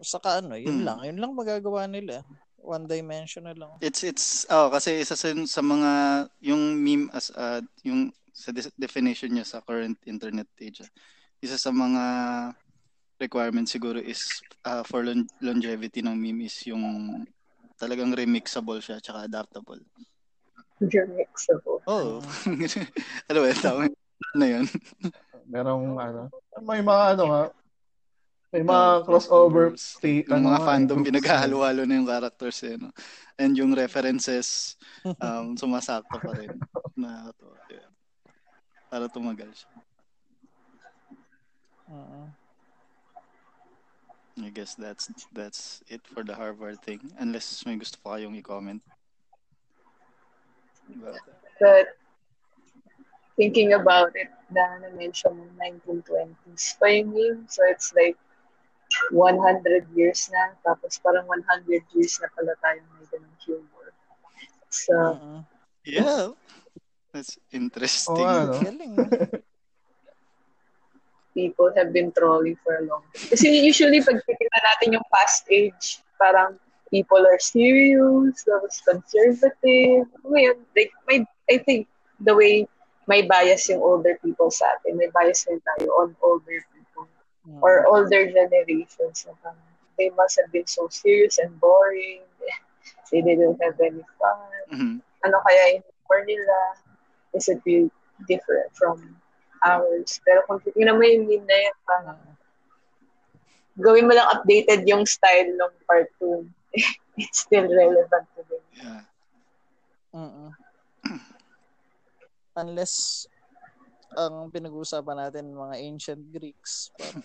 [0.00, 0.86] Saka ano, yun Hmm.
[0.88, 0.98] lang.
[1.04, 2.24] Yun lang magagawa nila.
[2.64, 3.76] One dimensional lang.
[3.84, 5.90] It's it's oh kasi isa sa, sa mga
[6.40, 10.80] yung meme as uh, yung sa de- definition niya sa current internet age.
[10.80, 10.90] ah,
[11.44, 12.02] Isa sa mga
[13.20, 16.82] requirements siguro is uh, for lon- longevity ng meme is yung
[17.76, 19.78] talagang remixable siya tsaka adaptable.
[20.80, 21.84] You're mixable.
[21.84, 22.24] Oh.
[23.28, 23.92] ano ba tama
[24.34, 24.64] na yun?
[25.52, 26.20] Merong ano.
[26.64, 27.42] May mga ano nga.
[28.54, 29.74] May mga Oh, crossover.
[30.06, 32.94] Yung ano mga fandom pinaghahalo-halo na yung characters eh, no?
[33.34, 34.78] And yung references
[35.18, 36.54] um, sumasakto pa rin.
[36.94, 37.90] Na to, yeah.
[38.86, 39.74] Para tumagal siya.
[41.90, 42.30] Oo.
[44.38, 47.02] I guess that's that's it for the Harvard thing.
[47.18, 48.82] Unless may gusto pa kayong i-comment.
[51.02, 51.18] That.
[51.58, 51.86] But
[53.34, 57.42] thinking about it, na na-mention mo 1920s pa yung meme.
[57.50, 58.14] So it's like
[59.12, 60.54] 100 years na.
[60.62, 63.86] Tapos parang 100 years na pala tayong may ganung humor.
[64.70, 65.38] So, Oo.
[65.84, 66.32] Yeah.
[67.14, 68.18] That's interesting.
[68.18, 69.06] Oo, ano?
[71.34, 73.30] People have been trolling for a long time.
[73.30, 76.58] Kasi usually, pag titignan natin yung past age, parang
[76.90, 80.06] people are serious, tapos conservative.
[80.26, 81.86] Ngayon, like, may, I think
[82.22, 82.66] the way
[83.06, 86.58] may bias yung older people sa atin, may bias rin tayo on older.
[87.60, 89.26] Or older generations.
[89.44, 89.52] Na
[89.98, 92.22] they must have been so serious and boring.
[93.12, 94.50] They didn't have any fun.
[94.74, 94.94] Mhm.
[95.24, 95.86] ano kaya yung
[96.26, 96.58] nila?
[97.32, 97.90] Is it really
[98.28, 99.16] different from
[99.64, 100.20] ours?
[100.26, 102.20] Pero kung titignan mo yung meme na yan, parang
[103.80, 106.50] gawin mo lang updated yung style ng cartoon.
[107.18, 108.62] It's still relevant today.
[108.78, 109.02] Yeah.
[110.14, 110.50] Oo.
[112.62, 113.26] Unless
[114.14, 116.90] ang pinag-uusapan natin mga ancient Greeks.
[116.94, 117.24] Parang,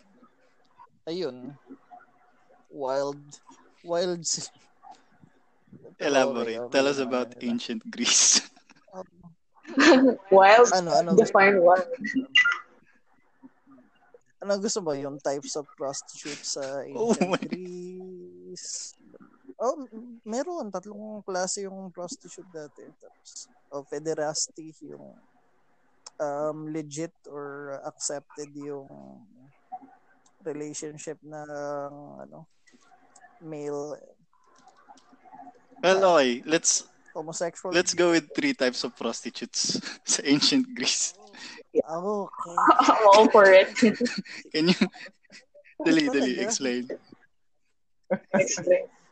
[1.06, 1.38] ayun.
[2.70, 3.22] Wild.
[3.82, 4.22] Wild.
[4.26, 4.50] sila.
[6.00, 6.58] Elaborate.
[6.58, 8.42] okay, okay Tell us about ancient Greece.
[10.34, 10.70] Wild?
[10.74, 11.86] Ano, ano, Define wild.
[14.42, 14.98] ano gusto mo?
[14.98, 18.98] Yung types of prostitutes sa Oh ancient my- Greece?
[19.60, 19.84] Oh,
[20.24, 20.72] meron.
[20.72, 22.88] Tatlong klase yung prostitute dati.
[22.98, 25.14] Tapos, oh, pederasty, yung
[26.20, 28.88] um, legit or accepted yung
[30.44, 31.92] relationship ng
[32.28, 32.48] ano
[33.44, 33.96] male
[35.80, 36.44] Well, okay.
[36.44, 36.84] Let's
[37.16, 39.80] homosexual let's go with three types of prostitutes
[40.12, 41.16] sa ancient Greece.
[41.88, 43.72] Ah, okay I'm all for it.
[44.54, 44.80] Can you
[45.80, 46.36] dali dali?
[46.44, 46.84] Explain.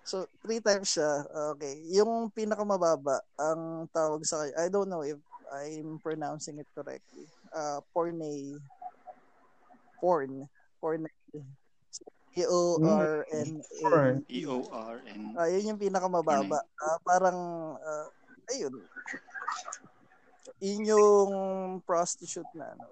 [0.08, 1.28] So, three times siya.
[1.56, 1.84] Okay.
[1.92, 5.20] Yung pinakamababa, ang tawag sa kanya, I don't know if
[5.54, 7.28] I'm pronouncing it correctly.
[7.56, 8.60] Uh, porne.
[10.00, 10.48] Porn.
[10.82, 11.08] Porn.
[12.38, 14.22] E-O-R-N-A.
[14.30, 15.22] E-O-R-N.
[15.34, 16.62] Ah, yun yung pinakamababa.
[16.78, 17.40] Ah, parang,
[17.82, 18.08] ah,
[18.54, 18.76] ayun.
[20.62, 21.32] Yun yung
[21.82, 22.86] prostitute na, ano,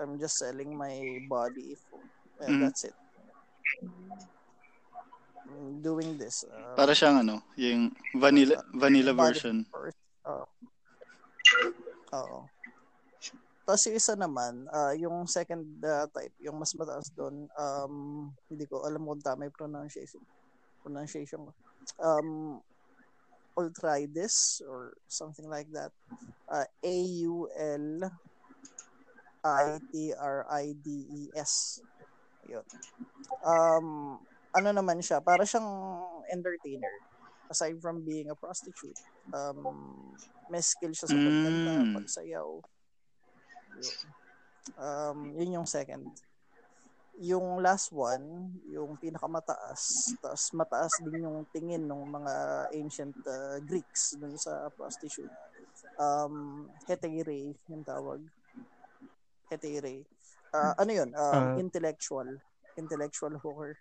[0.00, 1.76] I'm just selling my body.
[2.40, 2.60] And Mm.
[2.64, 2.96] that's it.
[5.52, 6.48] I'm doing this.
[6.48, 9.68] ah, Para siyang ano, yung vanilla vanilla version.
[9.68, 10.00] first.
[10.24, 10.48] Oo.
[12.12, 12.40] Oo.
[13.62, 17.94] Tapos yung isa naman, ah, yung second ah, type, yung mas mataas doon, um,
[18.50, 20.22] hindi ko alam kung tama yung pronunciation.
[20.82, 21.52] Pronunciation ko.
[22.02, 22.60] Um,
[23.52, 25.92] Ultrides or something like that.
[26.48, 28.10] Uh, A-U-L
[29.42, 30.22] I-T-R-I-D-E-S.
[32.46, 32.62] Yun.
[33.42, 34.18] Um,
[34.54, 35.66] ano naman siya, para siyang
[36.30, 36.94] entertainer.
[37.52, 38.96] Aside from being a prostitute,
[39.36, 40.16] um,
[40.48, 41.94] may skill siya sa pagkanta, Mm.
[42.00, 42.48] pagsayaw.
[43.76, 43.96] Yun.
[44.80, 46.08] Um, yun yung second.
[47.20, 52.34] yung last one, yung pinakamataas, tapos mataas din yung tingin ng mga
[52.72, 55.30] ancient uh, Greeks dun sa prostitute.
[56.00, 58.24] Um, hetere yung tawag.
[59.52, 60.08] Hetere.
[60.50, 61.10] Uh, ano yun?
[61.12, 62.26] Uh, uh, intellectual.
[62.80, 63.76] Intellectual hooker.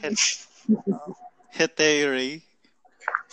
[0.00, 0.48] Het-
[0.90, 1.12] uh,
[1.54, 2.40] hetere?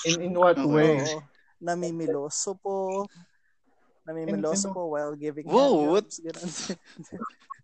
[0.06, 1.02] In, in what way?
[1.02, 1.22] Oo,
[1.62, 3.06] namimiloso po.
[4.06, 6.10] Namimiloso po while giving Whoa, what?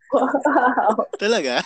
[0.07, 1.03] Wow.
[1.19, 1.59] Talaga?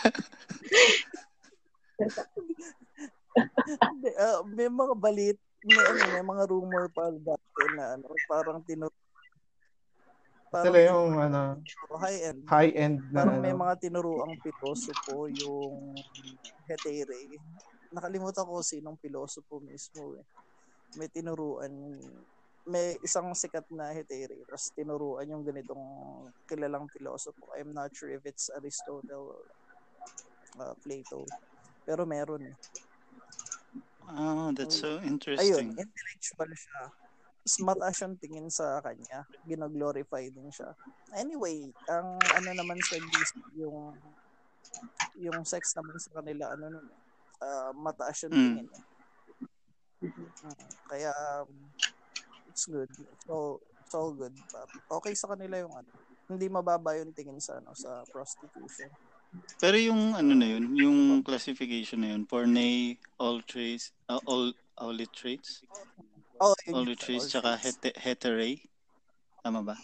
[4.17, 8.95] uh, may mga balit, may, ano, may mga rumor pa dati na ano, parang tinuro
[10.51, 11.41] Parang Sila yung ano,
[11.95, 12.43] high-end.
[12.43, 13.43] High-end na Parang ano.
[13.47, 15.95] may mga tinuruang pilosopo yung
[16.67, 17.39] Hetere.
[17.87, 20.27] Nakalimutan ko sinong pilosopo mismo eh.
[20.99, 21.71] May tinuruan
[22.61, 25.81] may isang sikat na Hetere tapos tinuruan yung ganitong
[26.45, 27.49] kilalang pilosopo.
[27.57, 29.41] I'm not sure if it's Aristotle or
[30.61, 31.25] uh, Plato.
[31.81, 32.57] Pero meron eh.
[34.11, 35.41] Oh, that's so interesting.
[35.41, 36.81] Ayun, intellectual siya.
[37.65, 39.25] Mataas yung tingin sa kanya.
[39.49, 40.77] Ginoglorify din siya.
[41.17, 43.01] Anyway, ang ano naman sa
[43.57, 43.97] yung
[45.17, 46.87] yung sex naman sa kanila, ano nun,
[47.41, 48.37] uh, mataas yung mm.
[48.37, 48.67] tingin.
[48.69, 48.83] Eh.
[50.01, 50.25] Mm,
[50.89, 51.13] kaya,
[51.45, 51.49] um,
[52.49, 52.89] it's good.
[53.25, 54.33] So, it's all good.
[54.89, 55.91] Okay sa kanila yung ano.
[56.25, 58.89] Hindi mababa yung tingin sa ano sa prostitution.
[59.61, 64.97] Pero yung ano na yun, yung classification na yun, porne, all traits, uh, all all
[65.13, 65.61] traits.
[66.41, 68.70] Oh, all traits tsaka het- hetere.
[69.41, 69.75] Tama ba?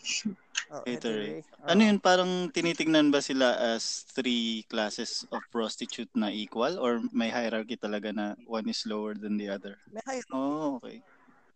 [0.70, 1.41] Oh, hetere.
[1.66, 1.74] Oh.
[1.74, 7.34] Ano yun, parang tinitingnan ba sila as three classes of prostitute na equal or may
[7.34, 9.82] hierarchy talaga na one is lower than the other?
[9.89, 10.36] May hierarchy.
[10.36, 11.01] Oh, okay.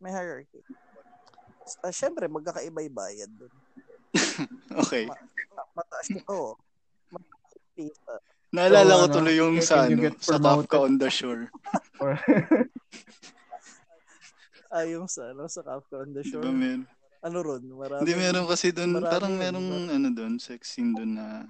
[0.01, 0.65] May hierarchy
[1.79, 3.53] uh, syempre magkakaiba yung bayad doon.
[4.83, 5.07] okay.
[5.07, 5.15] Ma-
[5.77, 6.59] mataas ko.
[7.79, 8.19] Uh,
[8.51, 11.47] Naalala so, ko ano, tuloy yung sa, ano, sa Kafka on the Shore.
[14.75, 16.43] ah, yung sa, ano, sa Kafka on the Shore.
[16.43, 16.83] Diba, man?
[17.21, 17.61] Ano ron?
[17.69, 19.93] Marami, Hindi, meron kasi doon, parang merong, diba?
[19.93, 21.45] ano doon, sex scene doon na,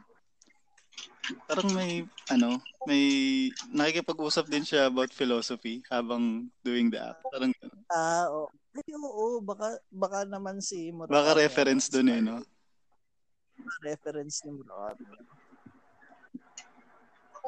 [1.47, 3.03] parang may, ano, may,
[3.71, 7.23] nakikipag-usap din siya about philosophy habang doing the act.
[7.31, 7.55] Parang,
[7.87, 8.51] ah, oo.
[8.51, 8.59] Oh.
[8.71, 11.15] Ay, oo, baka, baka naman si Murakami.
[11.15, 12.39] Baka reference doon eh, no?
[13.83, 15.07] Reference ni Murakami.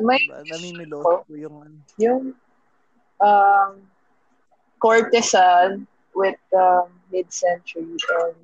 [0.03, 0.41] May, diba?
[0.47, 1.77] Namimilot ko yung ano.
[2.01, 2.23] Yung
[3.21, 3.71] um,
[4.81, 8.37] courtesan with um, mid-century and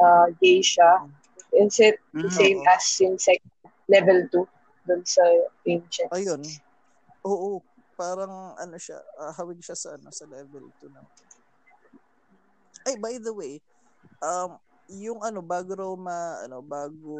[0.00, 1.06] uh, geisha.
[1.52, 2.72] Is it the mm, same oo.
[2.72, 3.44] as yung sec-
[3.88, 5.22] level 2 dun sa
[5.68, 6.10] ancient?
[6.10, 6.42] Ayun.
[7.22, 7.60] Oo,
[7.94, 11.04] parang ano siya, uh, hawig siya sa ano sa level 2 na.
[12.82, 13.62] Ay, by the way,
[14.24, 14.58] um,
[14.90, 17.14] yung ano, bago raw ma, ano, bago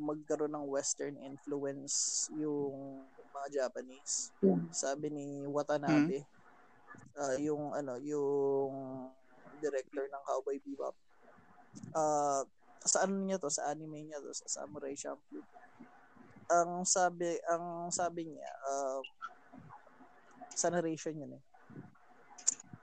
[0.00, 4.32] magkaroon ng western influence yung mga Japanese,
[4.72, 6.39] sabi ni Watanabe, hmm.
[7.16, 8.72] Uh, yung ano, yung
[9.58, 10.94] director ng Cowboy Bebop,
[11.94, 12.42] uh,
[12.80, 15.44] sa ano niya to, sa anime niya to, sa Samurai Champloo.
[16.50, 19.00] Ang sabi, ang sabi niya, uh,
[20.50, 21.44] sa narration yun eh.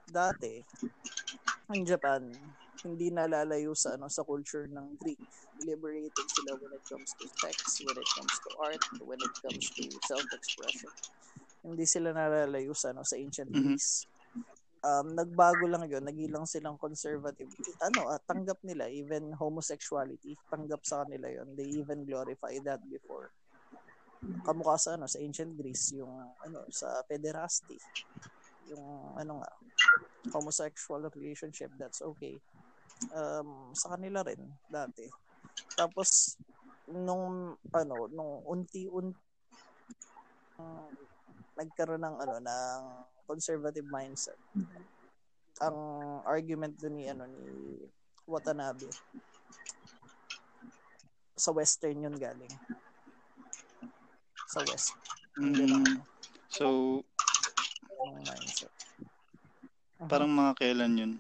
[0.08, 0.64] Dati,
[1.68, 2.32] ang Japan
[2.86, 5.20] hindi nalalayo sa ano sa culture ng Greek.
[5.66, 9.66] Liberated sila when it comes to sex, when it comes to art, when it comes
[9.74, 10.92] to self-expression.
[11.66, 13.76] Hindi sila nalalayo sa ano sa ancient mm-hmm.
[14.86, 17.50] Um, nagbago lang yon nagilang silang conservative.
[17.82, 23.34] Ano, uh, tanggap nila even homosexuality, tanggap sa kanila yon They even glorify that before.
[24.46, 26.14] Kamukha sa ano sa ancient Greece yung
[26.46, 27.78] ano sa pederasty.
[28.70, 29.52] Yung ano nga,
[30.34, 32.38] homosexual relationship, that's okay.
[33.14, 35.06] Um, sa kanila rin, dati.
[35.78, 36.36] Tapos,
[36.90, 39.18] nung, ano, nung unti-unti,
[40.58, 40.92] um,
[41.58, 42.82] nagkaroon ng, ano, ng
[43.28, 44.40] conservative mindset.
[45.60, 45.78] Ang
[46.24, 47.44] argument dun ni, ano, ni
[48.24, 48.88] Watanabe,
[51.38, 52.50] sa western yun galing.
[54.50, 54.96] Sa west.
[55.38, 56.02] Mm,
[56.50, 57.00] so,
[58.24, 58.74] mindset.
[59.98, 60.10] Uh-huh.
[60.10, 61.14] Parang mga kailan yun.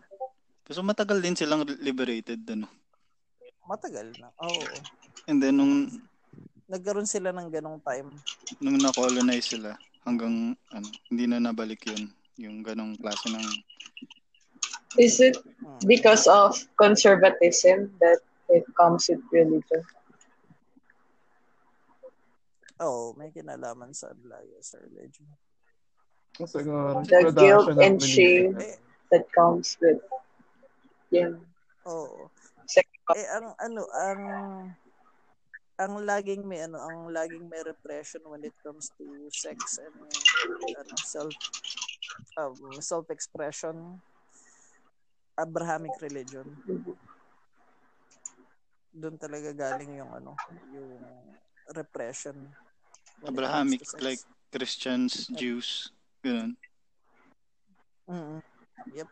[0.67, 2.67] So matagal din silang liberated ano.
[3.65, 4.29] Matagal na.
[4.43, 4.51] Oo.
[4.51, 5.29] Oh.
[5.31, 5.89] And then nung
[6.67, 8.11] nagkaroon sila ng ganong time.
[8.59, 12.07] Nung na-colonize sila hanggang ano, hindi na nabalik yun
[12.39, 13.47] yung ganong klase ng
[14.95, 15.83] Is it hmm.
[15.83, 19.83] because of conservatism that it comes with religion?
[22.79, 25.27] Oh, may kinalaman sa Ablaya sa religion.
[26.39, 27.03] Siguro.
[27.03, 28.55] The guilt and shame
[29.11, 29.99] that comes with
[31.11, 31.41] yun.
[31.83, 32.29] Oo.
[32.29, 33.15] Oh.
[33.15, 34.21] Eh, ang ano, ang
[35.77, 39.93] ang laging may ano, ang laging may repression when it comes to sex and
[40.73, 41.33] ano, self
[42.41, 44.01] um, self-expression
[45.37, 46.49] Abrahamic religion.
[48.89, 50.33] Doon talaga galing yung ano,
[50.73, 50.97] yung
[51.77, 52.49] repression.
[53.21, 55.93] Abrahamic, like Christians, Jews,
[56.25, 56.57] ganun.
[58.09, 58.41] Mm.
[58.97, 59.09] Yep.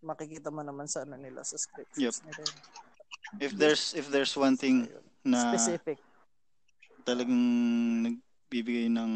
[0.00, 2.40] Makikita mo naman sa ano nila sa scriptures nila.
[2.40, 2.56] yun.
[3.36, 5.04] If there's if there's one thing Ayun.
[5.26, 5.98] Na Specific.
[7.02, 7.42] talagang
[8.06, 9.12] nagbibigay ng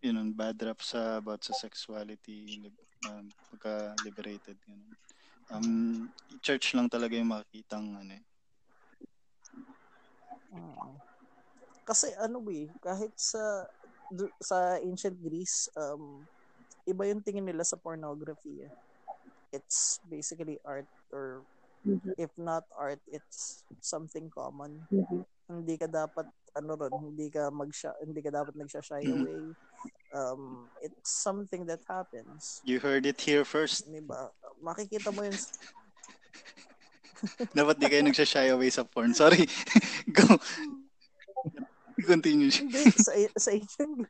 [0.00, 2.70] you know, bad rap sa about sa sexuality,
[3.08, 4.94] um, pagka liberated ganun.
[5.50, 6.10] Um,
[6.42, 8.24] church lang talaga yung makikitang ano eh.
[11.86, 13.62] Kasi ano eh, kahit sa
[14.42, 16.26] sa ancient Greece, um,
[16.86, 18.66] iba yung tingin nila sa pornography.
[18.66, 18.72] Eh.
[19.54, 21.46] It's basically art or
[21.86, 22.18] Mhm.
[22.18, 24.82] if not art, it's something common.
[24.90, 25.22] Mhm.
[25.46, 26.26] Hindi ka dapat
[26.58, 27.70] ano ron, hindi ka mag
[28.02, 29.14] hindi ka dapat nagsha-shy Mhm.
[29.14, 29.42] away.
[30.10, 32.58] Um, it's something that happens.
[32.66, 33.86] You heard it here first.
[33.86, 34.34] Di ba?
[34.58, 35.36] Makikita mo yun.
[37.56, 39.14] Dapat di kayo nagsashy away sa porn.
[39.14, 39.46] Sorry.
[40.16, 40.40] Go.
[42.02, 42.50] Continue.
[42.50, 44.08] Hindi, sa, sa ancient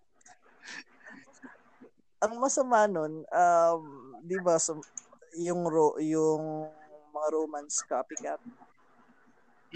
[2.16, 3.82] ang masama nun, um,
[4.24, 4.80] di ba, so,
[5.36, 6.72] yung, ro, yung
[7.16, 8.40] mga Romans copycat,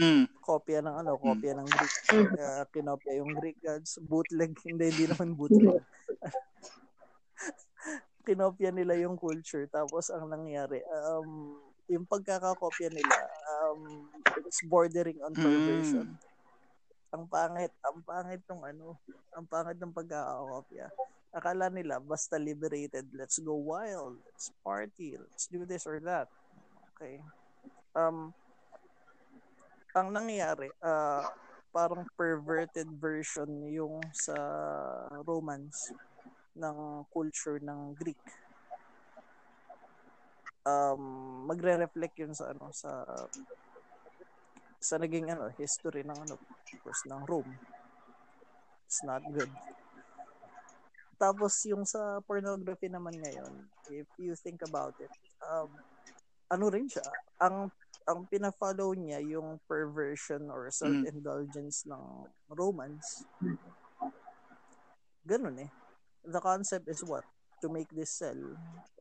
[0.00, 0.24] Mm.
[0.40, 1.94] kopya ng ano, kopya ng Greek,
[2.38, 5.76] uh, kinopya yung Greek gods, bootleg, hindi, hindi naman bootleg.
[8.24, 11.58] kinopya nila yung culture, tapos ang nangyari, um,
[11.90, 13.18] yung pagkakakopya nila,
[13.58, 14.06] um,
[14.46, 16.06] it's bordering on perversion.
[17.10, 18.94] Ang pangit, ang pangit ng ano,
[19.34, 20.86] ang pangit ng pagkakakopya.
[21.34, 26.30] Akala nila, basta liberated, let's go wild, let's party, let's do this or that.
[27.00, 27.16] Okay.
[27.96, 28.36] Um,
[29.96, 31.24] ang nangyayari, ah,
[31.72, 34.36] parang perverted version yung sa
[35.24, 35.96] Romans
[36.60, 38.20] ng culture ng Greek.
[40.68, 43.00] Um, magre-reflect yun sa ano sa
[44.76, 47.56] sa naging ano history ng ano of course ng Rome.
[48.84, 49.48] It's not good.
[51.16, 55.12] Tapos yung sa pornography naman ngayon, if you think about it,
[55.48, 55.68] um,
[56.50, 57.06] ano rin siya,
[57.38, 57.70] ang
[58.10, 63.22] ang pina-follow niya yung perversion or self-indulgence ng Romans.
[65.22, 65.70] Ganun eh.
[66.26, 67.22] The concept is what?
[67.62, 68.58] To make this sell.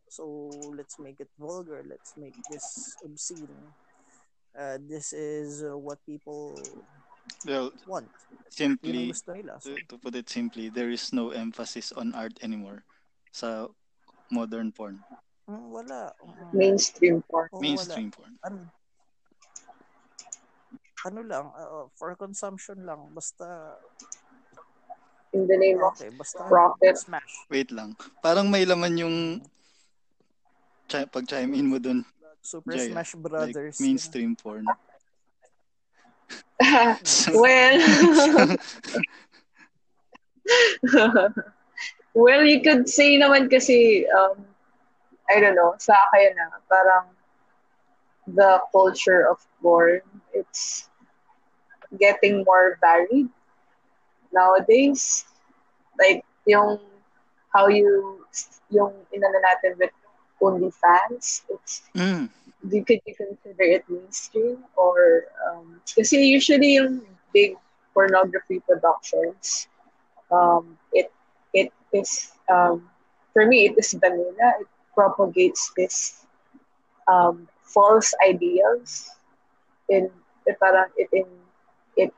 [0.09, 1.81] So, let's make it vulgar.
[1.81, 3.49] Let's make this obscene.
[4.53, 6.53] Uh, this is uh, what people
[7.45, 8.09] Well, want.
[8.49, 9.61] Simply, nila.
[9.61, 12.83] So, to, to put it simply, there is no emphasis on art anymore
[13.31, 13.67] sa
[14.31, 14.99] modern porn.
[15.49, 16.13] Mm, wala.
[16.53, 17.49] Mainstream porn.
[17.49, 18.37] oo, Mainstream porn.
[18.45, 18.69] Ano,
[21.09, 23.09] ano lang, uh, for consumption lang.
[23.11, 23.75] Basta,
[25.29, 26.97] In the name of okay, basta profit.
[26.97, 27.45] smash.
[27.53, 27.93] Wait lang.
[28.25, 29.17] Parang may laman yung
[30.89, 32.01] chi- pag-chime in mo dun.
[32.41, 33.77] Super Jaya, Smash Like, Brothers.
[33.77, 33.93] yun.
[33.93, 34.65] mainstream porn.
[37.05, 37.77] So, well,
[42.17, 44.48] well, you could say naman kasi, um,
[45.30, 47.05] I don't know, sa akin na, parang
[48.27, 50.01] the culture of porn,
[50.34, 50.89] it's
[51.97, 53.30] getting more varied
[54.34, 55.25] nowadays.
[55.97, 56.80] Like, yung,
[57.53, 58.25] how you,
[58.69, 59.93] yung inano natin with
[60.41, 62.30] OnlyFans, it's mm,
[62.67, 66.99] do could you consider it mainstream or um, kasi usually yung
[67.32, 67.55] big
[67.93, 69.67] pornography productions
[70.32, 71.11] um, it
[71.53, 72.84] it is um,
[73.32, 74.67] for me it is vanilla it
[74.99, 75.95] propagates this
[77.07, 79.11] um, false ideals
[79.89, 80.09] in
[80.45, 81.27] it parang it in
[81.97, 82.13] it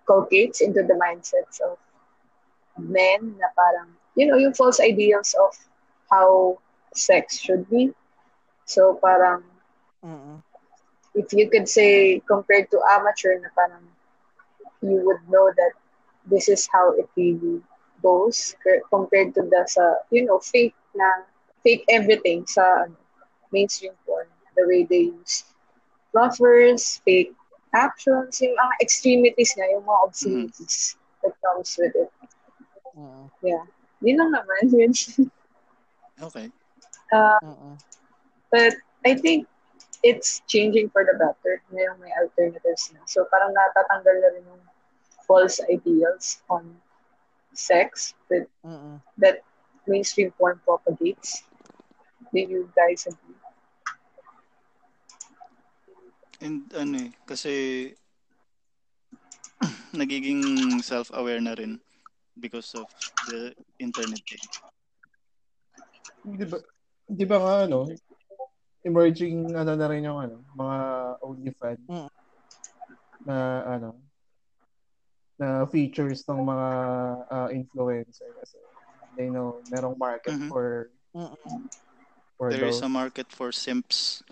[0.00, 1.78] inculcates into the mindsets of
[2.78, 5.52] men na parang you know yung false ideals of
[6.10, 6.58] how
[6.94, 7.92] sex should be
[8.64, 9.42] so parang
[10.04, 10.42] Mm-mm.
[11.14, 13.84] if you could say compared to amateur na parang
[14.82, 15.72] you would know that
[16.26, 17.62] this is how it really
[18.02, 18.54] goes
[18.90, 21.08] compared to the sa you know fake na
[21.62, 22.96] fake everything sa ano,
[23.50, 24.26] mainstream porn
[24.58, 25.44] the way they use
[26.12, 27.32] buffers fake
[27.72, 32.10] captions yung mga extremities niya yung mga obscenities that comes with it
[32.92, 33.30] Mm-mm.
[33.40, 33.64] yeah
[34.04, 34.92] yun lang naman yun
[36.20, 36.52] okay.
[37.12, 37.76] uh, Mm-mm.
[38.52, 39.48] But I think
[40.04, 41.64] it's changing for the better.
[41.72, 43.00] Ngayon may alternatives na.
[43.08, 44.64] So parang natatanggal na rin yung
[45.24, 46.76] false ideals on
[47.56, 49.00] sex that, Mm-mm.
[49.16, 49.40] that
[49.88, 51.48] mainstream porn propagates.
[52.32, 53.36] Do you guys agree?
[56.40, 57.52] And ano eh, kasi
[60.00, 60.40] nagiging
[60.82, 61.78] self-aware na rin
[62.40, 62.88] because of
[63.28, 64.24] the internet.
[64.32, 64.42] eh.
[66.24, 66.56] Di ba,
[67.04, 67.86] di ba nga, ano,
[68.82, 70.76] emerging, ano na rin yung, ano, mga
[71.20, 72.08] OnlyFans Mm.
[73.22, 73.36] na,
[73.68, 73.90] ano,
[75.36, 76.68] na features ng mga
[77.28, 78.58] uh, influencer kasi
[79.18, 80.48] they know merong market Mhm.
[80.48, 81.66] for Mm-mm.
[82.42, 82.82] For There those.
[82.82, 84.26] is a market for simps.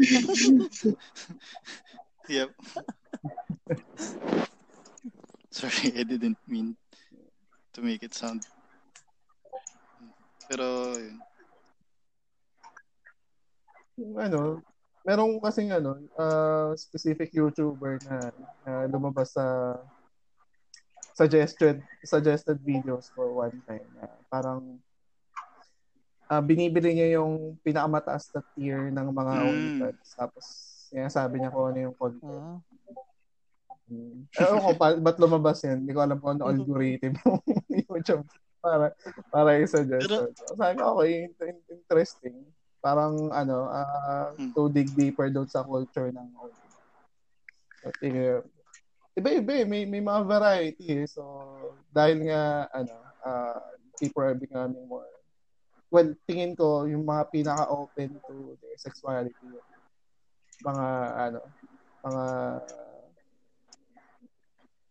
[2.32, 2.48] yep.
[5.52, 6.80] Sorry, I didn't mean
[7.76, 8.48] to make it sound.
[10.48, 11.20] Pero, yun.
[14.16, 14.64] Ano,
[15.04, 18.32] merong kasing ano, uh, specific YouTuber na,
[18.64, 19.76] na lumabas sa
[21.12, 23.84] suggested suggested videos for one time.
[24.00, 24.80] na parang
[26.26, 29.44] ah, binibili niya yung pinakamataas na tier ng mga Mm.
[29.44, 30.08] OnlyFans.
[30.14, 30.44] Tapos,
[30.88, 32.32] sinasabi niya kung ano yung content.
[32.32, 32.58] Mm.
[33.84, 34.18] Mm.
[34.32, 35.84] Ewan ko, pa, ba't lumabas yan?
[35.84, 38.24] Hindi ko alam kung ano algorithm ng YouTube
[38.58, 38.96] para
[39.28, 40.08] para i-suggest.
[40.08, 42.36] Pero- So, sabi ko, okay, in- interesting.
[42.80, 44.52] Parang, ano, ah, Hmm.
[44.52, 46.64] to dig deeper doon sa culture ng audio.
[47.80, 48.44] So, tingin-
[49.14, 49.66] iba-iba eh.
[49.68, 51.04] May, may mga variety eh.
[51.04, 51.20] So,
[51.88, 52.40] dahil nga,
[52.72, 53.60] ano, ah,
[53.94, 55.04] people are becoming more
[55.94, 59.46] well, tingin ko, yung mga pinaka-open to their sexuality,
[60.66, 60.86] mga,
[61.30, 61.40] ano,
[62.02, 62.24] mga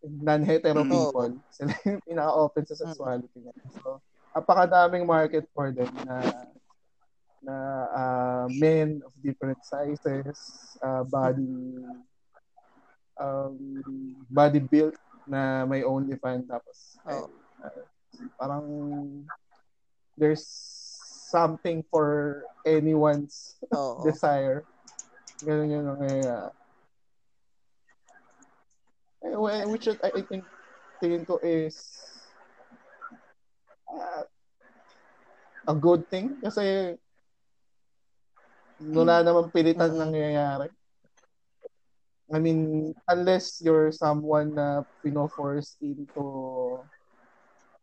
[0.04, 0.92] non-hetero Mm.
[0.92, 1.32] people.
[1.52, 3.64] Sila yung pinaka-open sa sexuality nila.
[3.84, 4.00] So,
[4.32, 6.18] apakadaming market for them na
[7.44, 7.56] na
[7.92, 10.40] uh, men of different sizes,
[10.80, 11.84] uh, body
[13.20, 13.56] um,
[14.32, 14.96] body built
[15.28, 16.78] na may OnlyFans tapos
[17.08, 17.28] Oo.
[17.64, 17.84] uh,
[18.40, 18.66] parang
[20.16, 20.48] there's
[21.34, 24.06] something for anyone's Oo.
[24.06, 24.70] desire.
[25.42, 26.54] Ganun yun ang uh,
[29.26, 30.46] eh, well, which I, I think
[31.02, 31.74] tingin ko is
[33.90, 34.24] uh,
[35.68, 36.96] a good thing kasi
[38.78, 40.70] wala namang pilitan nangyayari.
[42.34, 46.24] I mean, unless you're someone na pino-force into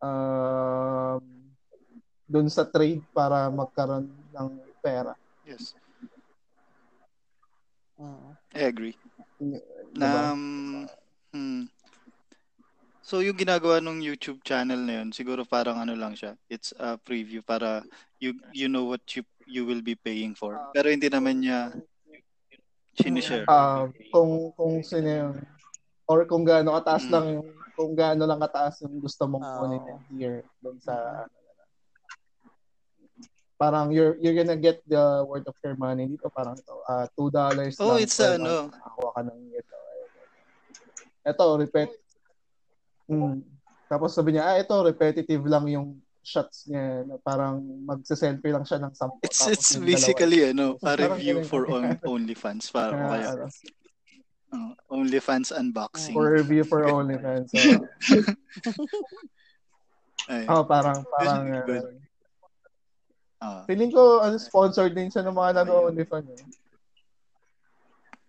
[0.02, 1.39] um,
[2.30, 5.18] dun sa trade para magkaroon ng pera.
[5.42, 5.74] Yes,
[8.00, 8.32] Mm.
[8.56, 8.96] I agree.
[9.36, 9.60] Diba?
[9.92, 10.88] Na, um,
[11.36, 11.68] hmm.
[13.04, 16.32] So, yung ginagawa ng YouTube channel na yun, siguro parang ano lang siya.
[16.48, 17.84] It's a preview para
[18.16, 20.56] you you know what you you will be paying for.
[20.72, 21.76] Pero hindi naman niya
[22.96, 23.44] sinishare.
[23.52, 25.36] Ah, kung kung sino
[26.08, 27.12] or kung gaano kataas Mm.
[27.12, 31.04] lang yung kung gaano lang kataas yung gusto mong kunin yung tier dun sa ano
[31.04, 31.39] na lang.
[33.60, 37.28] Parang you're you're gonna get the worth of your money dito parang ito ah two
[37.28, 38.72] dollars Oh, lang it's ano.
[38.72, 39.76] Nakakuha ka ng ito
[41.20, 41.90] ito repeat
[43.12, 43.44] mm.
[43.92, 48.80] tapos sabi niya ah ito repetitive lang yung shots niya na parang magse-selfie lang siya
[48.80, 53.12] ng sampo It's it's basically ano, a Parang review for on, OnlyFans para dalawa.
[53.12, 53.30] kaya
[54.56, 56.16] uh, OnlyFans unboxing.
[56.16, 57.76] for review for OnlyFans so
[60.46, 62.00] Oh, parang parang Good.
[63.40, 66.44] Uh, feeling ko ano sponsored din siya ng mga nag-OnlyFans eh.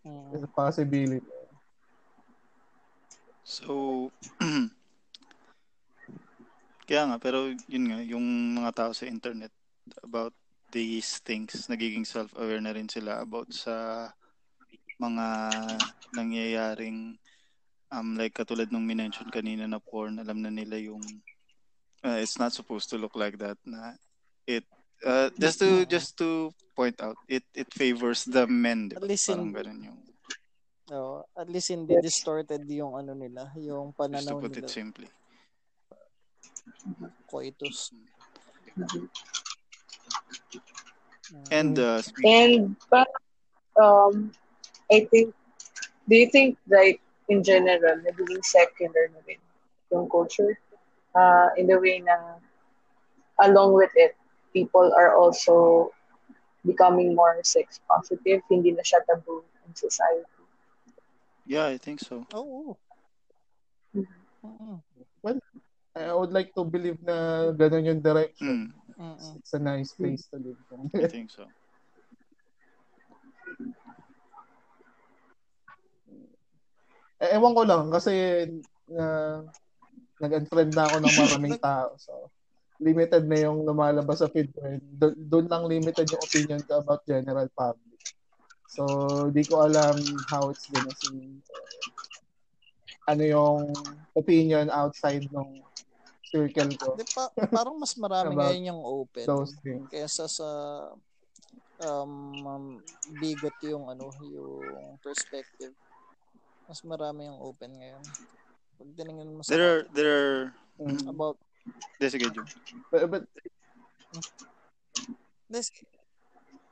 [0.08, 0.34] Mm.
[0.34, 1.22] There's a possibility.
[3.46, 4.10] So,
[6.88, 9.52] kaya nga, pero yun nga, yung mga tao sa internet
[10.02, 10.34] about
[10.72, 14.08] these things, nagiging self-aware na rin sila about sa
[14.98, 15.26] mga
[16.16, 17.20] nangyayaring
[17.92, 21.04] um, like katulad nung minention kanina na porn, alam na nila yung
[22.08, 23.94] uh, it's not supposed to look like that na
[24.48, 24.64] it
[25.06, 29.04] uh, just to just to point out it it favors the men di ba?
[29.04, 30.00] At least parang in- ganun yung
[30.92, 31.24] Oo.
[31.40, 34.72] at least hindi distorted yung ano nila, yung just to pananaw put it nila.
[34.72, 35.08] simply
[37.32, 37.96] Coitus.
[41.32, 41.48] Mm.
[41.52, 43.08] and uh, And but
[43.80, 44.36] um
[44.92, 45.32] I think
[46.12, 47.00] do you think like
[47.32, 49.40] in general nagiging secular na rin
[49.96, 50.60] yung culture
[51.16, 52.36] uh, in the way na
[53.48, 54.16] along with it
[54.54, 55.90] people are also
[56.64, 60.44] becoming more sex positive hindi na siya taboo in society
[61.50, 62.78] yeah I think so Oo.
[63.92, 64.82] Mm.
[65.92, 68.72] I would like to believe na ganun yung direction.
[68.96, 69.38] mm.
[69.38, 70.58] It's a nice place to live.
[70.96, 71.46] I think so
[77.22, 78.50] Eh, ewan ko lang kasi
[78.90, 79.38] na
[80.18, 81.94] nag-unfriend na ako ng maraming tao.
[82.02, 82.34] So,
[82.82, 84.66] limited na yung lumalabas sa feed ko.
[84.98, 88.02] Do- Doon lang limited yung opinion ko about general public.
[88.66, 88.84] So,
[89.30, 89.96] di ko alam
[90.28, 91.40] how it's gonna seem.
[93.04, 93.60] ano yung
[94.14, 95.50] opinion outside ng
[96.24, 96.96] circle ko.
[96.96, 99.90] Di, pa, parang mas marami ngayon yung open Those things.
[99.92, 100.48] kaysa sa
[101.82, 102.14] um,
[102.46, 102.66] um,
[103.20, 105.76] bigot yung ano yung perspective.
[106.70, 108.04] Mas marami yung open ngayon.
[108.80, 110.42] Pag tinignan mo sa There are, there are,
[110.82, 111.14] Mm.
[111.14, 111.38] about
[112.00, 112.46] de, sige, Jun.
[112.92, 113.24] But, but
[115.50, 115.70] this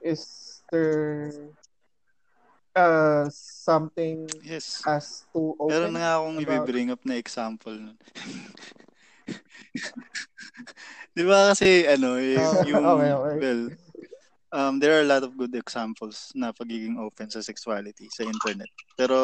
[0.01, 1.31] is there
[2.75, 4.81] uh, something Yes.
[4.87, 5.93] as to Meron open?
[5.93, 7.97] na nga akong about- i-bring up na example nun.
[11.15, 13.37] Di ba kasi, ano, eh, Ah, yung, okay, okay.
[13.41, 13.61] well,
[14.53, 18.69] um, there are a lot of good examples na pagiging open sa sexuality sa internet.
[18.97, 19.15] Pero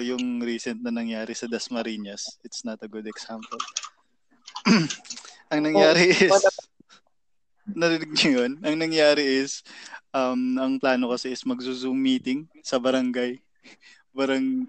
[0.00, 3.58] yung recent na nangyari sa Dasmariñas, it's not a good example.
[5.52, 6.32] Ang nangyari is,
[7.68, 8.52] narinig niyo yun?
[8.64, 9.60] Ang nangyari is,
[10.16, 13.36] um, ang plano kasi is magzo-zoom meeting sa barangay.
[14.16, 14.68] Barang,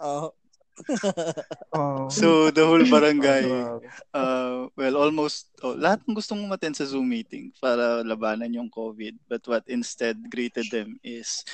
[0.00, 0.28] uh,
[1.74, 2.10] Oh.
[2.10, 3.86] so the whole barangay, Grabe.
[4.14, 9.14] uh, well, almost, oh, lahat ng gustong umattend sa Zoom meeting para labanan yung COVID.
[9.30, 11.46] But what instead greeted them is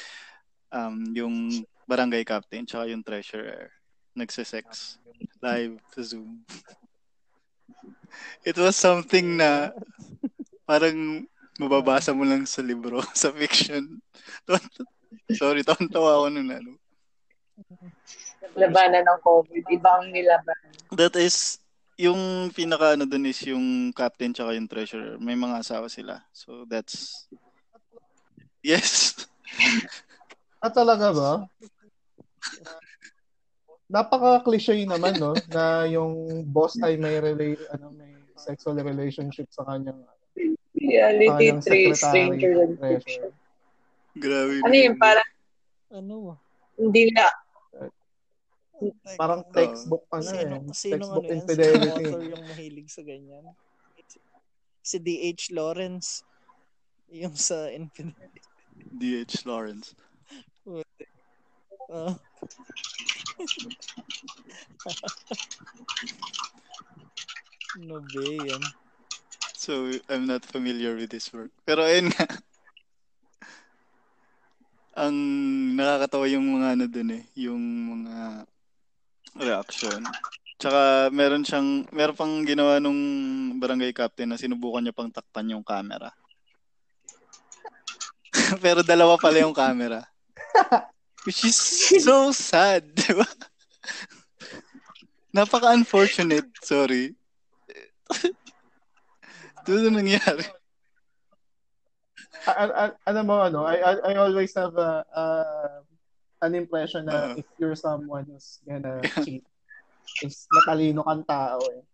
[0.73, 3.69] um, yung barangay captain tsaka yung treasurer
[4.17, 4.97] nagsisex
[5.43, 6.41] live sa Zoom.
[8.45, 9.75] It was something na
[10.65, 11.27] parang
[11.61, 14.01] mababasa mo lang sa libro, sa fiction.
[15.37, 16.49] Sorry, tawa-tawa ako nun.
[16.49, 16.71] Ano.
[18.57, 19.63] Labanan ng COVID.
[19.69, 20.57] Ibang nilaban.
[20.97, 21.61] That is,
[22.01, 25.21] yung pinaka ano dun is yung captain tsaka yung treasurer.
[25.21, 26.25] May mga asawa sila.
[26.33, 27.29] So that's,
[28.65, 29.15] yes.
[30.65, 31.31] Ah, talaga ba?
[33.91, 35.35] Napaka-cliche naman, no?
[35.51, 40.01] Na yung boss ay may relate, ano, may sexual relationship sa kanyang
[40.81, 43.35] Reality kanyang three stranger than fiction.
[44.17, 44.65] Grabe.
[44.65, 45.29] Ano yun, parang
[45.91, 46.39] ano
[46.81, 47.29] hindi na,
[48.81, 50.73] like, Parang textbook ano sino, eh.
[50.73, 51.29] sino Textbook ano?
[51.29, 52.05] Sino infidelity.
[52.33, 53.45] yung mahilig sa ganyan?
[54.81, 55.53] Si D.H.
[55.53, 56.25] Lawrence.
[57.13, 58.41] Yung sa Infinity.
[58.97, 59.45] D.H.
[59.45, 59.93] Lawrence.
[61.91, 62.17] Uh,
[67.81, 68.63] no ba yan?
[69.61, 71.53] So, I'm not familiar with this work.
[71.69, 72.27] Pero ayun nga.
[74.97, 75.17] Ang
[75.77, 77.23] nakakatawa yung mga ano dun eh.
[77.37, 77.61] Yung
[77.93, 78.49] mga
[79.37, 80.01] reaction.
[80.61, 82.99] Tsaka meron siyang, meron pang ginawa nung
[83.61, 86.13] barangay captain na sinubukan niya pang takpan yung camera.
[88.65, 90.05] Pero dalawa pala yung camera.
[91.25, 91.57] Which is
[92.01, 93.29] so sad, di ba?
[95.37, 97.15] Napaka-unfortunate, sorry.
[99.69, 100.47] Na nangyari.
[103.07, 105.85] Ano mo, ano, I, I, I always have a, uh,
[106.43, 107.41] an impression na Uh-huh.
[107.41, 109.45] if you're someone who's gonna cheat,
[110.25, 111.85] is matalino kang tao eh.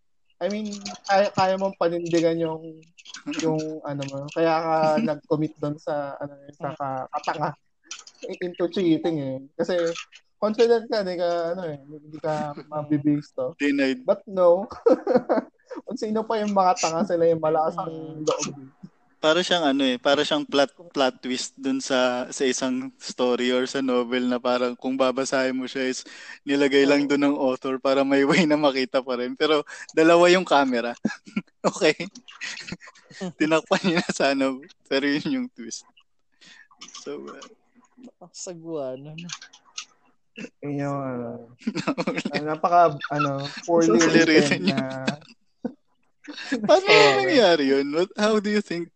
[0.40, 0.72] I mean,
[1.08, 2.80] kaya, kaya mong panindigan yung
[3.42, 4.74] yung ano mo, kaya ka
[5.12, 7.50] nag-commit doon sa ano sa ka, katanga
[8.40, 9.38] into cheating eh.
[9.54, 9.94] Kasi
[10.36, 13.54] confident ka, hindi ka ano eh, hindi ka mabibisto.
[13.56, 14.04] Denied.
[14.04, 14.66] But no.
[15.86, 18.54] Kung sino pa yung mga tanga sila yung malakas ang loob.
[19.16, 23.64] Para siyang ano eh, para siyang plot plot twist dun sa sa isang story or
[23.66, 26.04] sa novel na parang kung babasahin mo siya is
[26.44, 29.34] nilagay lang dun ng author para may way na makita pa rin.
[29.34, 29.64] Pero
[29.96, 30.94] dalawa yung camera.
[31.68, 31.96] okay.
[33.40, 34.44] Tinakpan niya na sana
[34.86, 35.82] pero yun yung twist.
[37.02, 37.40] So, uh,
[40.60, 41.28] Yun yung ano,
[42.44, 44.78] napaka ano, poorly written na
[46.68, 47.16] paano Oo.
[47.22, 47.86] nangyari yun?
[47.94, 48.90] What, how do you think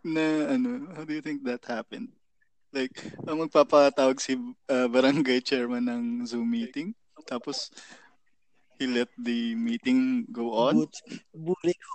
[0.00, 2.08] na ano, how do you think that happened?
[2.70, 2.94] Like,
[3.26, 4.38] ang magpapatawag si
[4.70, 6.94] uh, barangay chairman ng Zoom meeting,
[7.26, 7.68] tapos
[8.78, 10.86] he let the meeting go on.
[10.86, 10.94] But,
[11.34, 11.94] buri ko.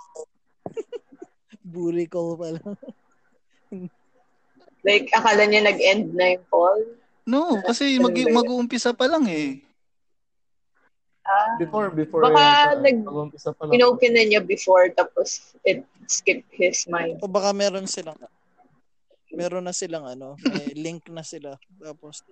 [1.64, 2.60] buri ko pala.
[4.86, 6.78] Like, akala niya nag-end na yung call.
[7.26, 9.58] No, kasi mag mag-uumpisa pa lang eh.
[11.26, 13.74] Ah, before before Baka yata, nag- mag-umpisa pa lang.
[13.74, 17.18] inopen na niya before, tapos it skipped his mind.
[17.18, 18.14] O baka meron silang
[19.34, 21.58] meron na silang ano, may link na sila.
[21.76, 22.22] Tapos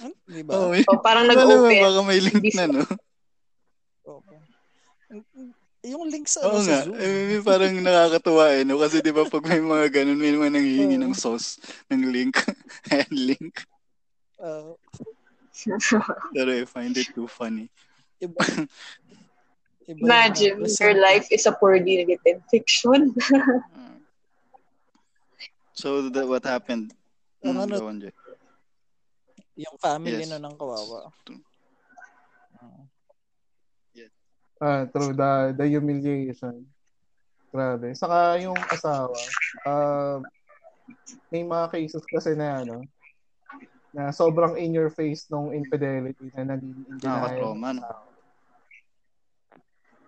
[0.00, 0.16] Ano?
[0.24, 0.56] Di ba?
[0.56, 1.78] Oh, O, parang nag-open.
[1.78, 2.82] baka may link na, no?
[4.08, 4.24] Oo.
[5.80, 6.84] Yung link sa, Oo ano, nga.
[6.84, 6.96] sa Zoom.
[7.00, 8.76] Eh, parang nakakatuwa eh, no?
[8.76, 11.56] Kasi di ba pag may mga ganun, may mga nanghihingi ng sauce,
[11.88, 12.36] ng link.
[12.92, 13.64] Ayan, link.
[14.36, 14.76] Ah,
[16.36, 17.68] Pero I find it too funny.
[18.20, 18.36] iba,
[19.88, 23.12] iba yung Imagine, represent- your life is a poorly written fiction.
[23.72, 23.96] Uh,
[25.72, 26.92] so, that, what happened?
[27.40, 28.12] Ang Hmm, ano-.
[29.56, 30.28] Yung family Yes.
[30.28, 31.08] na ng kawawa.
[34.60, 35.16] Ah, true.
[35.16, 36.68] The, the humiliation.
[37.50, 37.96] Grabe.
[37.96, 39.16] Saka yung asawa,
[39.66, 40.20] uh,
[41.32, 42.84] may mga cases kasi na ano,
[43.90, 47.26] na sobrang in your face nung infidelity na naging in denial.
[47.26, 47.90] Nakaka-trauma, no?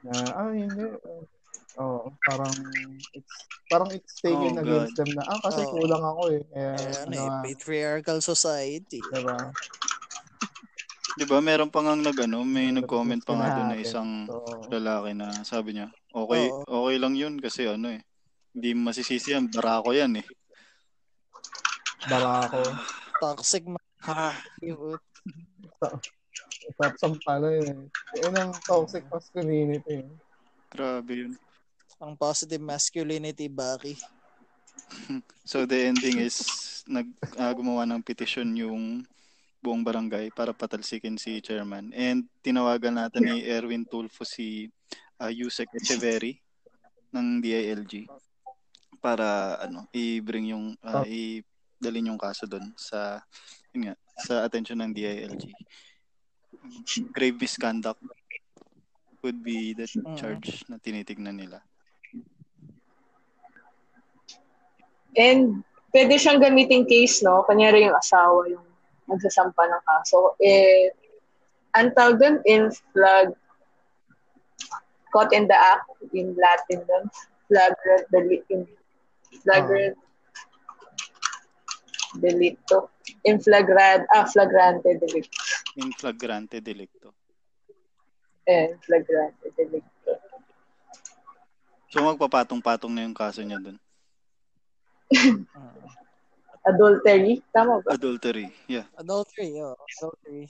[0.07, 0.87] Na, ah, hindi.
[1.81, 2.55] Oh, parang
[3.17, 3.35] it's
[3.67, 5.73] parang it's taken Oh, against them na ah kasi Oh.
[5.73, 6.43] kulang ako eh.
[6.53, 9.01] Kaya Ayan ano, eh, ah, patriarchal society.
[9.09, 9.51] diba?
[11.13, 13.85] Di ba, meron pa nga nag, ano, may nag-comment pa nga doon na Happen.
[13.85, 14.41] isang So,
[14.73, 18.01] lalaki na sabi niya, okay, okay lang yun kasi ano eh,
[18.57, 20.27] hindi masisisi yan, barako yan eh.
[22.09, 22.65] barako.
[23.21, 23.63] Toxic
[24.03, 24.35] Ha,
[26.99, 27.71] Top pala eh.
[28.19, 30.03] Yun ang toxic masculinity.
[30.03, 30.11] eh.
[30.73, 31.33] grabe yun.
[32.03, 33.95] ang positive masculinity, Baki.
[35.47, 36.39] So the ending is
[36.87, 37.07] nag
[37.39, 39.07] ah, gumawa ng petition yung
[39.63, 41.95] buong barangay para patalsikin si chairman.
[41.95, 44.67] And tinawagan natin ni Erwin Tulfo si
[45.23, 46.43] uh, Yusek Echeverry
[47.15, 48.11] ng DILG
[48.99, 53.23] para ano i-bring yung ah, i-dalin yung kaso doon sa
[53.71, 55.47] yun nga, sa attention ng DILG.
[57.15, 58.03] Grave misconduct
[59.23, 60.19] would be the Mm.
[60.19, 61.63] charge na tinitignan nila.
[65.15, 65.63] And
[65.95, 67.45] pwede siyang gamitin case, no?
[67.47, 68.72] Kanyari yung asawa yung
[69.13, 70.35] nagsasampa ng kaso.
[70.41, 70.91] Eh,
[71.77, 73.33] ang tawag dun, in flag,
[75.13, 77.05] caught in the act, in Latin dun,
[77.49, 78.65] flagrant deli- in
[79.45, 79.97] flagrant
[82.17, 82.91] delito.
[83.25, 85.41] In flagrant, ah, flagrante delicto.
[85.81, 87.15] In flagrante delicto.
[88.45, 90.13] Eh, flagrante delicto.
[91.93, 93.79] So magpapatong-patong na yung kaso niya doon.
[96.63, 97.99] Adultery, tama ba?
[97.99, 98.47] Adultery.
[98.71, 98.87] Yeah.
[98.95, 99.75] Adultery, oh.
[99.99, 100.47] Adultery.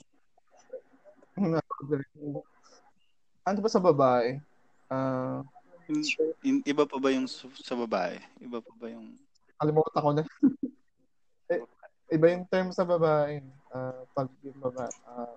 [3.43, 4.37] ano ba sa babae?
[4.93, 5.41] Ah,
[5.89, 6.05] In-
[6.47, 8.15] in- iba pa ba yung sa, babae?
[8.39, 9.19] Iba pa ba yung
[9.59, 10.23] kalimutan ko na.
[11.51, 11.59] eh,
[12.13, 13.43] iba yung term sa babae.
[13.73, 14.93] Ah, pag yung babae.
[15.09, 15.35] ah,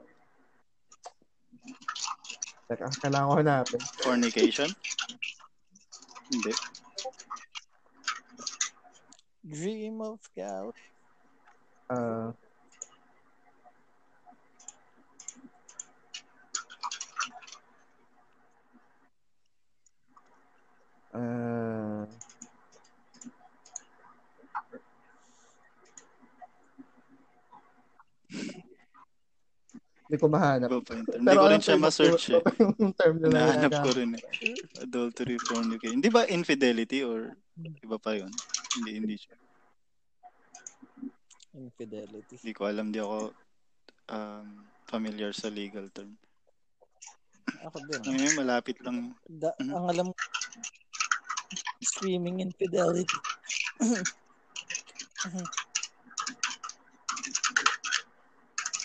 [2.71, 3.81] teka, kailangan ko hanapin.
[4.05, 4.71] fornication?
[6.31, 6.53] Hindi.
[9.49, 10.75] Dream of gout.
[11.89, 12.35] Ah,
[21.15, 22.05] ah,
[30.07, 30.71] Hindi ko mahanap.
[30.71, 30.93] Iba pa.
[31.03, 32.43] Hindi ko rin siya ma-search eh.
[32.79, 33.99] Yung term na Hinahanap ko nagagamit.
[33.99, 34.85] rin eh.
[34.87, 35.99] Adultery, fornication.
[35.99, 38.31] Hindi ba infidelity or iba pa yun?
[38.77, 39.37] Hindi, hindi siya.
[41.57, 42.37] Infidelity.
[42.45, 42.93] Hindi ko alam.
[42.93, 43.33] Di ako
[44.13, 44.49] um,
[44.85, 46.13] familiar sa legal term.
[47.65, 48.01] Ako din.
[48.05, 49.17] Ngayon, malapit lang.
[49.25, 49.73] Da, Mhm.
[49.73, 50.09] Ang alam
[51.81, 53.17] screaming infidelity.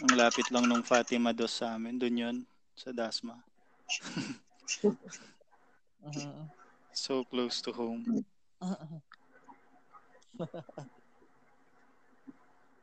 [0.02, 2.00] Ang lapit lang nung Fatima Dos sa amin.
[2.00, 2.38] Doon yun.
[2.74, 3.36] Sa Dasma.
[6.08, 6.48] Mhm.
[6.92, 8.04] So close to home.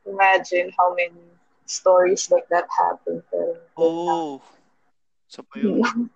[0.09, 1.21] Imagine how many
[1.69, 3.21] stories like that happen.
[3.29, 4.41] Pero, Oh!
[5.29, 6.09] Sa pa yun.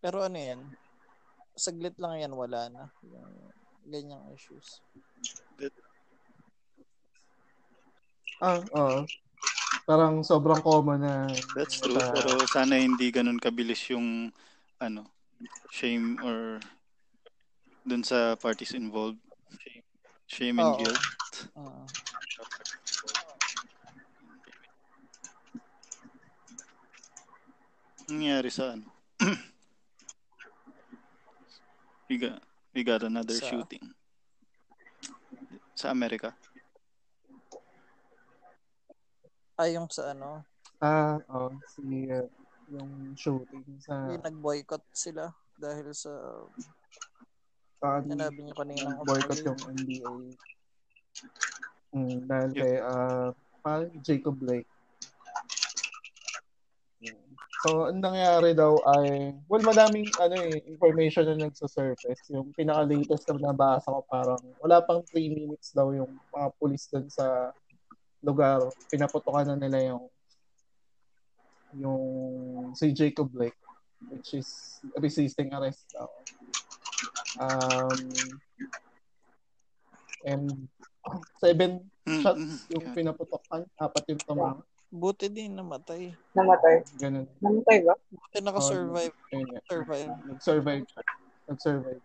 [0.00, 0.60] Pero ano yan?
[1.54, 2.84] Saglit lang yan, wala na.
[3.04, 3.52] Yung
[3.86, 4.80] ganyang issues.
[8.40, 9.04] Ah, oo.
[9.84, 11.28] Parang sobrang common na.
[11.52, 12.00] That's true.
[12.00, 14.32] Pero sana hindi ganun kabilis yung
[14.80, 15.04] ano,
[15.68, 16.56] shame or
[17.90, 19.18] dun sa parties involved.
[20.30, 20.78] Shame and Oo.
[20.78, 21.02] guilt.
[21.58, 21.82] Ah.
[28.06, 28.86] Nangyari sa ano?
[32.06, 32.38] we got,
[32.70, 33.82] we got another Sa- shooting.
[35.74, 36.30] Sa Amerika.
[39.58, 40.46] Ay, yung sa ano,
[40.80, 42.24] Ah, oh, si uh,
[42.72, 45.28] yung shooting sa yung nag-boycott sila
[45.60, 46.08] dahil sa
[47.80, 50.12] uh, sinabi niyo kanina boycott yung NBA.
[51.90, 53.28] Mm, dahil kay uh,
[53.64, 54.68] parang Jacob Blake.
[57.60, 62.32] So, ang nangyari daw ay, well, madaming ano eh, information na nagsa-surface.
[62.32, 67.12] Yung pinaka-latest na nabasa ko parang wala pang 3 minutes daw yung mga pulis dun
[67.12, 67.52] sa
[68.24, 68.64] lugar.
[68.88, 70.04] Pinaputokan na nila yung
[71.76, 72.04] yung
[72.74, 73.60] si Jacob Blake
[74.08, 76.08] which is resisting arrest daw.
[77.38, 77.94] Um,
[80.26, 80.68] and
[81.38, 82.94] seven Mm, shots mm, yung yeah.
[82.96, 84.62] pinaputokan, apat yung tumama.
[84.90, 86.10] Buti din namatay.
[86.34, 86.82] Namatay.
[86.98, 87.28] Ganun.
[87.38, 87.94] Namatay ba?
[88.10, 89.14] Buti nakasurvive.
[89.30, 89.60] Ayun nga.
[89.70, 90.10] Survive.
[90.26, 90.86] Nag-survive.
[91.46, 92.02] Nag-survive.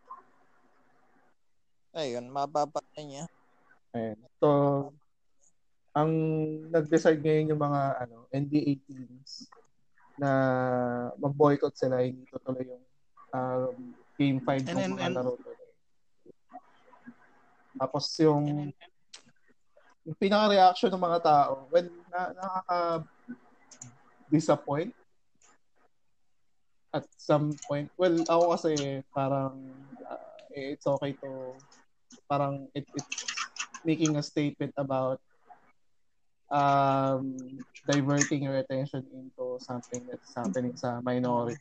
[1.95, 3.26] Ayun, mapapatay niya.
[3.97, 4.19] Ayun.
[4.38, 4.49] So,
[5.95, 6.11] ang
[6.69, 9.49] nag-decide ngayon yung mga ano NBA teams
[10.19, 10.30] na
[11.18, 12.84] mag-boycott sila, hindi tutuloy yung
[13.34, 15.43] um, Game 5 And- and- mga and-.
[17.75, 18.71] Tapos yung
[20.05, 24.93] yung pinaka-reaction ng mga tao, well, na, nakaka-disappoint
[26.95, 27.91] at some point.
[27.99, 29.59] Well, ako kasi parang
[30.07, 31.59] uh, it's okay to
[32.31, 33.27] parang it, it's
[33.83, 35.19] making a statement about
[36.47, 37.35] um,
[37.83, 41.59] diverting your attention into something that's happening sa minority.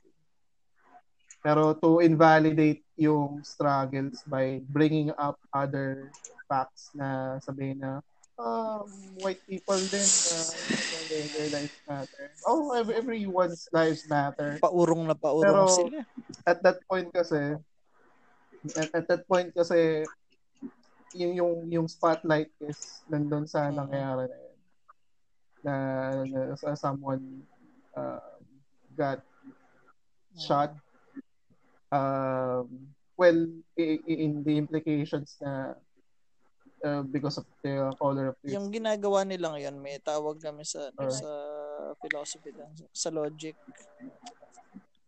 [1.44, 6.08] Pero to invalidate yung struggles by bringing up other
[6.48, 8.00] facts na sabihin na
[8.40, 8.88] um,
[9.20, 10.50] white people din uh,
[11.12, 12.24] their, their lives matter.
[12.48, 14.56] Oh, every, everyone's lives matter.
[14.56, 16.00] Paurong na paurong Pero- sila.
[16.48, 17.60] At that point kasi
[18.80, 20.08] at, at that point kasi
[21.12, 23.84] yung yung yung spotlight is nandun sa Mm.
[23.84, 24.56] nangyayari na yun.
[25.64, 25.74] Na,
[26.24, 27.44] na, na someone
[27.92, 28.32] uh,
[28.96, 29.20] got
[30.34, 30.72] shot
[31.94, 32.66] um
[33.14, 33.38] well
[33.78, 35.78] in the implications na
[36.82, 40.90] uh, because of the color of his Yung ginagawa nilang yun, may tawag kami sa
[40.90, 41.22] ano, Alright.
[41.22, 41.30] sa
[42.02, 42.50] philosophy
[42.90, 43.54] sa logic.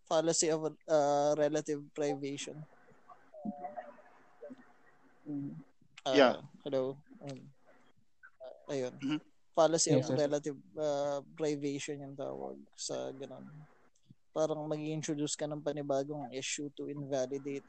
[0.07, 2.55] Fallacy of uh, relative privation.
[5.27, 5.51] Mm.
[6.07, 6.35] Ah, Yeah.
[6.63, 6.95] Hello.
[7.27, 7.43] Um,
[8.71, 8.95] ayun.
[9.03, 9.19] Mhm.
[9.51, 10.21] Fallacy Yes, of yes.
[10.23, 13.43] relative uh, privation yung tawag sa ganun.
[14.37, 17.65] Parang mag introduce ka ng panibagong issue to invalidate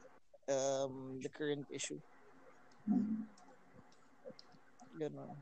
[0.52, 1.96] um, the current issue.
[5.00, 5.32] Ganun.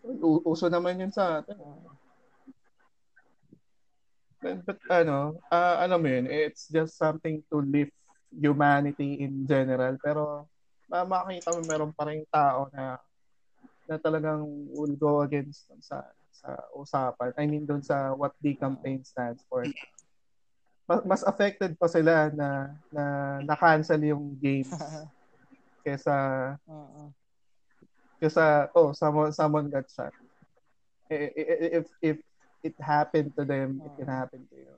[0.00, 1.60] U- uso naman yun sa atin.
[4.40, 7.92] But, but ano, ah, alam mo yun, it's just something to lift
[8.32, 10.00] humanity in general.
[10.00, 10.48] Pero
[10.88, 12.96] ma- makakita mo meron pa rin tao na
[13.84, 14.40] na talagang
[14.72, 16.00] will go against sa
[16.44, 17.32] sa usapan.
[17.40, 19.64] I mean doon sa what the campaign stands for.
[20.84, 23.04] Mas, mas affected pa sila na na
[23.48, 24.68] na-cancel yung games
[25.84, 26.16] kesa
[26.68, 27.08] Oo.
[28.20, 30.12] kesa oh someone someone got shot.
[31.08, 32.16] If if
[32.64, 34.76] it happened to them, it can happen to you.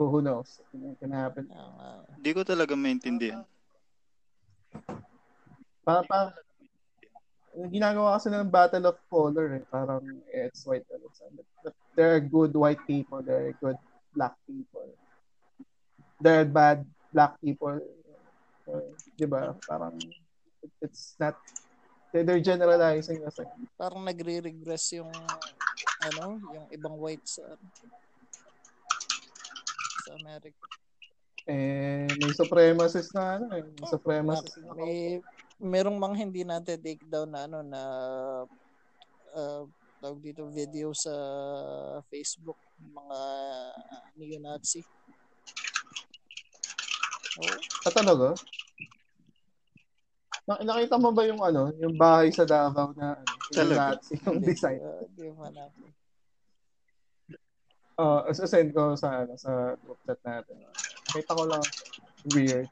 [0.00, 0.56] Who, who knows?
[0.72, 1.44] It can happen.
[1.52, 1.90] Kaya nga.
[2.16, 3.44] Di ko talaga maintindihan.
[5.84, 6.32] Pa, pa,
[7.70, 9.64] ginagawa kasi ng battle of color eh.
[9.66, 11.02] Parang it's white but,
[11.66, 13.78] but there are good white people, there are good
[14.14, 14.86] black people.
[16.20, 17.80] There are bad black people.
[18.66, 19.56] So, di ba?
[19.66, 19.98] Parang
[20.62, 21.34] it- it's not
[22.12, 23.46] they- they're generalizing kasi.
[23.74, 25.10] parang nagre-regress yung
[26.04, 27.44] ano, yung ibang white sa
[30.04, 30.64] sa America.
[31.48, 33.64] Eh, may supremacist na ano eh.
[33.64, 35.18] May supremacist na May
[35.60, 37.82] merong mga hindi natin take down na ano na
[39.36, 39.62] uh,
[40.00, 41.12] tawag dito video sa
[42.08, 43.18] Facebook mga
[44.16, 44.80] neo-Nazi.
[47.40, 47.56] Oh,
[47.86, 48.32] Ah, talaga?
[50.48, 53.76] Na- nakita mo ba yung ano, yung bahay sa Davao na ano, yung?
[53.76, 54.80] Nazi, yung hindi, design?
[54.80, 55.88] uh, di pa natin.
[58.00, 60.56] Uh, send ko sa ano, sa group chat natin.
[61.12, 61.64] Nakita ko lang
[62.32, 62.68] weird.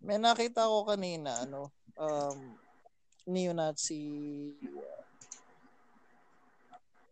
[0.00, 2.58] May nakita ko kanina ano um
[3.26, 4.04] neo-Nazi
[4.62, 5.02] uh,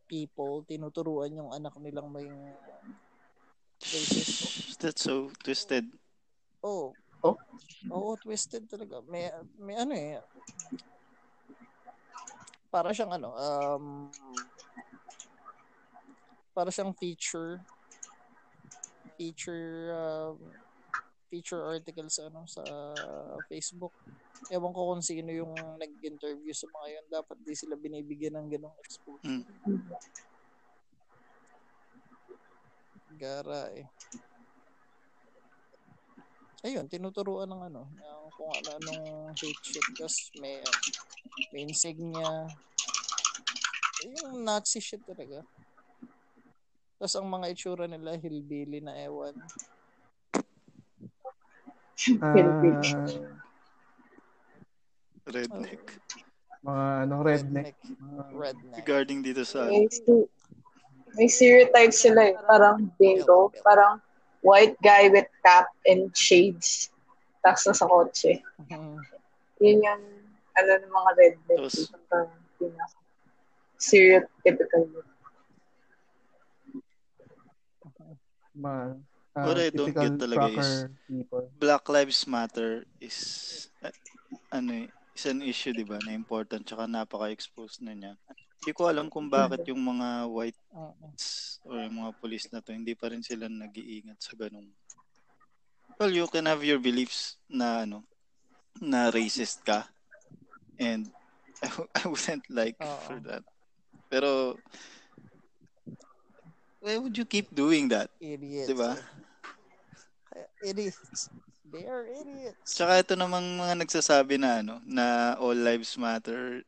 [0.09, 2.27] people tinuturuan yung anak nilang may
[3.83, 4.81] racist.
[4.81, 5.85] That's so twisted.
[6.65, 6.95] Oh.
[7.23, 7.37] Oh?
[7.91, 9.03] Oo, twisted talaga.
[9.07, 10.23] May may ano eh.
[12.71, 14.11] Para siyang ano, um
[16.55, 17.63] para siyang feature
[19.15, 20.39] feature um,
[21.29, 22.63] feature article sa ano sa
[23.47, 23.93] Facebook.
[24.49, 27.07] Ewan ko kung sino yung nag-interview sa mga yun.
[27.13, 29.45] Dapat di sila binibigyan ng ganong exposure.
[29.45, 29.79] Mm.
[33.19, 33.87] Gara eh.
[36.67, 39.87] Ayun, tinuturuan ng ano, ng kung ano-anong hate shit.
[39.95, 40.59] Tapos may,
[41.55, 42.51] may insignia.
[44.03, 45.47] Yung Nazi shit talaga.
[46.99, 49.39] Tapos ang mga itsura nila, hillbilly na ewan.
[51.99, 52.89] Philippines.
[52.95, 53.35] Ah,
[55.29, 55.83] Redneck.
[56.59, 57.77] mga ano, redneck.
[57.85, 58.77] Mga, Redneck.
[58.81, 59.66] Regarding dito sa...
[59.66, 59.85] May,
[61.19, 62.37] may stereotype sila eh.
[62.47, 63.51] Parang bingo.
[63.61, 64.01] Parang
[64.41, 66.89] white guy with cap and shades.
[67.43, 68.41] Tapos nasa kotse.
[68.70, 68.99] Mhm.
[69.59, 70.03] Yun yung
[70.55, 71.59] ano ng mga redneck.
[71.66, 72.97] Tapos- Parang pinaka-
[73.79, 75.07] stereotypical look.
[79.39, 81.47] Uh, What I don't get talaga is- people.
[81.62, 83.19] Black Lives Matter is
[83.86, 83.94] uh,
[84.51, 88.12] ano eh, is an issue 'di ba na important tsaka napaka-exposed na niya.
[88.59, 90.59] Hindi ko alam kung bakit yung mga white
[91.62, 94.66] or yung mga police na to hindi pa rin sila nag-iingat sa ganung.
[96.02, 98.02] Well, you can have your beliefs na ano
[98.82, 99.86] na racist ka
[100.82, 101.06] and
[101.62, 102.98] I, I wouldn't like Oo.
[103.06, 103.47] for that.
[104.10, 104.59] Pero
[106.82, 108.10] why would you keep doing that?
[108.19, 108.70] Idiots.
[108.70, 108.98] Diba?
[110.65, 111.31] Idiots.
[111.69, 112.74] They are idiots.
[112.74, 116.65] Tsaka ito namang mga nagsasabi na ano, na all lives matter,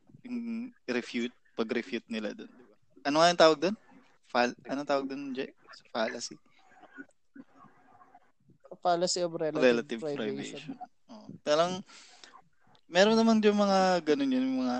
[0.85, 2.51] refute, pag-refute nila doon.
[2.51, 2.75] Diba?
[3.09, 3.75] Ano nga yung tawag doon?
[4.29, 5.49] Fal anong tawag doon, Jay?
[5.89, 6.37] Fallacy?
[8.81, 10.25] Policy of relative, Relative privation.
[10.33, 10.73] privation.
[11.05, 11.29] Oh.
[11.45, 11.85] Talang,
[12.89, 14.77] meron naman yung mga ganun yun, yung mga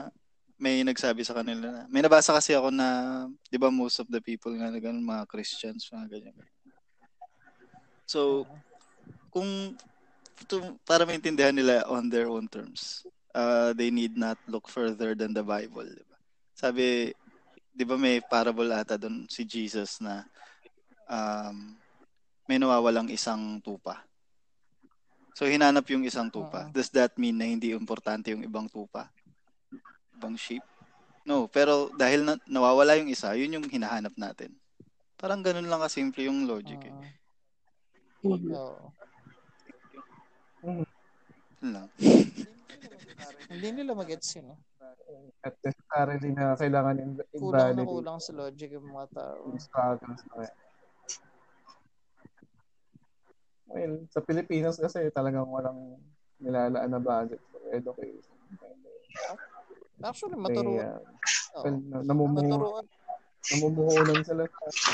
[0.62, 4.22] may nagsabi sa kanila na, may nabasa kasi ako na, di ba most of the
[4.22, 6.38] people nga na ganun, mga Christians, mga ganyan.
[8.06, 8.46] So,
[9.32, 9.74] kung
[10.46, 15.32] to, para maintindihan nila on their own terms, uh, they need not look further than
[15.32, 15.88] the Bible.
[15.88, 16.18] Di ba?
[16.54, 17.10] Sabi,
[17.72, 20.28] di ba may parable ata doon si Jesus na
[21.08, 21.74] um,
[22.46, 24.04] may nawawalang isang tupa.
[25.32, 26.68] So, hinanap yung isang tupa.
[26.68, 26.76] Oo.
[26.76, 29.08] Does that mean na hindi importante yung ibang tupa?
[30.20, 30.62] Ibang sheep?
[31.24, 34.52] No, pero dahil na, nawawala yung isa, yun yung hinahanap natin.
[35.16, 36.96] Parang ganun lang kasimple yung logic eh.
[38.28, 38.92] Oo.
[40.62, 40.86] Yun
[41.64, 41.88] lang.
[43.48, 44.50] Hindi nila mag-gets yun.
[44.50, 44.60] Eh.
[45.44, 49.38] At necessarily na kailangan in- Kulang na invalidate kulang sa logic yung mga tao.
[49.46, 50.58] yung struggles na yan.
[53.68, 55.96] Well, sa Pilipinas kasi talagang walang
[56.38, 58.36] nilalaan na budget for education.
[60.02, 60.98] Actually, May, maturuan.
[60.98, 61.00] uh,
[61.56, 61.64] Oo.
[61.64, 62.86] well, na- namumuhu, Maturuan.
[63.48, 64.92] namumuhunan sila sa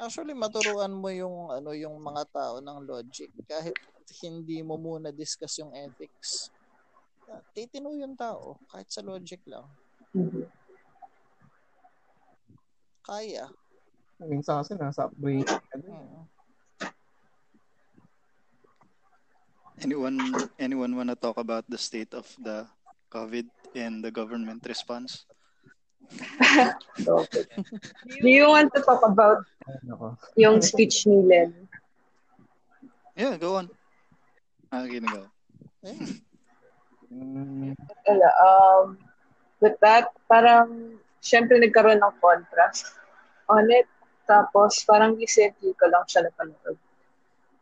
[0.00, 3.76] Actually, maturuan mo yung ano yung mga tao ng logic kahit
[4.22, 6.50] hindi mo muna discuss yung ethics.
[7.30, 9.66] Ah, Titino yung tao kahit sa logic lang.
[10.10, 10.46] Mhm.
[13.06, 13.46] Kaya.
[14.20, 15.48] minsan kasi nasa upbringing.
[15.72, 16.24] Ano, Mm.
[19.80, 20.20] Anyone
[20.60, 22.68] anyone wanna talk about the state of the
[23.08, 25.24] COVID and the government response?
[27.00, 31.64] Do you want to talk about ano yung speech ni Len?
[33.16, 33.72] Yeah, go on.
[34.70, 35.26] Ah, go.
[37.10, 37.74] Mm,
[38.06, 38.98] Wala, um,
[39.58, 42.94] with that, parang, syempre nagkaroon ng contrast
[43.50, 43.90] on it.
[44.30, 46.78] Tapos, parang recently ko lang siya napanood.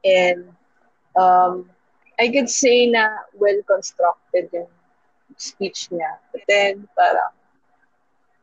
[0.04, 0.52] And,
[1.16, 1.64] um,
[2.20, 4.68] I could say na well-constructed yung
[5.40, 6.20] speech niya.
[6.28, 7.32] But then, parang,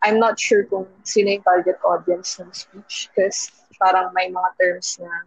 [0.02, 5.02] I'm not sure kung sino yung target audience ng speech kasi parang may mga terms
[5.02, 5.26] na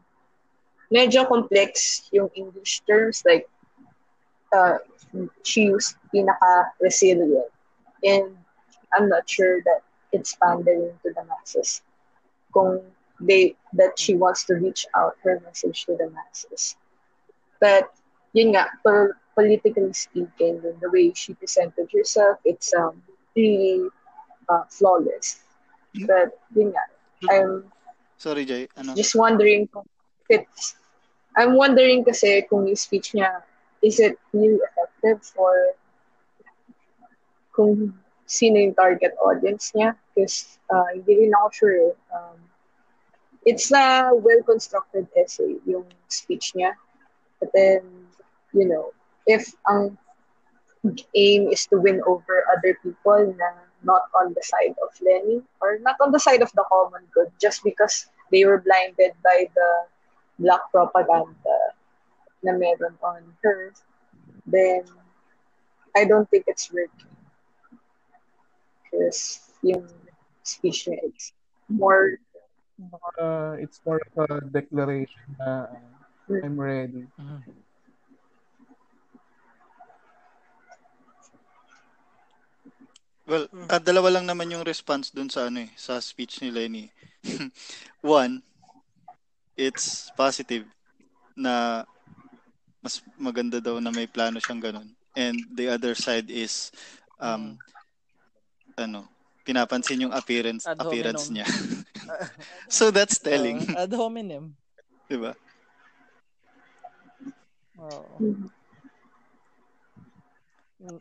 [0.91, 3.49] medyo complex yung English terms like
[4.53, 4.81] uh,
[5.45, 7.53] she used pinaka-resilient.
[8.05, 8.37] And
[8.95, 11.83] I'm not sure that it's pandering to the masses.
[12.55, 12.81] Kung
[13.21, 16.77] they, that she wants to reach out her message to the masses.
[17.61, 17.91] But,
[18.33, 23.03] yun nga, po- politically speaking, the way she presented herself, it's um,
[23.35, 23.91] really
[24.49, 25.43] uh, flawless.
[26.07, 26.85] But, yun nga,
[27.29, 27.65] I'm
[28.19, 28.67] Sorry, Jay.
[28.77, 28.95] Ano?
[28.99, 29.87] just wondering kung
[31.39, 33.43] I'm wondering kasi kung yung speech niya
[33.83, 35.55] is it really effective for
[37.55, 37.95] kung
[38.27, 41.95] sino yung target audience niya because uh, hindi rin ako sure eh.
[42.13, 42.37] um,
[43.47, 46.75] it's a well-constructed essay yung speech niya
[47.41, 47.81] but then
[48.53, 48.93] you know
[49.31, 49.97] if ang
[51.15, 53.49] aim is to win over other people na
[53.87, 57.31] not on the side of Lenny or not on the side of the common good
[57.39, 59.69] just because they were blinded by the
[60.39, 61.59] black propaganda
[62.43, 63.75] na meron on her,
[64.47, 64.87] then
[65.97, 67.11] I don't think it's working.
[68.85, 69.85] Because yung
[70.47, 71.35] speech niya is
[71.69, 72.17] more,
[73.19, 77.09] uh, it's more of a declaration na uh, I'm ready.
[83.29, 86.89] Well, ah, dalawa lang naman yung response dun sa ano eh, sa speech ni Lenny.
[88.01, 88.41] One,
[89.59, 90.63] it's positive
[91.35, 91.83] na
[92.79, 94.89] mas maganda daw na may plano siyang ganun.
[95.19, 96.71] And the other side is
[97.19, 97.59] um
[98.79, 99.11] ano,
[99.43, 101.43] pinapansin yung appearance Ad appearance hominem.
[101.43, 101.47] niya.
[102.71, 104.55] so that's telling, Uh, ad hominem.
[105.11, 105.35] 'di ba?
[107.83, 108.15] Oo.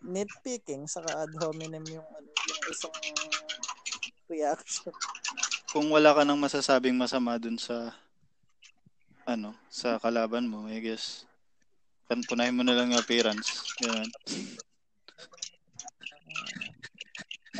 [0.01, 2.93] Nitpicking saka ad hominem yung ano yung isang
[4.25, 4.93] reaction.
[5.69, 7.93] Kung wala ka nang masasabing masama dun sa
[9.27, 11.27] ano, sa kalaban mo, I guess,
[12.07, 13.75] kan punahin mo na lang yung appearance.
[13.83, 14.07] Ganun.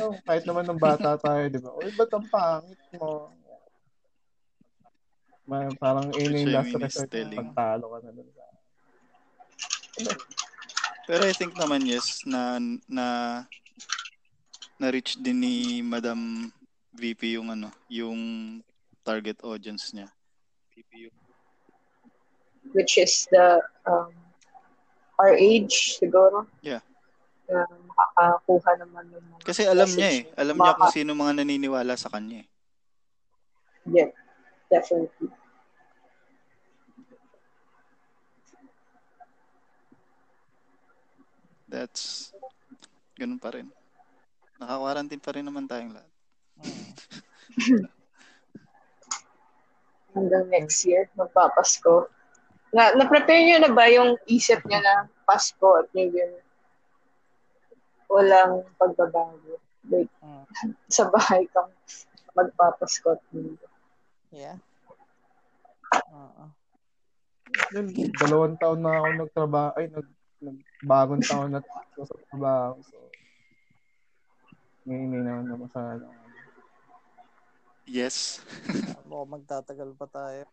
[0.00, 1.70] Oh, kahit naman ng bata tayo, di ba?
[1.76, 3.36] Uy, ba't ang pangit mo?
[5.44, 8.28] Ma- parang yun yung last resort pagtalo ka na dun.
[11.08, 13.06] Pero I think naman yes na na
[14.76, 16.52] na reach din ni Madam
[16.92, 18.20] VP yung ano, yung
[19.02, 20.12] target audience niya.
[20.76, 21.18] VP yung
[22.72, 24.12] which is the um,
[25.18, 26.46] our age siguro.
[26.60, 26.84] Yeah.
[27.48, 30.22] Na makakakuha naman ng mga Kasi alam niya eh.
[30.36, 32.48] Alam niya kung sino mga naniniwala sa kanya eh.
[33.88, 34.12] Yeah,
[34.68, 35.32] definitely.
[41.68, 42.32] That's
[43.16, 43.68] ganun pa rin.
[44.58, 46.12] Naka-quarantine pa rin naman tayong lahat.
[46.58, 47.86] Hmm.
[50.18, 52.10] Hanggang next year, magpapasko.
[52.68, 56.44] Na, na-prepare niyo na ba yung isip niya na Pasko at New Year?
[58.08, 59.60] Walang pagbabago.
[59.88, 60.44] Like, Hmm.
[60.92, 61.72] sa bahay kang
[62.36, 63.70] magpapasko at New Year.
[64.28, 64.56] Yeah.
[66.12, 66.52] Oo.
[67.72, 70.08] Yun, dalawang taon na ako nagtrabaho, ay, nag,
[70.44, 72.72] nag bagong taon na ako sa trabaho.
[72.84, 72.96] So,
[74.84, 76.04] ngayon hindi naman na masyado.
[77.88, 78.44] Yes.
[79.08, 80.44] Mukhang magtatagal pa tayo.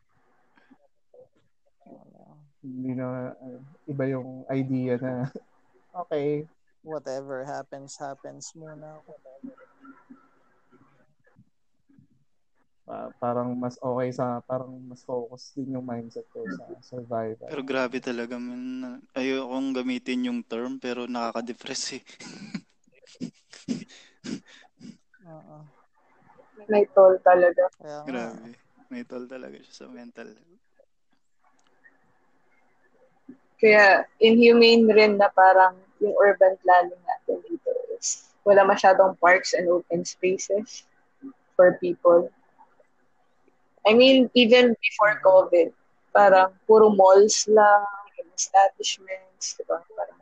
[2.65, 5.29] Hindi na, ano, iba yung idea na,
[6.05, 6.49] okay,
[6.85, 9.01] Whatever happens, happens muna.
[12.85, 17.49] pa- parang mas okay sa, parang mas focus din yung mindset ko sa survival.
[17.49, 19.01] Pero grabe talaga man.
[19.17, 22.03] Ayokong gamitin yung term pero nakaka-depress eh.
[25.25, 25.57] Oo.
[26.69, 27.65] May toll talaga.
[27.81, 28.53] Kaya Grabe.
[28.93, 30.29] May toll talaga siya sa mental.
[33.61, 39.65] Kaya inhumane rin na parang yung urban planning natin dito is wala masyadong parks and
[39.71, 40.83] open spaces
[41.55, 42.29] for people.
[43.87, 45.71] I mean, even before COVID,
[46.11, 47.85] parang puro malls lang,
[48.35, 49.79] establishments, di ba?
[49.95, 50.19] Parang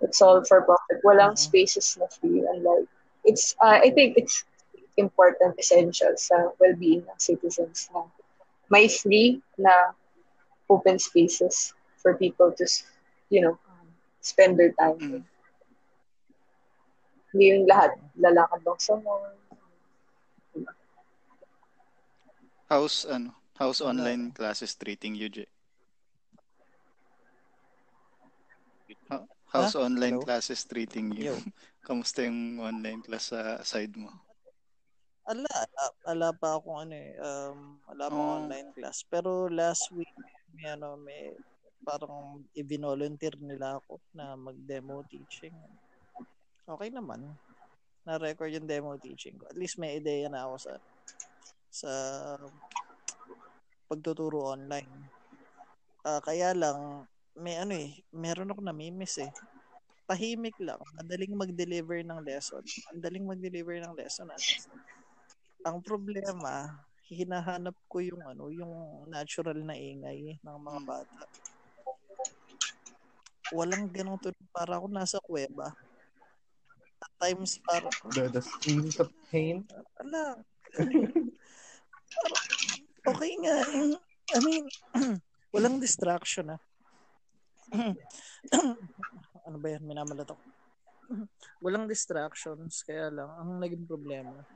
[0.00, 1.02] it's all for profit.
[1.02, 1.42] Walang Mhm.
[1.42, 2.46] spaces na free.
[2.46, 2.86] And like,
[3.26, 4.46] it's, uh, I think it's
[4.96, 8.06] important, essential sa well-being ng citizens na
[8.70, 9.92] may free na
[10.70, 12.64] open spaces for people to,
[13.28, 13.86] you know, um,
[14.20, 15.22] spend their time with.
[15.22, 15.28] Mm.
[17.30, 19.22] Hindi yung lahat lalakad lang sa mall.
[22.66, 23.34] How's ano?
[23.54, 25.46] How's online classes treating you, Jay?
[29.10, 30.26] How- How's online Hello?
[30.26, 31.34] classes treating you?
[31.34, 31.36] Yo.
[31.86, 34.10] Kamusta yung online class sa side mo?
[35.30, 38.42] ala, ala, ala pa ako ano eh, um, ala pa Oh.
[38.42, 39.06] online class.
[39.06, 40.10] Pero last week,
[40.50, 41.30] may ano, may
[41.80, 45.56] parang i-volunteer nila ako na mag-demo teaching.
[46.68, 47.34] Okay naman.
[48.04, 49.48] Na-record yung demo teaching ko.
[49.48, 50.72] At least may ideya na ako sa
[51.70, 51.90] sa
[53.90, 55.10] pagtuturo online.
[56.06, 57.04] Ah, kaya lang,
[57.36, 59.30] may ano eh, meron ako namimiss eh.
[60.08, 60.80] Tahimik lang.
[60.98, 62.64] Madaling mag-deliver ng lesson.
[62.90, 64.26] Ang daling mag-deliver ng lesson.
[65.62, 66.66] Ang problema,
[67.06, 70.88] hinahanap ko yung ano, yung natural na ingay ng mga Mm.
[70.88, 71.20] bata.
[73.50, 75.74] Walang ganong tunog para ako nasa kuweba.
[77.00, 79.64] At times para The, the screams of pain.
[79.98, 80.38] ala.
[82.10, 82.44] Parang,
[83.10, 83.56] okay nga.
[83.64, 83.96] eh.
[84.30, 84.64] I mean,
[85.54, 86.60] walang distraction ah.
[89.46, 89.82] ano ba yan?
[89.82, 90.42] Minamalat ako.
[91.58, 92.86] walang distractions.
[92.86, 94.46] Kaya lang, ang naging problema.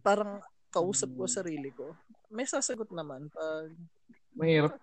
[0.00, 0.40] Parang
[0.72, 1.92] kausap ko sarili ko.
[2.32, 3.68] May sasagot naman pag
[4.34, 4.74] Mahirap.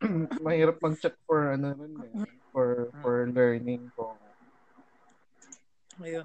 [0.44, 2.12] mahirap mag-check for ano rin eh,
[2.50, 4.16] for for learning ko.
[6.00, 6.24] Ayun.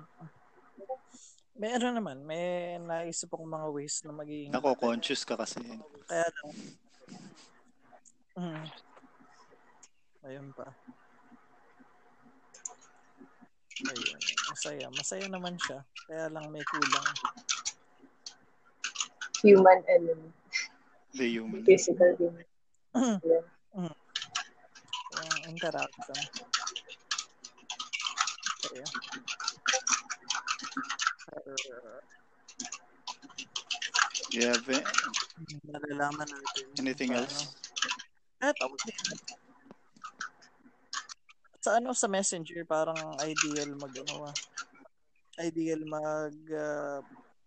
[1.56, 5.60] May ano naman, may naisip akong mga ways na magiging Nako, conscious ka kasi.
[6.08, 6.48] Kaya lang.
[8.36, 8.66] Mm.
[10.28, 10.68] Ayun pa.
[13.88, 14.20] Ayun.
[14.52, 14.88] Masaya.
[14.92, 15.80] Masaya naman siya.
[16.08, 17.08] Kaya lang may kulang.
[19.46, 20.34] Human element,
[21.14, 21.62] The human.
[21.64, 22.48] physical human.
[23.76, 26.20] Yung interaction.
[28.64, 28.86] Kaya.
[31.36, 32.00] Uh,
[34.36, 34.84] You have eh,
[35.64, 36.66] malalaman natin.
[36.84, 37.24] anything paano.
[37.24, 37.56] else?
[38.44, 38.96] Eh, tapos din.
[41.64, 44.36] Sa ano sa messenger parang ideal mag ano ah.
[45.40, 47.00] ideal mag uh,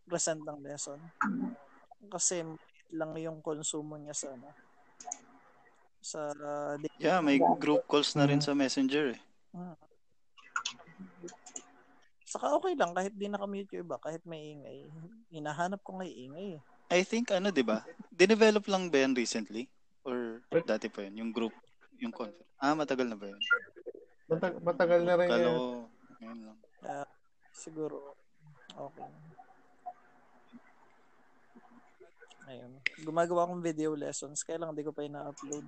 [0.09, 0.96] present ng lesson.
[2.09, 2.40] Kasi
[2.96, 4.68] lang yung konsumo niya sa ano
[6.03, 9.20] sa uh, Yeah, may group calls na rin sa Messenger eh.
[9.53, 9.77] Hmm.
[12.29, 14.85] Saka okay lang kahit di nakamute yung iba, kahit may ingay.
[15.33, 16.51] Hinahanap ko ngay ingay.
[16.93, 17.85] I think ano, 'di ba?
[18.12, 19.69] Dinevelop lang ba yan recently
[20.05, 21.53] or dati pa yun yung group,
[22.01, 22.49] yung conference?
[22.61, 23.41] Ah, matagal na ba yun?
[24.29, 25.57] Matag- matagal na rin Kalo, yan.
[26.20, 26.59] Ngayon lang.
[26.85, 27.09] Uh,
[27.53, 28.16] siguro
[28.77, 29.09] okay.
[32.49, 32.73] Ayun.
[33.05, 35.65] Gumagawa akong video lessons, kaya lang di ko pa ina-upload.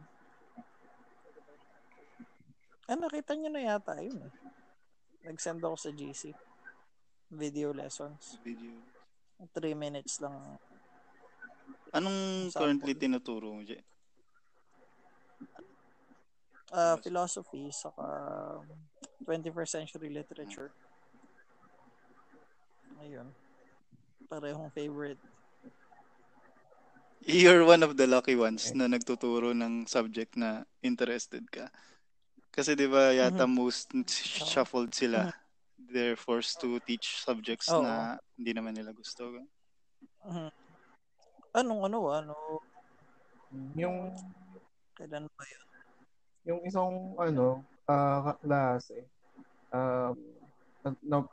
[2.90, 4.34] Ah, nakita nyo na yata yun eh.
[5.30, 6.34] Nag-send ako sa GC.
[7.30, 8.42] Video lessons.
[8.42, 8.82] Video.
[9.54, 10.34] 3 minutes lang.
[11.94, 13.78] Anong currently tinuturo mo, Jay?
[16.74, 18.02] Uh, philosophy, saka
[19.22, 20.74] 21st century literature.
[23.06, 23.30] Ayun.
[24.26, 25.22] Parehong favorite.
[27.22, 31.70] You're one of the lucky ones na nagtuturo ng subject na interested ka.
[32.50, 33.54] Kasi 'di ba yata mm-hmm.
[33.54, 33.94] most
[34.50, 35.30] shuffled sila.
[35.30, 35.38] Mm-hmm.
[35.90, 37.82] They're forced to teach subjects oh.
[37.82, 39.30] na hindi naman nila gusto.
[40.26, 40.50] Mm-hmm.
[41.54, 42.34] Anong ano ano?
[43.78, 44.14] Yung
[44.98, 45.66] kailan ba 'yun?
[46.50, 49.06] Yung isang ano, uh, klase
[49.70, 50.18] um
[50.82, 51.30] uh, no,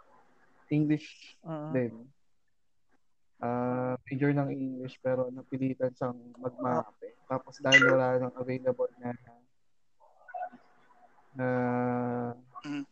[0.70, 1.74] English uh-huh.
[1.74, 1.94] din.
[3.38, 7.14] Uh, major ng English pero napilitan siyang magmape.
[7.30, 9.14] Tapos dahil wala nang available na
[11.38, 11.50] na
[12.66, 12.84] mm.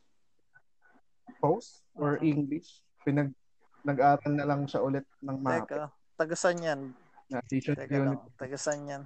[1.41, 2.29] post or uh-huh.
[2.29, 2.85] English.
[3.01, 3.33] Pinag
[3.81, 5.65] nag-aral na lang siya ulit ng map.
[5.65, 6.81] Teka, tagasan yan.
[7.29, 9.03] Na teacher Teka lang, tagasan yan.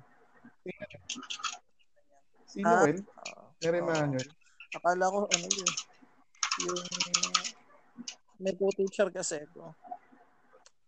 [2.49, 2.99] Si ah, Noel?
[3.03, 4.27] Uh, Mary Manuel.
[4.75, 5.71] Akala ko ano yun.
[6.67, 6.81] Yung
[8.39, 9.75] may co-teacher kasi ko.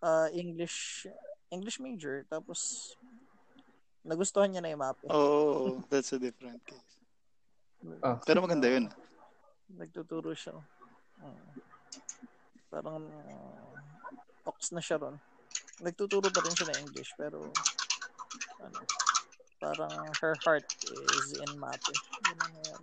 [0.01, 1.05] Uh, English
[1.53, 2.91] English major tapos
[4.01, 4.97] nagustuhan niya na yung map.
[5.11, 7.00] Oh, that's a different case.
[8.01, 8.21] Ah.
[8.21, 8.85] Pero maganda yun.
[9.73, 10.53] Nagtuturo siya.
[11.21, 11.49] Uh,
[12.69, 15.17] parang uh, ox na siya ron.
[15.81, 17.49] Nagtuturo pa rin siya ng English pero
[18.61, 18.79] ano,
[19.57, 20.69] parang her heart
[21.17, 21.81] is in math.
[21.89, 21.99] Eh.
[22.29, 22.81] Ganun na yan.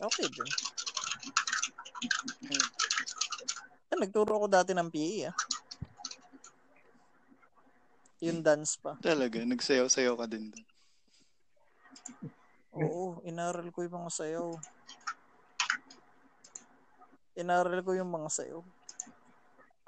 [0.00, 0.50] Okay din.
[2.40, 2.66] Hmm.
[3.90, 5.36] Ah, nagturo ako dati ng PE ah.
[8.20, 8.94] Yung dance pa.
[9.00, 10.69] Talaga, nagsayaw-sayaw ka din doon.
[12.76, 14.50] Oo, inaral ko yung mga sayaw.
[17.34, 18.60] Inaral ko yung mga sayaw.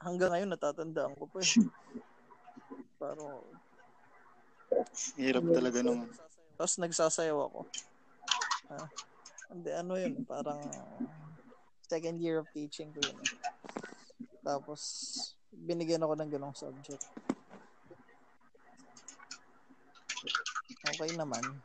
[0.02, 1.52] Hanggang ngayon natatandaan ko pa eh.
[2.98, 3.46] Pero
[5.16, 6.08] Hirap talaga nung
[6.56, 7.60] Tapos nagsasayaw ako.
[8.72, 8.88] Ah,
[9.52, 10.60] hindi ano yun, parang
[11.84, 13.18] second year of teaching ko yun.
[14.40, 14.80] Tapos
[15.52, 17.04] binigyan ako ng ganong subject.
[20.82, 21.42] Okay naman.
[21.42, 21.58] Uh,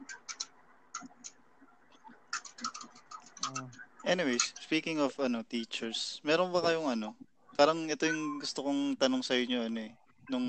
[4.07, 7.11] Anyways, speaking of ano teachers, meron ba kayong ano?
[7.59, 9.93] Parang ito yung gusto kong tanong sa inyo ano eh.
[10.31, 10.47] Nung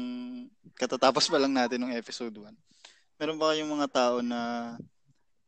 [0.79, 2.55] katatapos pa lang natin ng episode 1.
[3.19, 4.75] Meron ba kayong mga tao na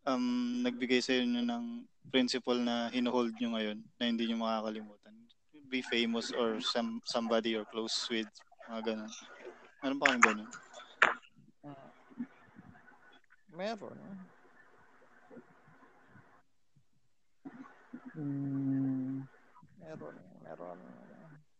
[0.02, 5.14] um, nagbigay sa inyo ng principle na hinuhold nyo ngayon na hindi nyo makakalimutan?
[5.70, 8.26] Be famous or some somebody you're close with,
[8.66, 9.12] mga ganun.
[9.86, 10.50] Meron ba kayong ganun?
[11.62, 11.90] Uh,
[13.54, 14.29] meron.
[18.20, 19.24] Mm.
[19.80, 20.78] Meron, meron.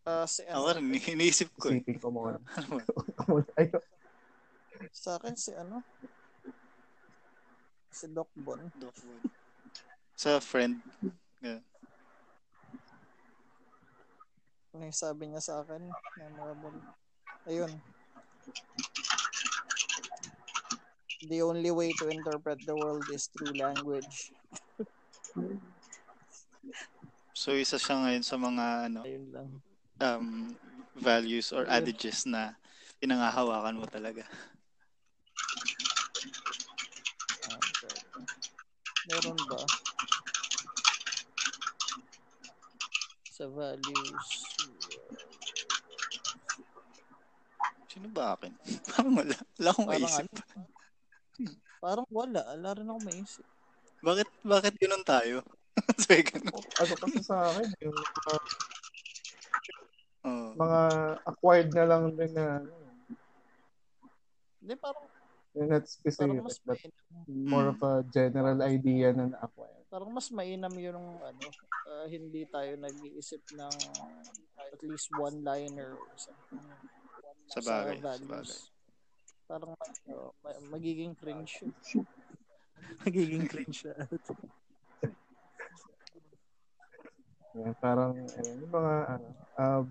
[0.05, 1.73] Uh, si, ano, Ako rin, iniisip ko.
[1.73, 1.81] Eh.
[1.81, 2.37] Isipin ko muna.
[3.25, 3.41] Ano
[4.93, 5.85] Sa akin si ano?
[7.93, 8.61] Si Doc Bon.
[8.77, 9.21] Doc Bon.
[10.17, 10.85] Sa friend.
[11.41, 11.65] Yeah.
[14.77, 15.89] Ano yung sabi niya sa akin?
[16.21, 16.77] Memorable.
[17.49, 17.73] Ayun.
[21.29, 24.33] The only way to interpret the world is through language.
[27.33, 29.49] So isa siya ngayon sa mga ano lang.
[30.01, 30.53] um
[31.01, 31.89] values or Ayun.
[31.89, 32.59] adages na
[33.01, 34.29] pinangahawakan mo talaga.
[37.49, 37.97] Okay.
[39.09, 39.61] Meron ba?
[43.33, 44.29] Sa values.
[47.91, 48.53] Sino ba akin?
[48.93, 49.37] Parang wala.
[49.57, 50.27] Wala akong parang maisip.
[50.29, 50.63] Ano?
[51.81, 52.41] Parang wala.
[52.55, 53.47] Wala rin ako maisip.
[54.05, 55.41] Bakit, bakit ganun tayo?
[56.05, 58.43] Sorry, ano kasi sa akin, yung uh,
[60.27, 60.81] uh, mga
[61.25, 62.71] acquired na lang din na ano.
[64.61, 65.09] Hindi, parang
[65.57, 66.79] not specific, but
[67.27, 69.83] more of a general idea na na-acquire.
[69.91, 71.47] Parang mas mainam yung ano,
[71.91, 73.77] uh, hindi tayo nag-iisip ng
[74.61, 76.63] at least one-liner or something.
[77.51, 77.99] Sa bagay.
[77.99, 78.59] Sa bagay.
[79.51, 80.31] Parang uh,
[80.71, 81.67] magiging cringe.
[83.03, 83.97] magiging cringe siya.
[87.57, 89.29] Yeah, parang eh, yung mga ano,
[89.59, 89.83] uh,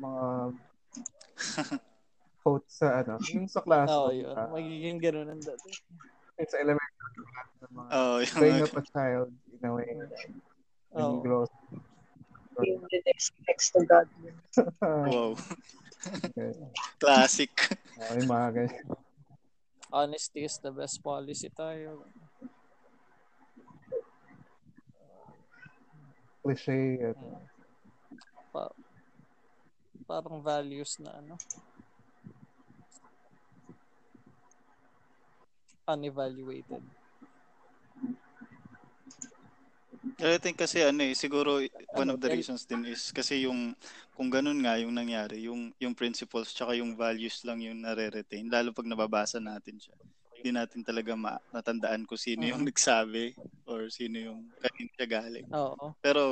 [0.00, 0.24] mga
[2.42, 3.88] quote sa ano, yung sa class.
[3.88, 4.34] Oo, oh, yun.
[4.34, 5.70] Uh, magiging ganun ang dati.
[6.40, 9.88] It's elementary class ng mga oh, yung bring up a child in a way.
[10.92, 11.16] Oh.
[11.16, 11.52] He grows.
[12.60, 14.08] Yung next, next to God.
[14.82, 15.32] wow.
[16.02, 16.52] Okay.
[17.00, 17.52] Classic.
[17.96, 18.86] Oh, yung mga ganyan.
[19.92, 22.04] Honesty is the best policy tayo.
[26.42, 26.98] Cliche.
[27.14, 27.18] At...
[28.50, 28.76] Pa-
[30.04, 31.38] parang values na ano.
[35.86, 36.82] Unevaluated.
[40.22, 41.58] I think kasi ano eh, siguro
[41.94, 43.74] one of the reasons din is kasi yung
[44.14, 48.70] kung ganun nga yung nangyari, yung yung principles tsaka yung values lang yung nare-retain lalo
[48.70, 49.94] pag nababasa natin siya.
[50.42, 52.74] Hindi natin talaga ma- natandaan kung sino yung uh-huh.
[52.74, 53.38] nagsabi
[53.70, 55.46] or sino yung kanina siya galing.
[55.54, 55.94] Oo.
[56.02, 56.22] Pero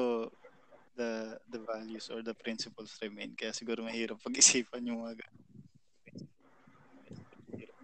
[0.98, 5.22] the the values or the principles remain kaya siguro mahirap pag-isipan yung mga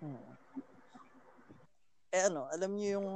[0.03, 0.35] hmm.
[2.11, 3.09] Eh ano, alam niyo yung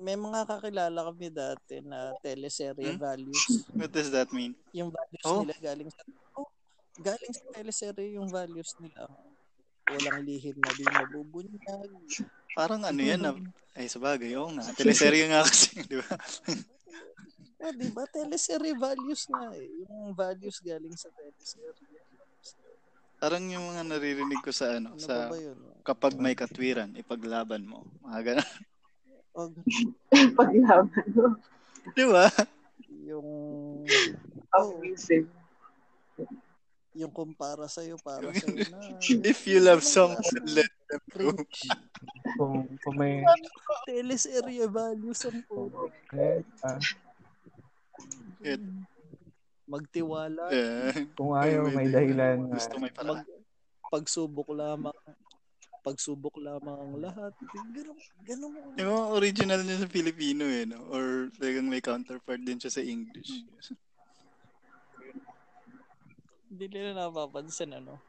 [0.00, 3.00] may mga kakilala kami dati na teleserye hmm?
[3.00, 3.68] values.
[3.76, 4.56] What does that mean?
[4.72, 5.44] Yung values oh.
[5.44, 6.02] nila galing sa
[6.40, 6.48] oh,
[6.98, 9.06] galing sa teleserye yung values nila.
[9.92, 11.92] Walang lihim na di mabubunyag.
[12.54, 13.32] Parang ano yan na,
[13.78, 14.66] ay sabagay, oo nga.
[14.74, 16.14] Teleserye nga kasi, di ba?
[17.62, 18.04] oh, di ba?
[18.10, 19.68] Teleserye values nga eh.
[19.86, 21.72] Yung values galing sa teleserye.
[23.20, 25.28] Parang yung mga naririnig ko sa ano, ano sa
[25.84, 27.84] kapag may katwiran, ipaglaban mo.
[28.00, 28.50] Mga ganun.
[29.36, 29.52] Og
[30.40, 31.36] paglaban mo.
[31.92, 32.26] Di ba?
[33.04, 33.28] Yung
[34.56, 35.28] amazing.
[36.98, 38.78] Yung kumpara sa iyo para sa iyo na.
[39.30, 41.30] If you love someone, let them go.
[42.34, 43.22] kung, kung may
[43.86, 45.70] teles area values ang po.
[46.14, 46.82] Eh, ah.
[48.42, 48.62] It,
[49.70, 50.50] magtiwala.
[50.50, 51.06] Yeah.
[51.14, 52.50] Kung ayaw, may dahilan.
[52.50, 53.22] Gusto may paraan.
[53.22, 53.28] Mag,
[53.90, 54.96] pagsubok lamang
[55.80, 57.32] pagsubok lamang ang lahat.
[57.40, 58.52] Ganun, ganun.
[58.76, 60.84] Yung original niya sa Filipino eh, no?
[60.92, 63.32] Or talagang may counterpart din siya sa English.
[66.50, 68.02] Hindi nila napapansin, ano?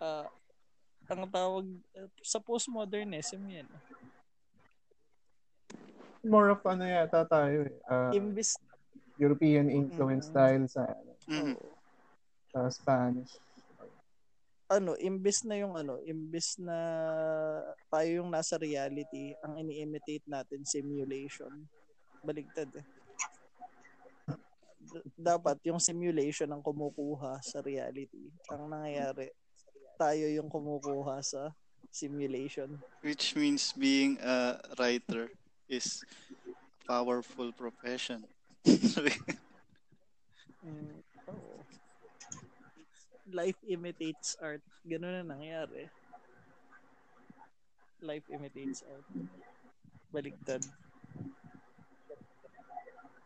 [0.00, 0.26] Uh,
[1.12, 3.68] ang tawag uh, sa postmodernism yan.
[6.24, 7.76] More of ano yata tayo eh.
[7.84, 8.56] Uh, Imbis
[9.20, 10.32] European influence mm.
[10.32, 10.82] style sa
[11.28, 11.56] mm.
[12.48, 13.36] sa Spanish
[14.74, 16.76] ano, imbes na yung ano, imbes na
[17.92, 21.52] tayo yung nasa reality, ang ini-imitate natin simulation.
[22.24, 22.86] Baligtad eh.
[25.14, 28.30] Dapat yung simulation ang kumukuha sa reality.
[28.50, 29.30] Ang nangyayari,
[29.98, 31.52] tayo yung kumukuha sa
[31.88, 32.78] simulation.
[33.04, 35.30] Which means being a writer
[35.68, 38.24] is a powerful profession.
[40.64, 40.98] mm,
[41.28, 41.54] oh
[43.34, 44.60] life imitates art.
[44.84, 45.88] Ganun na nangyari.
[48.04, 49.06] Life imitates art.
[50.12, 50.62] Baligtad.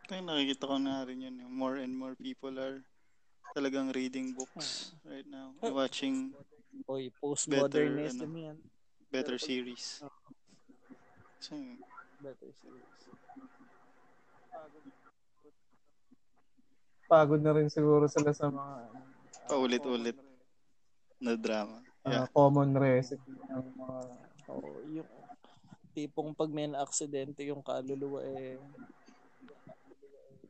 [0.09, 1.37] Ay, nakikita ko na rin yun.
[1.53, 2.81] More and more people are
[3.53, 5.53] talagang reading books right now.
[5.61, 6.33] Watching
[6.89, 8.59] Oy, postmodernism better, ano, yan.
[9.13, 10.01] Better series.
[10.01, 10.13] Oh.
[11.45, 11.61] So,
[12.25, 12.89] better series.
[17.09, 18.89] Pagod na rin siguro sila sa mga
[19.49, 20.17] Paulit-ulit
[21.21, 21.81] na drama.
[22.05, 22.25] Yeah.
[22.25, 24.01] Uh, common recipe ng mga
[24.49, 25.11] oh, yung
[25.93, 28.57] tipong pag may aksidente yung kaluluwa eh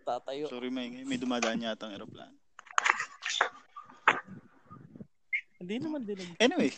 [0.09, 0.49] tatayo.
[0.49, 2.33] Sorry, may, may dumadaan yata ang aeroplano.
[5.61, 6.17] Hindi naman din.
[6.41, 6.73] Anyway,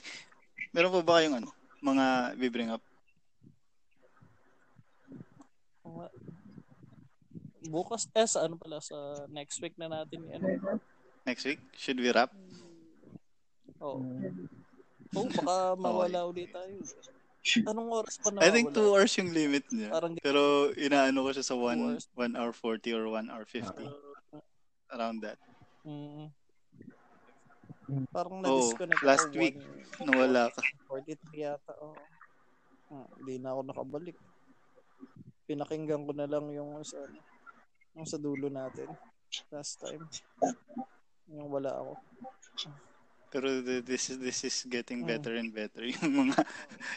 [0.75, 1.49] meron pa ba kayong ano,
[1.79, 2.83] mga bibring up?
[7.71, 8.97] Bukas, eh, sa ano pala, sa
[9.31, 10.43] next week na natin yan.
[11.23, 11.63] Next week?
[11.79, 12.35] Should we wrap?
[13.79, 14.03] Oo.
[15.15, 15.23] Oh.
[15.23, 16.31] oh, baka mawala okay.
[16.35, 16.75] ulit tayo.
[17.41, 18.45] Anong oras pa na?
[18.45, 19.89] I think 2 hours yung limit niya.
[19.89, 23.81] Parang, Pero inaano ko siya sa 1 1 hour 40 or 1 hour 50.
[23.81, 24.45] Uh,
[24.93, 25.41] Around that.
[25.89, 26.29] Mm.
[28.15, 29.59] Parang na-disconnect oh, last week,
[29.99, 30.63] one, nawala ka.
[30.87, 31.73] 43 yata.
[31.83, 31.97] Oh.
[32.91, 34.17] Hmm, hindi na ako nakabalik.
[35.49, 37.03] Pinakinggan ko na lang yung sa,
[37.99, 38.87] yung sa dulo natin
[39.51, 40.03] last time.
[41.31, 41.93] Yung wala ako.
[43.31, 45.11] Pero this is this is getting hmm.
[45.15, 46.39] better and better yung mga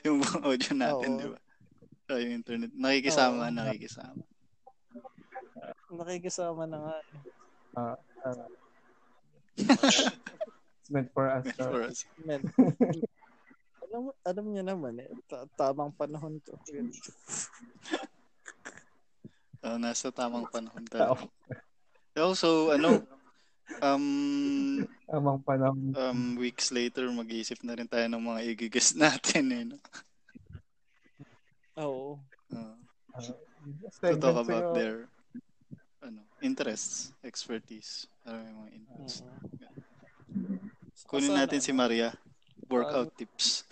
[0.01, 1.39] yung audio natin, di ba?
[2.09, 3.53] So, yung internet nakikisama, Oo.
[3.53, 4.23] nakikisama.
[5.93, 6.97] Nakikisama na nga.
[7.73, 7.97] Ah,
[8.27, 8.49] ah.
[9.55, 11.45] It's meant for us.
[11.45, 11.99] Meant to- for us.
[12.25, 12.41] Men.
[13.87, 15.09] alam, alam niya naman eh.
[15.29, 16.57] Ta- tamang panahon to.
[16.73, 16.89] Yun.
[19.63, 21.15] Ah, nasa tamang panahon Tao.
[21.15, 21.29] talaga.
[22.13, 23.01] Also, ano,
[23.81, 25.93] um, Amang panahon.
[25.95, 29.45] um, weeks later, mag-iisip na rin tayo ng mga igigas natin.
[29.49, 29.77] Eh, no?
[31.79, 32.19] Oo.
[32.53, 32.77] Uh,
[33.79, 35.07] Just to like talk that, about their
[36.03, 38.05] ano, interests, expertise.
[38.27, 39.19] Ano yung mga interests.
[40.27, 40.59] Mm.
[41.07, 41.71] Kunin natin si?
[41.71, 42.11] Maria.
[42.67, 43.63] Workout tips.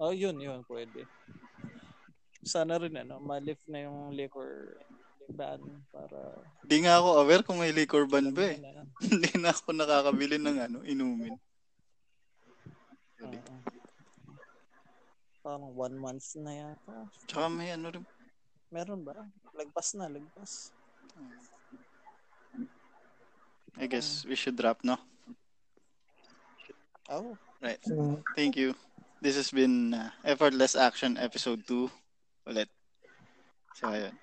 [0.00, 1.04] Oh, yun, yun, pwede.
[2.40, 4.80] Sana rin, ano, malift na yung liquor
[5.32, 6.36] ban para...
[6.66, 8.58] Di nga ako aware kung may liquor ban ba eh.
[9.06, 11.34] Hindi na ako nakakabili ng ano, inumin.
[13.24, 13.54] Oo.
[15.40, 17.08] Parang one month na yata.
[17.24, 18.04] Tsaka may ano rin.
[18.70, 19.24] Meron ba?
[19.56, 20.70] Lagpas na, lagpas.
[23.80, 25.00] I guess we should wrap, no?
[27.10, 27.80] Oh, Right.
[28.36, 28.72] Thank you.
[29.20, 31.92] This has been uh, Effortless Action Episode 2
[32.48, 32.72] ulit.
[33.76, 34.16] So, ayun.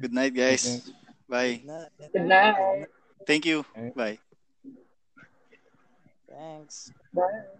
[0.00, 0.90] Good night, guys.
[1.28, 1.60] Bye.
[1.64, 2.88] na, Good night.
[3.26, 3.64] Thank you.
[3.94, 4.18] Bye.
[6.26, 6.90] Thanks.
[7.12, 7.59] Bye.